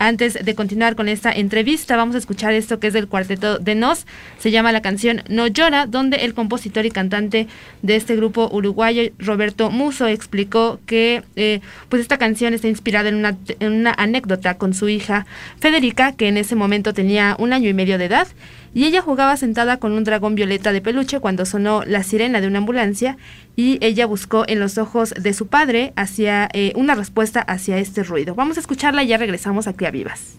Antes 0.00 0.38
de 0.44 0.54
continuar 0.54 0.94
con 0.94 1.08
esta 1.08 1.32
entrevista, 1.32 1.96
vamos 1.96 2.14
a 2.14 2.18
escuchar 2.18 2.52
esto 2.52 2.78
que 2.78 2.86
es 2.86 2.92
del 2.92 3.08
cuarteto 3.08 3.58
de 3.58 3.74
Nos. 3.74 4.06
Se 4.38 4.52
llama 4.52 4.70
la 4.70 4.80
canción 4.80 5.22
No 5.28 5.48
Llora, 5.48 5.86
donde 5.86 6.18
el 6.18 6.34
compositor 6.34 6.86
y 6.86 6.92
cantante 6.92 7.48
de 7.82 7.96
este 7.96 8.14
grupo 8.14 8.48
uruguayo, 8.52 9.10
Roberto 9.18 9.70
Muso, 9.70 10.06
explicó 10.06 10.78
que 10.86 11.24
eh, 11.34 11.60
pues 11.88 12.00
esta 12.00 12.16
canción 12.16 12.54
está 12.54 12.68
inspirada 12.68 13.08
en 13.08 13.16
una, 13.16 13.36
en 13.58 13.72
una 13.72 13.92
anécdota 13.92 14.56
con 14.56 14.72
su 14.72 14.88
hija 14.88 15.26
Federica, 15.58 16.12
que 16.12 16.28
en 16.28 16.36
ese 16.36 16.54
momento 16.54 16.94
tenía 16.94 17.34
un 17.40 17.52
año 17.52 17.68
y 17.68 17.74
medio 17.74 17.98
de 17.98 18.04
edad 18.04 18.28
y 18.74 18.84
ella 18.84 19.02
jugaba 19.02 19.36
sentada 19.36 19.78
con 19.78 19.92
un 19.92 20.04
dragón 20.04 20.34
violeta 20.34 20.72
de 20.72 20.80
peluche 20.80 21.20
cuando 21.20 21.46
sonó 21.46 21.82
la 21.84 22.02
sirena 22.02 22.40
de 22.40 22.46
una 22.46 22.58
ambulancia 22.58 23.16
y 23.56 23.78
ella 23.80 24.06
buscó 24.06 24.44
en 24.46 24.60
los 24.60 24.78
ojos 24.78 25.14
de 25.18 25.34
su 25.34 25.46
padre 25.46 25.92
hacia 25.96 26.48
eh, 26.52 26.72
una 26.76 26.94
respuesta 26.94 27.40
hacia 27.40 27.78
este 27.78 28.02
ruido. 28.02 28.34
Vamos 28.34 28.56
a 28.56 28.60
escucharla 28.60 29.02
y 29.02 29.08
ya 29.08 29.16
regresamos 29.16 29.66
aquí 29.66 29.84
a 29.84 29.90
Vivas. 29.90 30.38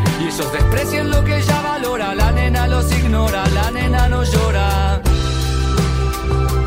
Ellos 0.33 0.53
desprecian 0.53 1.09
lo 1.09 1.21
que 1.25 1.39
ella 1.39 1.61
valora, 1.61 2.15
la 2.15 2.31
nena 2.31 2.65
los 2.65 2.89
ignora, 2.93 3.45
la 3.49 3.69
nena 3.69 4.07
no 4.07 4.23
llora. 4.23 5.01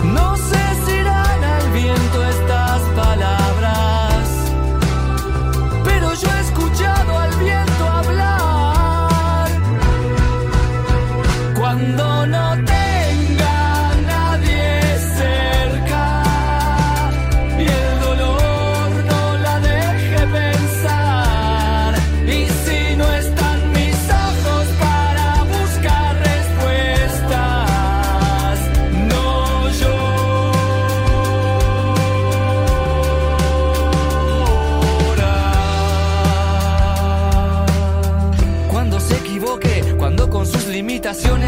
No 0.04 0.36
si 0.36 0.92
irán 0.92 1.44
al 1.44 1.70
viento 1.72 2.28
estas 2.28 2.82
palabras, 2.94 3.43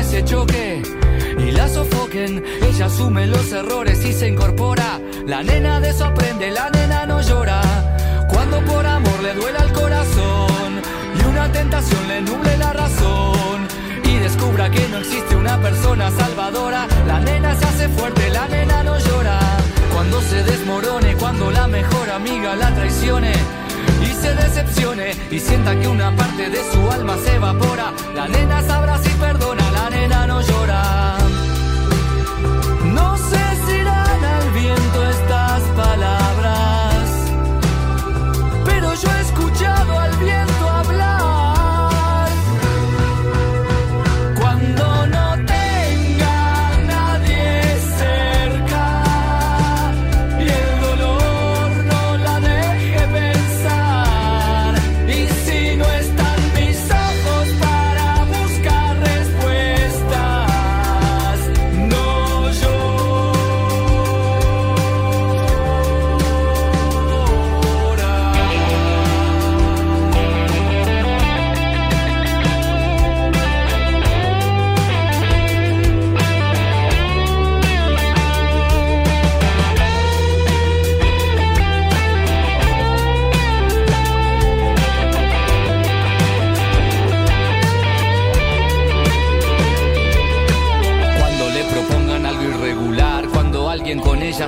se 0.06 0.24
choque 0.24 0.82
y 1.38 1.50
la 1.50 1.68
sofoquen. 1.68 2.42
Ella 2.62 2.86
asume 2.86 3.26
los 3.26 3.50
errores 3.52 4.04
y 4.04 4.12
se 4.12 4.28
incorpora. 4.28 5.00
La 5.26 5.42
nena 5.42 5.80
de 5.80 5.90
eso 5.90 6.04
aprende, 6.04 6.50
la 6.50 6.70
nena 6.70 7.06
no 7.06 7.20
llora. 7.20 7.60
Cuando 8.28 8.60
por 8.64 8.86
amor 8.86 9.22
le 9.22 9.34
duela 9.34 9.60
el 9.60 9.72
corazón 9.72 10.80
y 11.18 11.28
una 11.28 11.50
tentación 11.50 12.08
le 12.08 12.20
nuble 12.22 12.56
la 12.56 12.72
razón. 12.72 13.66
Y 14.04 14.18
descubra 14.18 14.70
que 14.70 14.86
no 14.88 14.98
existe 14.98 15.34
una 15.34 15.60
persona 15.60 16.10
salvadora. 16.10 16.86
La 17.06 17.20
nena 17.20 17.56
se 17.56 17.64
hace 17.64 17.88
fuerte, 17.88 18.30
la 18.30 18.46
nena 18.48 18.82
no 18.84 18.98
llora. 18.98 19.40
Cuando 19.92 20.20
se 20.20 20.42
desmorone, 20.44 21.16
cuando 21.16 21.50
la 21.50 21.66
mejor 21.66 22.10
amiga 22.10 22.54
la 22.54 22.72
traicione 22.74 23.32
y 24.02 24.12
se 24.14 24.34
decepcione 24.34 25.12
y 25.30 25.38
sienta 25.38 25.78
que 25.78 25.88
una 25.88 26.14
parte 26.16 26.50
de 26.50 26.60
su 26.72 26.90
alma 26.90 27.16
se 27.24 27.34
evapora. 27.36 27.92
La 28.14 28.28
nena 28.28 28.62
sabrá 28.62 28.98
si 28.98 29.10
perdona, 29.10 29.70
la 29.70 29.90
nena 29.90 30.26
no 30.26 30.40
llora. 30.40 31.16
No 32.84 33.16
sé 33.16 33.44
si 33.66 33.72
irán 33.76 34.24
al 34.24 34.50
viento 34.52 35.08
estas 35.10 35.62
palabras, 35.82 37.04
pero 38.64 38.94
yo 38.94 39.08
he 39.10 39.20
escuchado 39.20 39.98
al 39.98 40.16
viento 40.16 40.55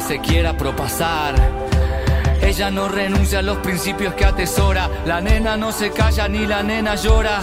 se 0.09 0.21
quiera 0.21 0.57
propasar. 0.57 1.35
Ella 2.41 2.71
no 2.71 2.89
renuncia 2.89 3.41
a 3.41 3.43
los 3.43 3.59
principios 3.59 4.15
que 4.15 4.25
atesora. 4.25 4.89
La 5.05 5.21
nena 5.21 5.59
no 5.59 5.71
se 5.71 5.91
calla 5.91 6.27
ni 6.29 6.47
la 6.47 6.63
nena 6.63 6.95
llora. 6.95 7.41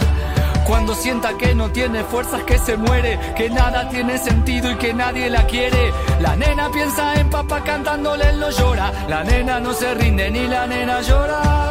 Cuando 0.66 0.96
sienta 0.96 1.38
que 1.38 1.54
no 1.54 1.70
tiene 1.70 2.02
fuerzas, 2.02 2.42
que 2.42 2.58
se 2.58 2.76
muere, 2.76 3.20
que 3.36 3.50
nada 3.50 3.88
tiene 3.88 4.18
sentido 4.18 4.68
y 4.72 4.74
que 4.78 4.92
nadie 4.92 5.30
la 5.30 5.46
quiere. 5.46 5.92
La 6.18 6.34
nena 6.34 6.68
piensa 6.72 7.14
en 7.14 7.30
papá 7.30 7.62
cantándole, 7.62 8.30
él 8.30 8.40
no 8.40 8.50
llora. 8.50 8.92
La 9.08 9.22
nena 9.22 9.60
no 9.60 9.72
se 9.72 9.94
rinde 9.94 10.28
ni 10.32 10.48
la 10.48 10.66
nena 10.66 11.00
llora. 11.02 11.65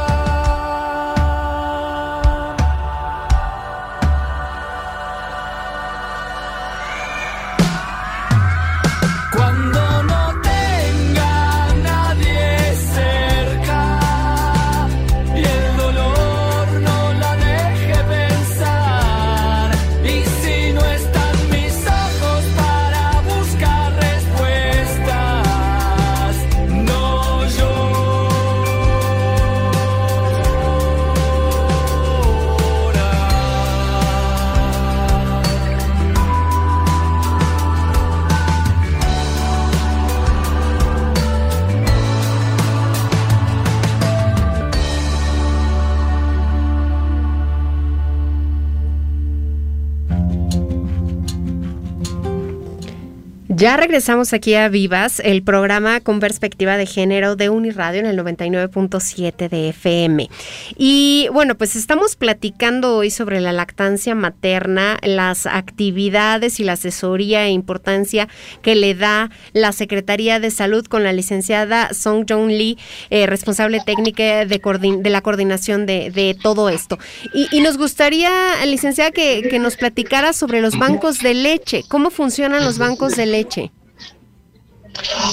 Ya 53.57 53.77
regresamos 53.77 54.33
aquí 54.33 54.53
a 54.55 54.67
Vivas, 54.67 55.21
el 55.23 55.41
programa 55.41 56.01
con 56.01 56.19
perspectiva 56.19 56.75
de 56.75 56.85
género 56.85 57.37
de 57.37 57.49
Uniradio 57.49 58.01
en 58.01 58.05
el 58.05 58.19
99.7 58.19 59.47
de 59.47 59.69
FM. 59.69 60.29
Y 60.77 61.29
bueno, 61.31 61.55
pues 61.55 61.77
estamos 61.77 62.17
platicando 62.17 62.97
hoy 62.97 63.11
sobre 63.11 63.39
la 63.39 63.53
lactancia 63.53 64.13
materna, 64.13 64.97
las 65.03 65.45
actividades 65.45 66.59
y 66.59 66.65
la 66.65 66.73
asesoría 66.73 67.45
e 67.45 67.51
importancia 67.51 68.27
que 68.61 68.75
le 68.75 68.93
da 68.93 69.31
la 69.53 69.71
Secretaría 69.71 70.41
de 70.41 70.51
Salud 70.51 70.85
con 70.85 71.05
la 71.05 71.13
licenciada 71.13 71.93
Song 71.93 72.25
Jong 72.29 72.49
Lee, 72.49 72.77
eh, 73.09 73.25
responsable 73.25 73.79
técnica 73.85 74.43
de, 74.43 74.59
la 75.05 75.21
coordinación 75.21 75.85
de, 75.85 76.37
todo 76.43 76.67
esto. 76.67 76.99
Y, 77.33 77.61
nos 77.61 77.77
gustaría, 77.77 78.29
licenciada, 78.65 79.11
que 79.11 79.59
nos 79.61 79.77
platicara 79.77 80.33
sobre 80.33 80.59
los 80.59 80.77
bancos 80.77 81.19
de 81.19 81.33
leche, 81.33 81.83
cómo 81.87 82.09
funcionan 82.09 82.65
los 82.65 82.77
bancos 82.79 83.15
de 83.15 83.25
leche 83.25 83.44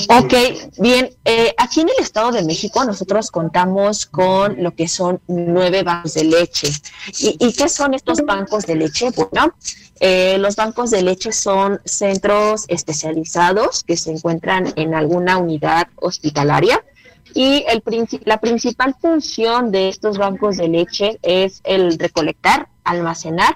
Ok, 0.09 0.35
bien, 0.79 1.11
eh, 1.25 1.55
aquí 1.57 1.81
en 1.81 1.89
el 1.89 2.03
Estado 2.03 2.33
de 2.33 2.43
México 2.43 2.85
nosotros 2.85 3.31
contamos 3.31 4.07
con 4.07 4.63
lo 4.63 4.75
que 4.75 4.89
son 4.89 5.21
nueve 5.29 5.83
bancos 5.83 6.15
de 6.15 6.25
leche. 6.25 6.69
¿Y, 7.19 7.53
qué 7.53 7.69
son 7.69 7.95
estos 7.95 8.23
bancos 8.23 8.67
de 8.67 8.75
leche? 8.75 9.11
Bueno, 9.11 9.55
eh, 10.01 10.37
los 10.39 10.57
bancos 10.57 10.91
de 10.91 11.03
leche 11.03 11.33
son 11.33 11.81
centros 11.85 12.65
especializados 12.69 13.85
que 13.85 13.97
se 13.97 14.11
encuentran 14.11 14.73
en 14.77 14.95
alguna 14.95 15.39
unidad 15.39 15.89
hospitalaria 15.97 16.85
y 17.35 17.65
el, 17.69 17.83
la 18.25 18.41
principal 18.41 18.95
función 19.01 19.71
de 19.71 19.89
estos 19.89 20.19
bancos 20.19 20.57
de 20.57 20.69
leche 20.69 21.19
es 21.23 21.61
el 21.65 21.99
recolectar, 21.99 22.69
almacenar 22.85 23.55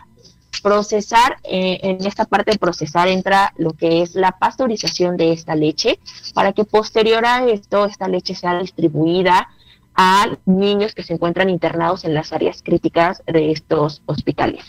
procesar, 0.60 1.38
eh, 1.44 1.78
en 1.82 2.06
esta 2.06 2.24
parte 2.24 2.52
de 2.52 2.58
procesar 2.58 3.08
entra 3.08 3.52
lo 3.56 3.70
que 3.72 4.02
es 4.02 4.14
la 4.14 4.32
pasteurización 4.32 5.16
de 5.16 5.32
esta 5.32 5.54
leche, 5.54 5.98
para 6.34 6.52
que 6.52 6.64
posterior 6.64 7.24
a 7.26 7.46
esto 7.46 7.86
esta 7.86 8.08
leche 8.08 8.34
sea 8.34 8.58
distribuida 8.58 9.48
a 9.94 10.36
niños 10.44 10.94
que 10.94 11.02
se 11.02 11.14
encuentran 11.14 11.48
internados 11.48 12.04
en 12.04 12.14
las 12.14 12.32
áreas 12.32 12.62
críticas 12.62 13.22
de 13.26 13.50
estos 13.50 14.02
hospitales. 14.06 14.64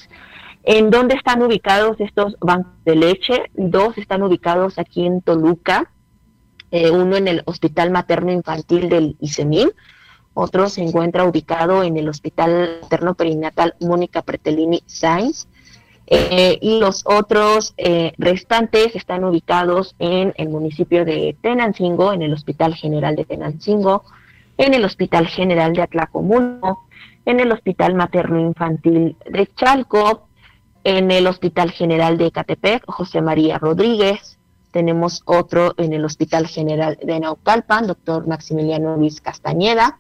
¿En 0.63 0.89
dónde 0.89 1.15
están 1.15 1.41
ubicados 1.41 1.97
estos 1.99 2.35
bancos 2.39 2.73
de 2.85 2.95
leche? 2.95 3.43
Dos 3.53 3.97
están 3.97 4.23
ubicados 4.23 4.79
aquí 4.79 5.05
en 5.05 5.21
Toluca, 5.21 5.91
eh, 6.71 6.91
uno 6.91 7.15
en 7.15 7.27
el 7.27 7.41
Hospital 7.45 7.91
Materno 7.91 8.31
Infantil 8.31 8.89
del 8.89 9.15
ICEMIM, 9.19 9.69
otro 10.39 10.69
se 10.69 10.83
encuentra 10.83 11.25
ubicado 11.25 11.81
en 11.81 11.97
el 11.97 12.07
Hospital 12.07 12.77
Materno 12.83 13.15
Perinatal 13.15 13.73
Mónica 13.79 14.21
Pretelini 14.21 14.83
Sainz, 14.85 15.46
eh, 16.07 16.57
y 16.61 16.79
los 16.79 17.03
otros 17.05 17.73
eh, 17.77 18.13
restantes 18.17 18.95
están 18.95 19.25
ubicados 19.25 19.93
en 19.99 20.33
el 20.37 20.47
municipio 20.47 21.03
de 21.03 21.35
Tenancingo, 21.41 22.13
en 22.13 22.21
el 22.21 22.33
Hospital 22.33 22.75
General 22.75 23.15
de 23.15 23.25
Tenancingo, 23.25 24.03
en 24.57 24.73
el 24.73 24.85
Hospital 24.85 25.27
General 25.27 25.73
de 25.73 25.81
Atlacomulco, 25.81 26.87
en 27.25 27.41
el 27.41 27.51
Hospital 27.51 27.93
Materno 27.95 28.39
Infantil 28.39 29.17
de 29.29 29.47
Chalco, 29.55 30.27
en 30.85 31.11
el 31.11 31.27
Hospital 31.27 31.71
General 31.71 32.17
de 32.17 32.31
Catepec, 32.31 32.85
José 32.87 33.21
María 33.21 33.57
Rodríguez, 33.57 34.37
tenemos 34.71 35.23
otro 35.25 35.73
en 35.77 35.91
el 35.91 36.05
Hospital 36.05 36.47
General 36.47 36.97
de 37.01 37.19
Naucalpan, 37.19 37.87
doctor 37.87 38.27
Maximiliano 38.27 38.95
Luis 38.95 39.19
Castañeda, 39.19 39.99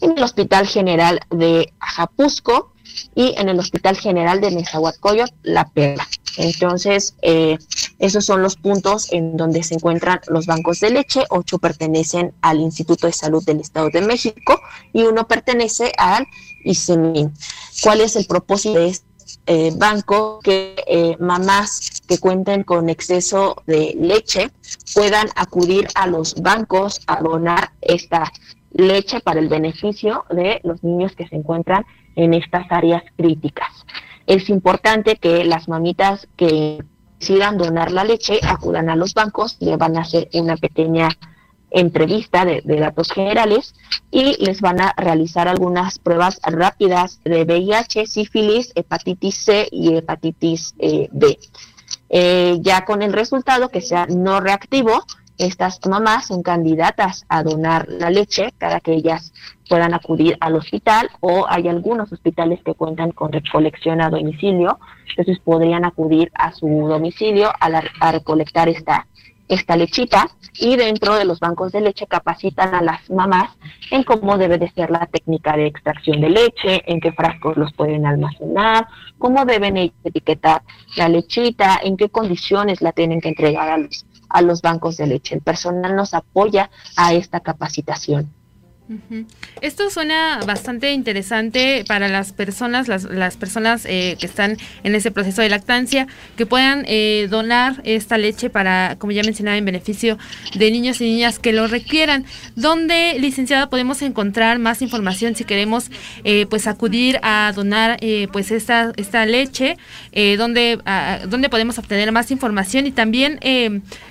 en 0.00 0.18
el 0.18 0.22
Hospital 0.22 0.66
General 0.66 1.20
de 1.30 1.72
Ajapusco, 1.78 2.72
y 3.14 3.34
en 3.36 3.48
el 3.48 3.58
Hospital 3.58 3.96
General 3.96 4.40
de 4.40 4.50
Nezahualcóyotl, 4.50 5.34
La 5.42 5.68
Perla. 5.68 6.06
Entonces, 6.36 7.16
eh, 7.22 7.58
esos 7.98 8.24
son 8.24 8.42
los 8.42 8.56
puntos 8.56 9.12
en 9.12 9.36
donde 9.36 9.62
se 9.64 9.74
encuentran 9.74 10.20
los 10.28 10.46
bancos 10.46 10.80
de 10.80 10.90
leche. 10.90 11.24
Ocho 11.30 11.58
pertenecen 11.58 12.32
al 12.42 12.60
Instituto 12.60 13.08
de 13.08 13.12
Salud 13.12 13.44
del 13.44 13.60
Estado 13.60 13.90
de 13.90 14.02
México 14.02 14.60
y 14.92 15.02
uno 15.02 15.26
pertenece 15.26 15.92
al 15.98 16.26
ICEMIN. 16.64 17.32
¿Cuál 17.82 18.00
es 18.00 18.14
el 18.14 18.26
propósito 18.26 18.78
de 18.78 18.88
este 18.88 19.06
eh, 19.46 19.72
banco? 19.76 20.38
Que 20.42 20.76
eh, 20.86 21.16
mamás 21.18 22.02
que 22.06 22.18
cuenten 22.18 22.62
con 22.62 22.88
exceso 22.88 23.62
de 23.66 23.96
leche 23.98 24.50
puedan 24.94 25.28
acudir 25.34 25.88
a 25.94 26.06
los 26.06 26.40
bancos 26.40 27.00
a 27.06 27.20
donar 27.20 27.72
esta 27.80 28.32
leche 28.70 29.20
para 29.20 29.40
el 29.40 29.48
beneficio 29.48 30.24
de 30.30 30.60
los 30.62 30.82
niños 30.84 31.14
que 31.16 31.26
se 31.26 31.36
encuentran 31.36 31.84
en 32.18 32.34
estas 32.34 32.66
áreas 32.70 33.04
críticas. 33.16 33.68
Es 34.26 34.50
importante 34.50 35.16
que 35.16 35.44
las 35.44 35.68
mamitas 35.68 36.28
que 36.36 36.84
decidan 37.18 37.56
donar 37.56 37.92
la 37.92 38.04
leche 38.04 38.40
acudan 38.42 38.90
a 38.90 38.96
los 38.96 39.14
bancos, 39.14 39.56
le 39.60 39.76
van 39.76 39.96
a 39.96 40.02
hacer 40.02 40.28
una 40.34 40.56
pequeña 40.56 41.08
entrevista 41.70 42.44
de, 42.44 42.62
datos 42.64 43.10
generales 43.12 43.74
y 44.10 44.42
les 44.44 44.60
van 44.60 44.80
a 44.80 44.94
realizar 44.96 45.48
algunas 45.48 45.98
pruebas 45.98 46.40
rápidas 46.42 47.20
de 47.24 47.44
VIH, 47.44 48.06
sífilis, 48.06 48.72
hepatitis 48.74 49.36
C 49.44 49.68
y 49.70 49.96
hepatitis 49.96 50.74
eh, 50.78 51.08
B. 51.12 51.38
Eh, 52.10 52.58
ya 52.62 52.84
con 52.84 53.02
el 53.02 53.12
resultado 53.12 53.68
que 53.68 53.80
sea 53.80 54.06
no 54.06 54.40
reactivo, 54.40 55.04
estas 55.38 55.80
mamás 55.88 56.26
son 56.26 56.42
candidatas 56.42 57.24
a 57.28 57.44
donar 57.44 57.86
la 57.88 58.10
leche 58.10 58.52
cada 58.58 58.80
que 58.80 58.92
ellas 58.92 59.32
puedan 59.68 59.94
acudir 59.94 60.36
al 60.40 60.56
hospital 60.56 61.08
o 61.20 61.46
hay 61.48 61.68
algunos 61.68 62.12
hospitales 62.12 62.60
que 62.64 62.74
cuentan 62.74 63.12
con 63.12 63.32
recolección 63.32 64.00
a 64.00 64.10
domicilio, 64.10 64.78
entonces 65.10 65.38
podrían 65.38 65.84
acudir 65.84 66.30
a 66.34 66.52
su 66.52 66.66
domicilio 66.66 67.50
a, 67.60 68.10
recolectar 68.10 68.68
esta, 68.68 69.06
esta 69.46 69.76
lechita 69.76 70.28
y 70.58 70.76
dentro 70.76 71.14
de 71.14 71.24
los 71.24 71.38
bancos 71.38 71.70
de 71.70 71.82
leche 71.82 72.06
capacitan 72.06 72.74
a 72.74 72.82
las 72.82 73.08
mamás 73.08 73.56
en 73.92 74.02
cómo 74.02 74.38
debe 74.38 74.58
de 74.58 74.70
ser 74.70 74.90
la 74.90 75.06
técnica 75.06 75.56
de 75.56 75.66
extracción 75.66 76.20
de 76.20 76.30
leche, 76.30 76.82
en 76.86 77.00
qué 77.00 77.12
frascos 77.12 77.56
los 77.56 77.72
pueden 77.74 78.06
almacenar, 78.06 78.88
cómo 79.18 79.44
deben 79.44 79.76
etiquetar 79.76 80.62
la 80.96 81.08
lechita, 81.08 81.78
en 81.82 81.96
qué 81.96 82.08
condiciones 82.08 82.82
la 82.82 82.92
tienen 82.92 83.20
que 83.20 83.28
entregar 83.28 83.68
a 83.68 83.78
los 83.78 84.04
a 84.28 84.42
los 84.42 84.62
bancos 84.62 84.96
de 84.96 85.06
leche. 85.06 85.34
El 85.34 85.42
personal 85.42 85.94
nos 85.96 86.14
apoya 86.14 86.70
a 86.96 87.14
esta 87.14 87.40
capacitación. 87.40 88.32
Esto 89.60 89.90
suena 89.90 90.40
bastante 90.46 90.92
interesante 90.92 91.84
para 91.86 92.08
las 92.08 92.32
personas, 92.32 92.88
las, 92.88 93.04
las 93.04 93.36
personas 93.36 93.84
eh, 93.84 94.16
que 94.18 94.24
están 94.24 94.56
en 94.82 94.94
ese 94.94 95.10
proceso 95.10 95.42
de 95.42 95.50
lactancia, 95.50 96.06
que 96.36 96.46
puedan 96.46 96.84
eh, 96.86 97.26
donar 97.28 97.82
esta 97.84 98.16
leche 98.16 98.48
para, 98.48 98.96
como 98.98 99.12
ya 99.12 99.22
mencionaba, 99.22 99.58
en 99.58 99.64
beneficio 99.64 100.16
de 100.54 100.70
niños 100.70 101.00
y 101.02 101.04
niñas 101.04 101.38
que 101.38 101.52
lo 101.52 101.66
requieran. 101.66 102.24
¿Dónde, 102.56 103.16
licenciada, 103.18 103.68
podemos 103.68 104.00
encontrar 104.00 104.58
más 104.58 104.80
información 104.80 105.34
si 105.34 105.44
queremos 105.44 105.90
eh, 106.24 106.46
pues 106.48 106.66
acudir 106.66 107.18
a 107.22 107.52
donar 107.54 107.98
pues 108.32 108.50
esta, 108.50 108.92
esta 108.96 109.26
leche? 109.26 109.76
¿dónde, 110.36 110.78
¿Dónde 111.28 111.48
podemos 111.48 111.78
obtener 111.78 112.10
más 112.12 112.30
información? 112.30 112.86
Y 112.86 112.92
también 112.92 113.38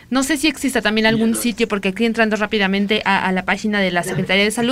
no 0.09 0.23
sé 0.23 0.38
si 0.38 0.47
exista 0.47 0.82
también 0.82 1.07
algún 1.07 1.36
sitio, 1.36 1.67
porque 1.67 1.89
aquí 1.89 2.05
entrando 2.05 2.36
rápidamente 2.36 3.01
a, 3.05 3.25
a 3.25 3.32
la 3.32 3.43
página 3.43 3.82
de 3.82 3.91
la 3.91 4.03
Secretaría 4.03 4.43
de 4.43 4.51
Salud, 4.51 4.66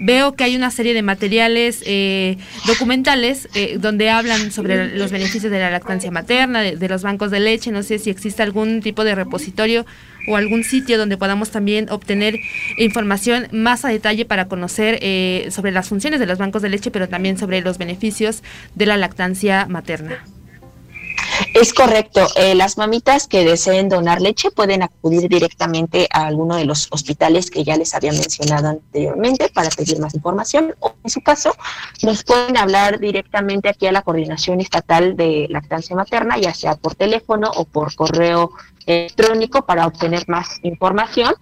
Veo 0.00 0.34
que 0.34 0.44
hay 0.44 0.56
una 0.56 0.70
serie 0.70 0.94
de 0.94 1.02
materiales 1.02 1.82
eh, 1.86 2.36
documentales 2.66 3.48
eh, 3.54 3.76
donde 3.78 4.10
hablan 4.10 4.52
sobre 4.52 4.96
los 4.96 5.12
beneficios 5.12 5.52
de 5.52 5.58
la 5.58 5.70
lactancia 5.70 6.10
materna, 6.10 6.60
de, 6.62 6.88
los 6.88 7.02
bancos 7.02 7.30
de 7.30 7.40
leche. 7.40 7.70
No 7.70 7.82
sé 7.82 7.98
si 7.98 8.10
existe 8.10 8.42
algún 8.42 8.80
tipo 8.80 9.04
de 9.04 9.14
repositorio 9.14 9.86
o 10.28 10.36
algún 10.36 10.64
sitio 10.64 10.98
donde 10.98 11.16
podamos 11.16 11.50
también 11.50 11.88
obtener 11.90 12.40
información 12.78 13.48
más 13.52 13.84
a 13.84 13.88
detalle 13.88 14.24
para 14.24 14.48
conocer 14.48 14.98
eh, 15.02 15.48
sobre 15.50 15.72
las 15.72 15.88
funciones 15.88 16.20
de 16.20 16.26
los 16.26 16.38
bancos 16.38 16.62
de 16.62 16.68
leche, 16.68 16.90
pero 16.90 17.08
también 17.08 17.38
sobre 17.38 17.60
los 17.60 17.78
beneficios 17.78 18.42
de 18.74 18.86
la 18.86 18.96
lactancia 18.96 19.66
materna. 19.68 20.24
Es 21.54 21.72
correcto. 21.72 22.26
Eh, 22.36 22.54
las 22.54 22.78
mamitas 22.78 23.26
que 23.26 23.44
deseen 23.44 23.88
donar 23.88 24.20
leche 24.20 24.50
pueden 24.50 24.82
acudir 24.82 25.28
directamente 25.28 26.08
a 26.12 26.26
alguno 26.26 26.56
de 26.56 26.64
los 26.64 26.88
hospitales 26.90 27.50
que 27.50 27.64
ya 27.64 27.76
les 27.76 27.94
había 27.94 28.12
mencionado 28.12 28.68
anteriormente 28.68 29.48
para 29.48 29.70
pedir 29.70 29.98
más 29.98 30.14
información 30.14 30.74
o 30.80 30.94
en 31.02 31.10
su 31.10 31.20
caso 31.22 31.54
nos 32.02 32.24
pueden 32.24 32.56
hablar 32.56 32.98
directamente 32.98 33.68
aquí 33.68 33.86
a 33.86 33.92
la 33.92 34.02
Coordinación 34.02 34.60
Estatal 34.60 35.16
de 35.16 35.46
Lactancia 35.50 35.96
Materna, 35.96 36.38
ya 36.38 36.54
sea 36.54 36.76
por 36.76 36.94
teléfono 36.94 37.50
o 37.54 37.64
por 37.64 37.94
correo 37.94 38.52
electrónico 38.86 39.64
para 39.66 39.86
obtener 39.86 40.24
más 40.28 40.58
información. 40.62 41.34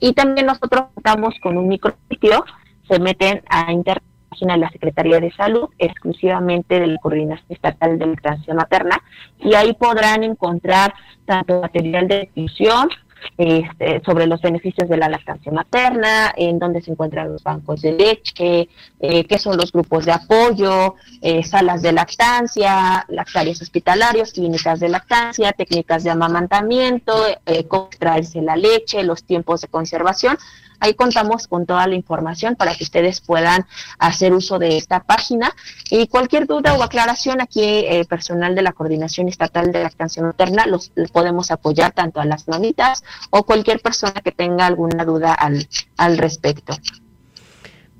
Y 0.00 0.14
también 0.14 0.46
nosotros 0.46 0.86
contamos 0.94 1.34
con 1.42 1.56
un 1.56 1.68
micrositio, 1.68 2.44
se 2.88 2.98
meten 2.98 3.42
a 3.48 3.72
internet 3.72 4.11
página 4.32 4.54
de 4.54 4.60
la 4.60 4.70
Secretaría 4.70 5.20
de 5.20 5.30
Salud, 5.32 5.68
exclusivamente 5.78 6.80
de 6.80 6.86
la 6.86 6.98
Coordinación 6.98 7.46
Estatal 7.50 7.98
de 7.98 8.06
Lactancia 8.06 8.54
Materna, 8.54 9.02
y 9.38 9.54
ahí 9.54 9.74
podrán 9.74 10.24
encontrar 10.24 10.94
tanto 11.26 11.60
material 11.60 12.08
de 12.08 12.30
difusión 12.34 12.88
este, 13.38 14.02
sobre 14.04 14.26
los 14.26 14.40
beneficios 14.40 14.88
de 14.88 14.96
la 14.96 15.08
lactancia 15.08 15.52
materna, 15.52 16.32
en 16.36 16.58
dónde 16.58 16.82
se 16.82 16.90
encuentran 16.90 17.32
los 17.32 17.42
bancos 17.42 17.82
de 17.82 17.92
leche, 17.92 18.68
eh, 19.00 19.24
qué 19.24 19.38
son 19.38 19.56
los 19.56 19.70
grupos 19.70 20.06
de 20.06 20.12
apoyo, 20.12 20.96
eh, 21.20 21.42
salas 21.44 21.82
de 21.82 21.92
lactancia, 21.92 23.04
lactarios 23.08 23.62
hospitalarios, 23.62 24.32
clínicas 24.32 24.80
de 24.80 24.88
lactancia, 24.88 25.52
técnicas 25.52 26.04
de 26.04 26.10
amamantamiento, 26.10 27.14
eh, 27.46 27.64
cómo 27.68 27.86
extraerse 27.86 28.42
la 28.42 28.56
leche, 28.56 29.02
los 29.04 29.22
tiempos 29.24 29.60
de 29.60 29.68
conservación. 29.68 30.36
Ahí 30.82 30.94
contamos 30.94 31.46
con 31.46 31.64
toda 31.64 31.86
la 31.86 31.94
información 31.94 32.56
para 32.56 32.74
que 32.74 32.82
ustedes 32.82 33.20
puedan 33.20 33.66
hacer 34.00 34.34
uso 34.34 34.58
de 34.58 34.76
esta 34.76 34.98
página. 34.98 35.54
Y 35.90 36.08
cualquier 36.08 36.48
duda 36.48 36.74
o 36.74 36.82
aclaración, 36.82 37.40
aquí 37.40 37.62
eh, 37.62 38.04
personal 38.04 38.56
de 38.56 38.62
la 38.62 38.72
Coordinación 38.72 39.28
Estatal 39.28 39.70
de 39.70 39.80
Lactancia 39.80 40.24
Materna 40.24 40.66
los, 40.66 40.90
podemos 41.12 41.52
apoyar 41.52 41.92
tanto 41.92 42.20
a 42.20 42.24
las 42.24 42.48
mamitas 42.48 43.04
o 43.30 43.44
cualquier 43.44 43.80
persona 43.80 44.20
que 44.24 44.32
tenga 44.32 44.66
alguna 44.66 45.04
duda 45.04 45.32
al, 45.34 45.68
al 45.96 46.18
respecto. 46.18 46.74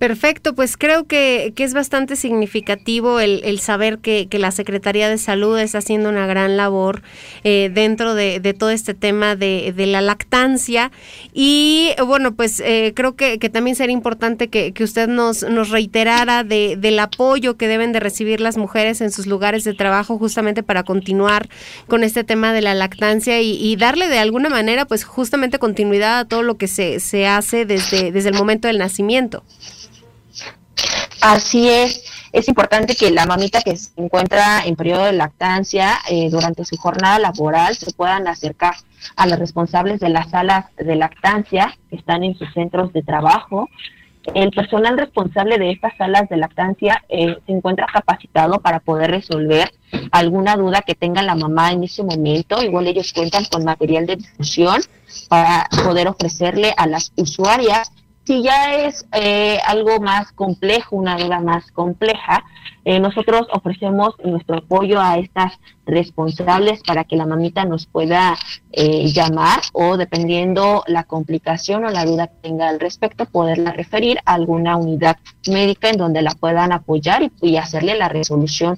Perfecto, 0.03 0.57
pues 0.57 0.77
creo 0.77 1.05
que, 1.05 1.55
es 1.57 1.75
bastante 1.75 2.17
significativo 2.17 3.21
el, 3.21 3.61
saber 3.61 4.01
que, 4.01 4.27
la 4.33 4.51
Secretaría 4.51 5.09
de 5.09 5.17
Salud 5.17 5.57
está 5.57 5.79
haciendo 5.79 6.09
una 6.09 6.27
gran 6.27 6.57
labor 6.57 7.03
eh, 7.45 7.71
dentro 7.73 8.17
de, 8.17 8.41
todo 8.59 8.71
este 8.71 8.95
tema 8.95 9.37
de, 9.37 9.73
la 9.87 10.01
lactancia. 10.01 10.91
Y 11.33 11.93
bueno, 12.05 12.35
pues 12.35 12.59
eh, 12.59 12.95
creo 12.97 13.15
que, 13.15 13.39
también 13.39 13.77
sería 13.77 13.93
importante 13.93 14.49
que, 14.49 14.75
usted 14.83 15.07
nos, 15.07 15.45
nos 15.45 15.71
reiterara 15.71 16.43
del 16.43 16.99
apoyo 16.99 17.57
que 17.57 17.69
deben 17.69 17.93
de 17.93 18.01
recibir 18.01 18.41
las 18.41 18.57
mujeres 18.57 19.01
en 19.03 19.13
sus 19.13 19.29
lugares 19.29 19.63
de 19.63 19.73
trabajo 19.73 20.19
justamente 20.19 20.65
para 20.65 20.83
continuar 20.83 21.49
con 21.87 22.03
este 22.03 22.25
tema 22.25 22.53
de 22.53 22.63
la 22.63 22.75
lactancia 22.75 23.41
y, 23.41 23.77
darle 23.77 24.09
de 24.09 24.19
alguna 24.19 24.49
manera 24.49 24.85
pues 24.85 25.05
justamente 25.05 25.61
continuidad 25.61 26.19
a 26.19 26.25
todo 26.25 26.43
lo 26.43 26.57
que 26.57 26.67
se, 26.67 26.99
se 26.99 27.29
hace 27.29 27.67
desde, 27.67 28.11
desde 28.11 28.31
el 28.31 28.35
momento 28.35 28.67
del 28.67 28.79
nacimiento. 28.79 29.45
Así 31.23 31.69
es, 31.69 32.03
es 32.33 32.49
importante 32.49 32.97
que 32.97 33.13
la 33.13 33.27
mamita 33.27 33.63
que 33.63 33.77
se 33.77 33.93
encuentra 33.97 34.65
en 34.65 34.75
periodo 34.75 35.05
de 35.05 35.13
lactancia 35.13 35.99
eh, 36.11 36.29
durante 36.31 36.65
su 36.65 36.77
jornada 36.77 37.21
laboral 37.21 37.77
se 37.77 37.93
puedan 37.93 38.27
acercar 38.27 38.75
a 39.15 39.29
los 39.29 39.39
responsables 39.39 40.01
de 40.01 40.09
las 40.09 40.31
salas 40.31 40.67
de 40.77 40.97
lactancia 40.97 41.79
que 41.89 41.95
están 41.95 42.25
en 42.25 42.37
sus 42.37 42.53
centros 42.53 42.93
de 42.93 43.05
trabajo. 43.05 43.69
El 44.35 44.51
personal 44.51 44.99
responsable 44.99 45.59
de 45.59 45.71
estas 45.71 45.97
salas 45.97 46.29
de 46.29 46.39
lactancia 46.39 47.05
eh, 47.09 47.37
se 47.47 47.53
encuentra 47.53 47.87
capacitado 47.87 48.61
para 48.61 48.81
poder 48.81 49.13
resolver 49.13 49.73
alguna 50.11 50.57
duda 50.57 50.83
que 50.83 50.97
tenga 50.97 51.23
la 51.23 51.37
mamá 51.37 51.71
en 51.71 51.85
ese 51.85 52.03
momento. 52.03 52.61
Igual 52.65 52.89
ellos 52.89 53.13
cuentan 53.13 53.45
con 53.45 53.65
material 53.65 54.07
de 54.07 54.17
difusión 54.17 54.81
para 55.29 55.69
poder 55.85 56.09
ofrecerle 56.09 56.75
a 56.77 56.89
las 56.89 57.13
usuarias 57.17 57.93
si 58.25 58.43
ya 58.43 58.75
es 58.75 59.07
eh, 59.13 59.59
algo 59.67 59.99
más 60.01 60.33
complejo, 60.33 60.97
una 60.97 61.17
duda 61.17 61.41
más 61.41 61.71
compleja, 61.73 62.45
eh, 62.85 63.01
nosotros 63.01 63.47
ofrecemos 63.53 64.15
nuestro 64.25 64.59
apoyo 64.59 65.01
a 65.01 65.19
estas 65.19 65.59
responsables 65.87 66.83
para 66.85 67.05
que 67.05 67.17
la 67.17 67.27
mamita 67.27 67.65
nos 67.65 67.87
pueda 67.87 68.37
eh, 68.71 69.07
llamar 69.09 69.61
o 69.73 69.97
dependiendo 69.97 70.85
la 70.87 71.05
complicación 71.05 71.85
o 71.85 71.91
la 71.91 72.05
duda 72.05 72.29
que 72.29 72.49
tenga 72.49 72.69
al 72.69 72.79
respecto, 72.79 73.27
poderla 73.27 73.73
referir 73.73 74.19
a 74.25 74.35
alguna 74.35 74.77
unidad 74.77 75.17
médica 75.49 75.91
en 75.91 75.97
donde 75.97 76.23
la 76.23 76.33
puedan 76.33 76.73
apoyar 76.73 77.23
y, 77.23 77.33
y 77.41 77.57
hacerle 77.57 77.97
la 77.97 78.09
resolución 78.09 78.77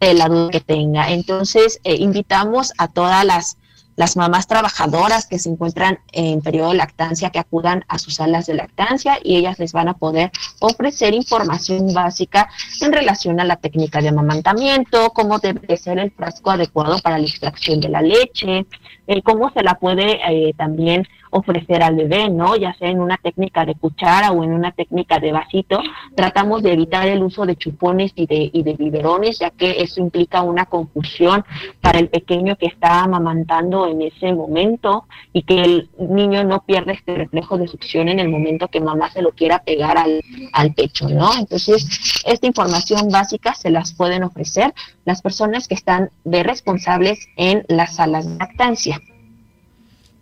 de 0.00 0.14
la 0.14 0.28
duda 0.28 0.50
que 0.50 0.60
tenga. 0.60 1.10
Entonces, 1.10 1.80
invitamos 1.84 2.72
a 2.78 2.88
todas 2.88 3.24
las 3.24 3.58
las 3.98 4.16
mamás 4.16 4.46
trabajadoras 4.46 5.26
que 5.26 5.40
se 5.40 5.50
encuentran 5.50 5.98
en 6.12 6.40
periodo 6.40 6.70
de 6.70 6.76
lactancia 6.76 7.30
que 7.30 7.40
acudan 7.40 7.84
a 7.88 7.98
sus 7.98 8.14
salas 8.14 8.46
de 8.46 8.54
lactancia 8.54 9.18
y 9.24 9.34
ellas 9.34 9.58
les 9.58 9.72
van 9.72 9.88
a 9.88 9.94
poder 9.94 10.30
ofrecer 10.60 11.14
información 11.14 11.92
básica 11.92 12.48
en 12.80 12.92
relación 12.92 13.40
a 13.40 13.44
la 13.44 13.56
técnica 13.56 14.00
de 14.00 14.10
amamantamiento, 14.10 15.10
cómo 15.10 15.40
debe 15.40 15.76
ser 15.76 15.98
el 15.98 16.12
frasco 16.12 16.52
adecuado 16.52 17.00
para 17.00 17.18
la 17.18 17.26
extracción 17.26 17.80
de 17.80 17.88
la 17.88 18.00
leche, 18.00 18.66
eh, 19.08 19.22
cómo 19.22 19.50
se 19.50 19.64
la 19.64 19.74
puede 19.74 20.20
eh, 20.30 20.52
también 20.56 21.04
ofrecer 21.30 21.82
al 21.82 21.96
bebé, 21.96 22.30
¿no? 22.30 22.56
Ya 22.56 22.74
sea 22.74 22.90
en 22.90 23.00
una 23.00 23.16
técnica 23.16 23.64
de 23.64 23.74
cuchara 23.74 24.32
o 24.32 24.44
en 24.44 24.52
una 24.52 24.72
técnica 24.72 25.18
de 25.18 25.32
vasito, 25.32 25.80
tratamos 26.14 26.62
de 26.62 26.72
evitar 26.72 27.08
el 27.08 27.22
uso 27.22 27.46
de 27.46 27.56
chupones 27.56 28.12
y 28.14 28.26
de, 28.26 28.50
y 28.52 28.62
de 28.62 28.74
biberones, 28.74 29.38
ya 29.38 29.50
que 29.50 29.82
eso 29.82 30.00
implica 30.00 30.42
una 30.42 30.66
confusión 30.66 31.44
para 31.80 31.98
el 31.98 32.08
pequeño 32.08 32.56
que 32.56 32.66
está 32.66 33.02
amamantando 33.02 33.86
en 33.86 34.02
ese 34.02 34.32
momento 34.32 35.06
y 35.32 35.42
que 35.42 35.62
el 35.62 35.90
niño 35.98 36.44
no 36.44 36.64
pierda 36.64 36.92
este 36.92 37.14
reflejo 37.14 37.58
de 37.58 37.68
succión 37.68 38.08
en 38.08 38.20
el 38.20 38.28
momento 38.28 38.68
que 38.68 38.80
mamá 38.80 39.10
se 39.10 39.22
lo 39.22 39.32
quiera 39.32 39.60
pegar 39.60 39.98
al, 39.98 40.22
al 40.52 40.74
pecho, 40.74 41.08
¿no? 41.08 41.30
Entonces, 41.38 42.22
esta 42.24 42.46
información 42.46 43.08
básica 43.10 43.54
se 43.54 43.70
las 43.70 43.92
pueden 43.92 44.22
ofrecer 44.22 44.74
las 45.04 45.22
personas 45.22 45.68
que 45.68 45.74
están 45.74 46.10
de 46.24 46.42
responsables 46.42 47.28
en 47.36 47.64
las 47.68 47.96
salas 47.96 48.28
de 48.28 48.36
lactancia. 48.36 49.00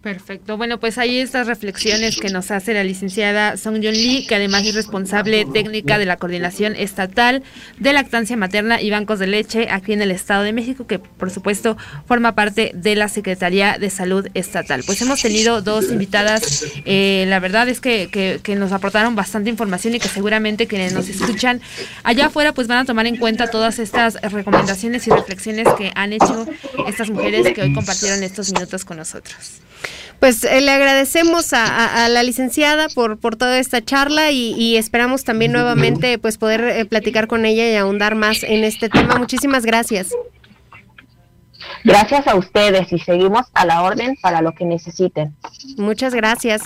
Perfecto. 0.07 0.57
Bueno, 0.57 0.79
pues 0.79 0.99
ahí 0.99 1.19
estas 1.19 1.49
reflexiones 1.49 2.17
que 2.17 2.29
nos 2.29 2.53
hace 2.53 2.73
la 2.73 2.85
licenciada 2.85 3.57
Song 3.57 3.81
Yun 3.81 3.93
Lee, 3.93 4.25
que 4.29 4.37
además 4.37 4.65
es 4.65 4.77
responsable 4.77 5.45
técnica 5.53 5.99
de 5.99 6.07
la 6.07 6.17
Coordinación 6.17 6.77
Estatal 6.77 7.43
de 7.81 7.93
Lactancia 7.93 8.37
Materna 8.37 8.81
y 8.81 8.89
Bancos 8.89 9.19
de 9.19 9.27
Leche 9.27 9.67
aquí 9.69 9.95
en 9.95 10.03
el 10.03 10.13
Estado 10.13 10.45
de 10.45 10.53
México, 10.53 10.87
que 10.87 11.01
por 11.01 11.33
supuesto 11.33 11.77
forma 12.07 12.37
parte 12.37 12.71
de 12.73 12.95
la 12.95 13.09
Secretaría 13.09 13.79
de 13.81 13.91
Salud 13.91 14.29
Estatal. 14.35 14.85
Pues 14.87 15.03
hemos 15.03 15.21
tenido 15.21 15.61
dos 15.61 15.91
invitadas, 15.91 16.65
eh, 16.85 17.25
la 17.27 17.41
verdad 17.41 17.69
es 17.69 17.81
que, 17.81 18.09
que, 18.41 18.55
nos 18.55 18.71
aportaron 18.71 19.17
bastante 19.17 19.51
información 19.51 19.97
y 19.97 19.99
que 19.99 20.07
seguramente 20.07 20.69
quienes 20.69 20.93
nos 20.93 21.09
escuchan 21.09 21.61
allá 22.05 22.27
afuera 22.27 22.53
pues 22.53 22.69
van 22.69 22.79
a 22.79 22.85
tomar 22.85 23.09
en 23.09 23.17
cuenta 23.17 23.51
todas 23.51 23.81
estas 23.81 24.15
recomendaciones 24.23 25.05
y 25.09 25.11
reflexiones 25.11 25.67
que 25.77 25.91
han 25.97 26.13
hecho 26.13 26.47
estas 26.87 27.11
mujeres 27.11 27.53
que 27.53 27.63
hoy 27.63 27.75
compartieron 27.75 28.23
estos 28.23 28.53
minutos 28.53 28.85
con 28.85 28.99
nosotros. 28.99 29.63
Pues 30.21 30.45
eh, 30.45 30.61
le 30.61 30.71
agradecemos 30.71 31.53
a, 31.53 32.09
la 32.09 32.23
licenciada 32.23 32.89
por, 32.89 33.19
por 33.19 33.37
toda 33.37 33.59
esta 33.59 33.85
charla 33.85 34.31
y, 34.31 34.77
esperamos 34.77 35.25
también 35.25 35.53
nuevamente 35.53 36.19
pues 36.19 36.39
poder 36.39 36.63
eh, 36.63 36.85
platicar 36.85 37.27
con 37.27 37.45
ella 37.45 37.71
y 37.71 37.77
ahondar 37.77 38.15
más 38.15 38.43
en 38.43 38.65
este 38.65 38.89
tema. 38.89 39.17
Muchísimas 39.17 39.65
gracias. 39.65 40.09
Gracias 41.85 42.27
a 42.27 42.35
ustedes 42.35 42.93
y 42.93 42.99
seguimos 42.99 43.47
a 43.55 43.65
la 43.65 43.83
orden 43.83 44.17
para 44.21 44.43
lo 44.43 44.53
que 44.53 44.65
necesiten. 44.65 45.37
Muchas 45.77 46.15
gracias. 46.15 46.63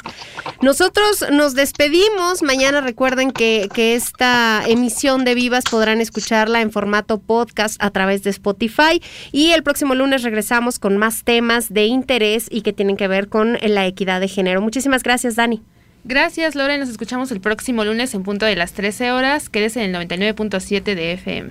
Nosotros 0.62 1.26
nos 1.30 1.55
despedimos. 1.55 2.42
Mañana 2.42 2.80
recuerden 2.80 3.30
que, 3.30 3.68
que, 3.72 3.94
esta 3.94 4.62
emisión 4.66 5.24
de 5.24 5.34
Vivas 5.34 5.64
podrán 5.70 6.01
escucharla 6.01 6.61
en 6.61 6.70
formato 6.70 7.18
podcast 7.18 7.82
a 7.82 7.90
través 7.90 8.22
de 8.22 8.30
Spotify 8.30 9.03
y 9.32 9.51
el 9.51 9.62
próximo 9.62 9.94
lunes 9.94 10.22
regresamos 10.22 10.78
con 10.78 10.96
más 10.96 11.24
temas 11.24 11.72
de 11.72 11.86
interés 11.86 12.46
y 12.51 12.62
que 12.62 12.72
tienen 12.72 12.96
que 12.96 13.09
ver 13.09 13.28
con 13.28 13.59
la 13.61 13.86
equidad 13.86 14.20
de 14.20 14.28
género. 14.28 14.61
Muchísimas 14.61 15.03
gracias, 15.03 15.36
Dani. 15.36 15.62
Gracias, 16.05 16.55
Lore. 16.55 16.78
Nos 16.78 16.88
escuchamos 16.88 17.30
el 17.30 17.40
próximo 17.40 17.84
lunes 17.84 18.14
en 18.14 18.22
punto 18.22 18.46
de 18.46 18.57
las 18.57 18.72
13 18.72 19.12
horas. 19.12 19.48
Quédese 19.48 19.84
en 19.84 19.94
el 19.94 20.09
99.7 20.09 20.94
de 20.94 21.12
FM. 21.12 21.51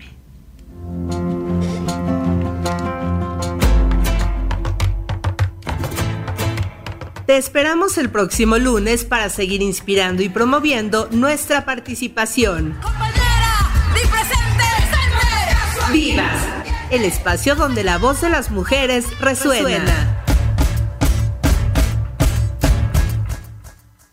Te 7.30 7.38
esperamos 7.38 8.00
el 8.00 8.10
próximo 8.10 8.58
lunes 8.58 9.06
para 9.06 9.30
seguir 9.30 9.62
inspirando 9.62 10.24
y 10.24 10.30
promoviendo 10.30 11.08
nuestra 11.12 11.64
participación. 11.64 12.76
¡Vivas! 15.94 16.42
El 16.90 17.06
espacio 17.06 17.54
donde 17.54 17.84
la 17.84 18.00
voz 18.00 18.22
de 18.22 18.32
las 18.32 18.50
mujeres 18.50 19.06
resuena. 19.20 20.26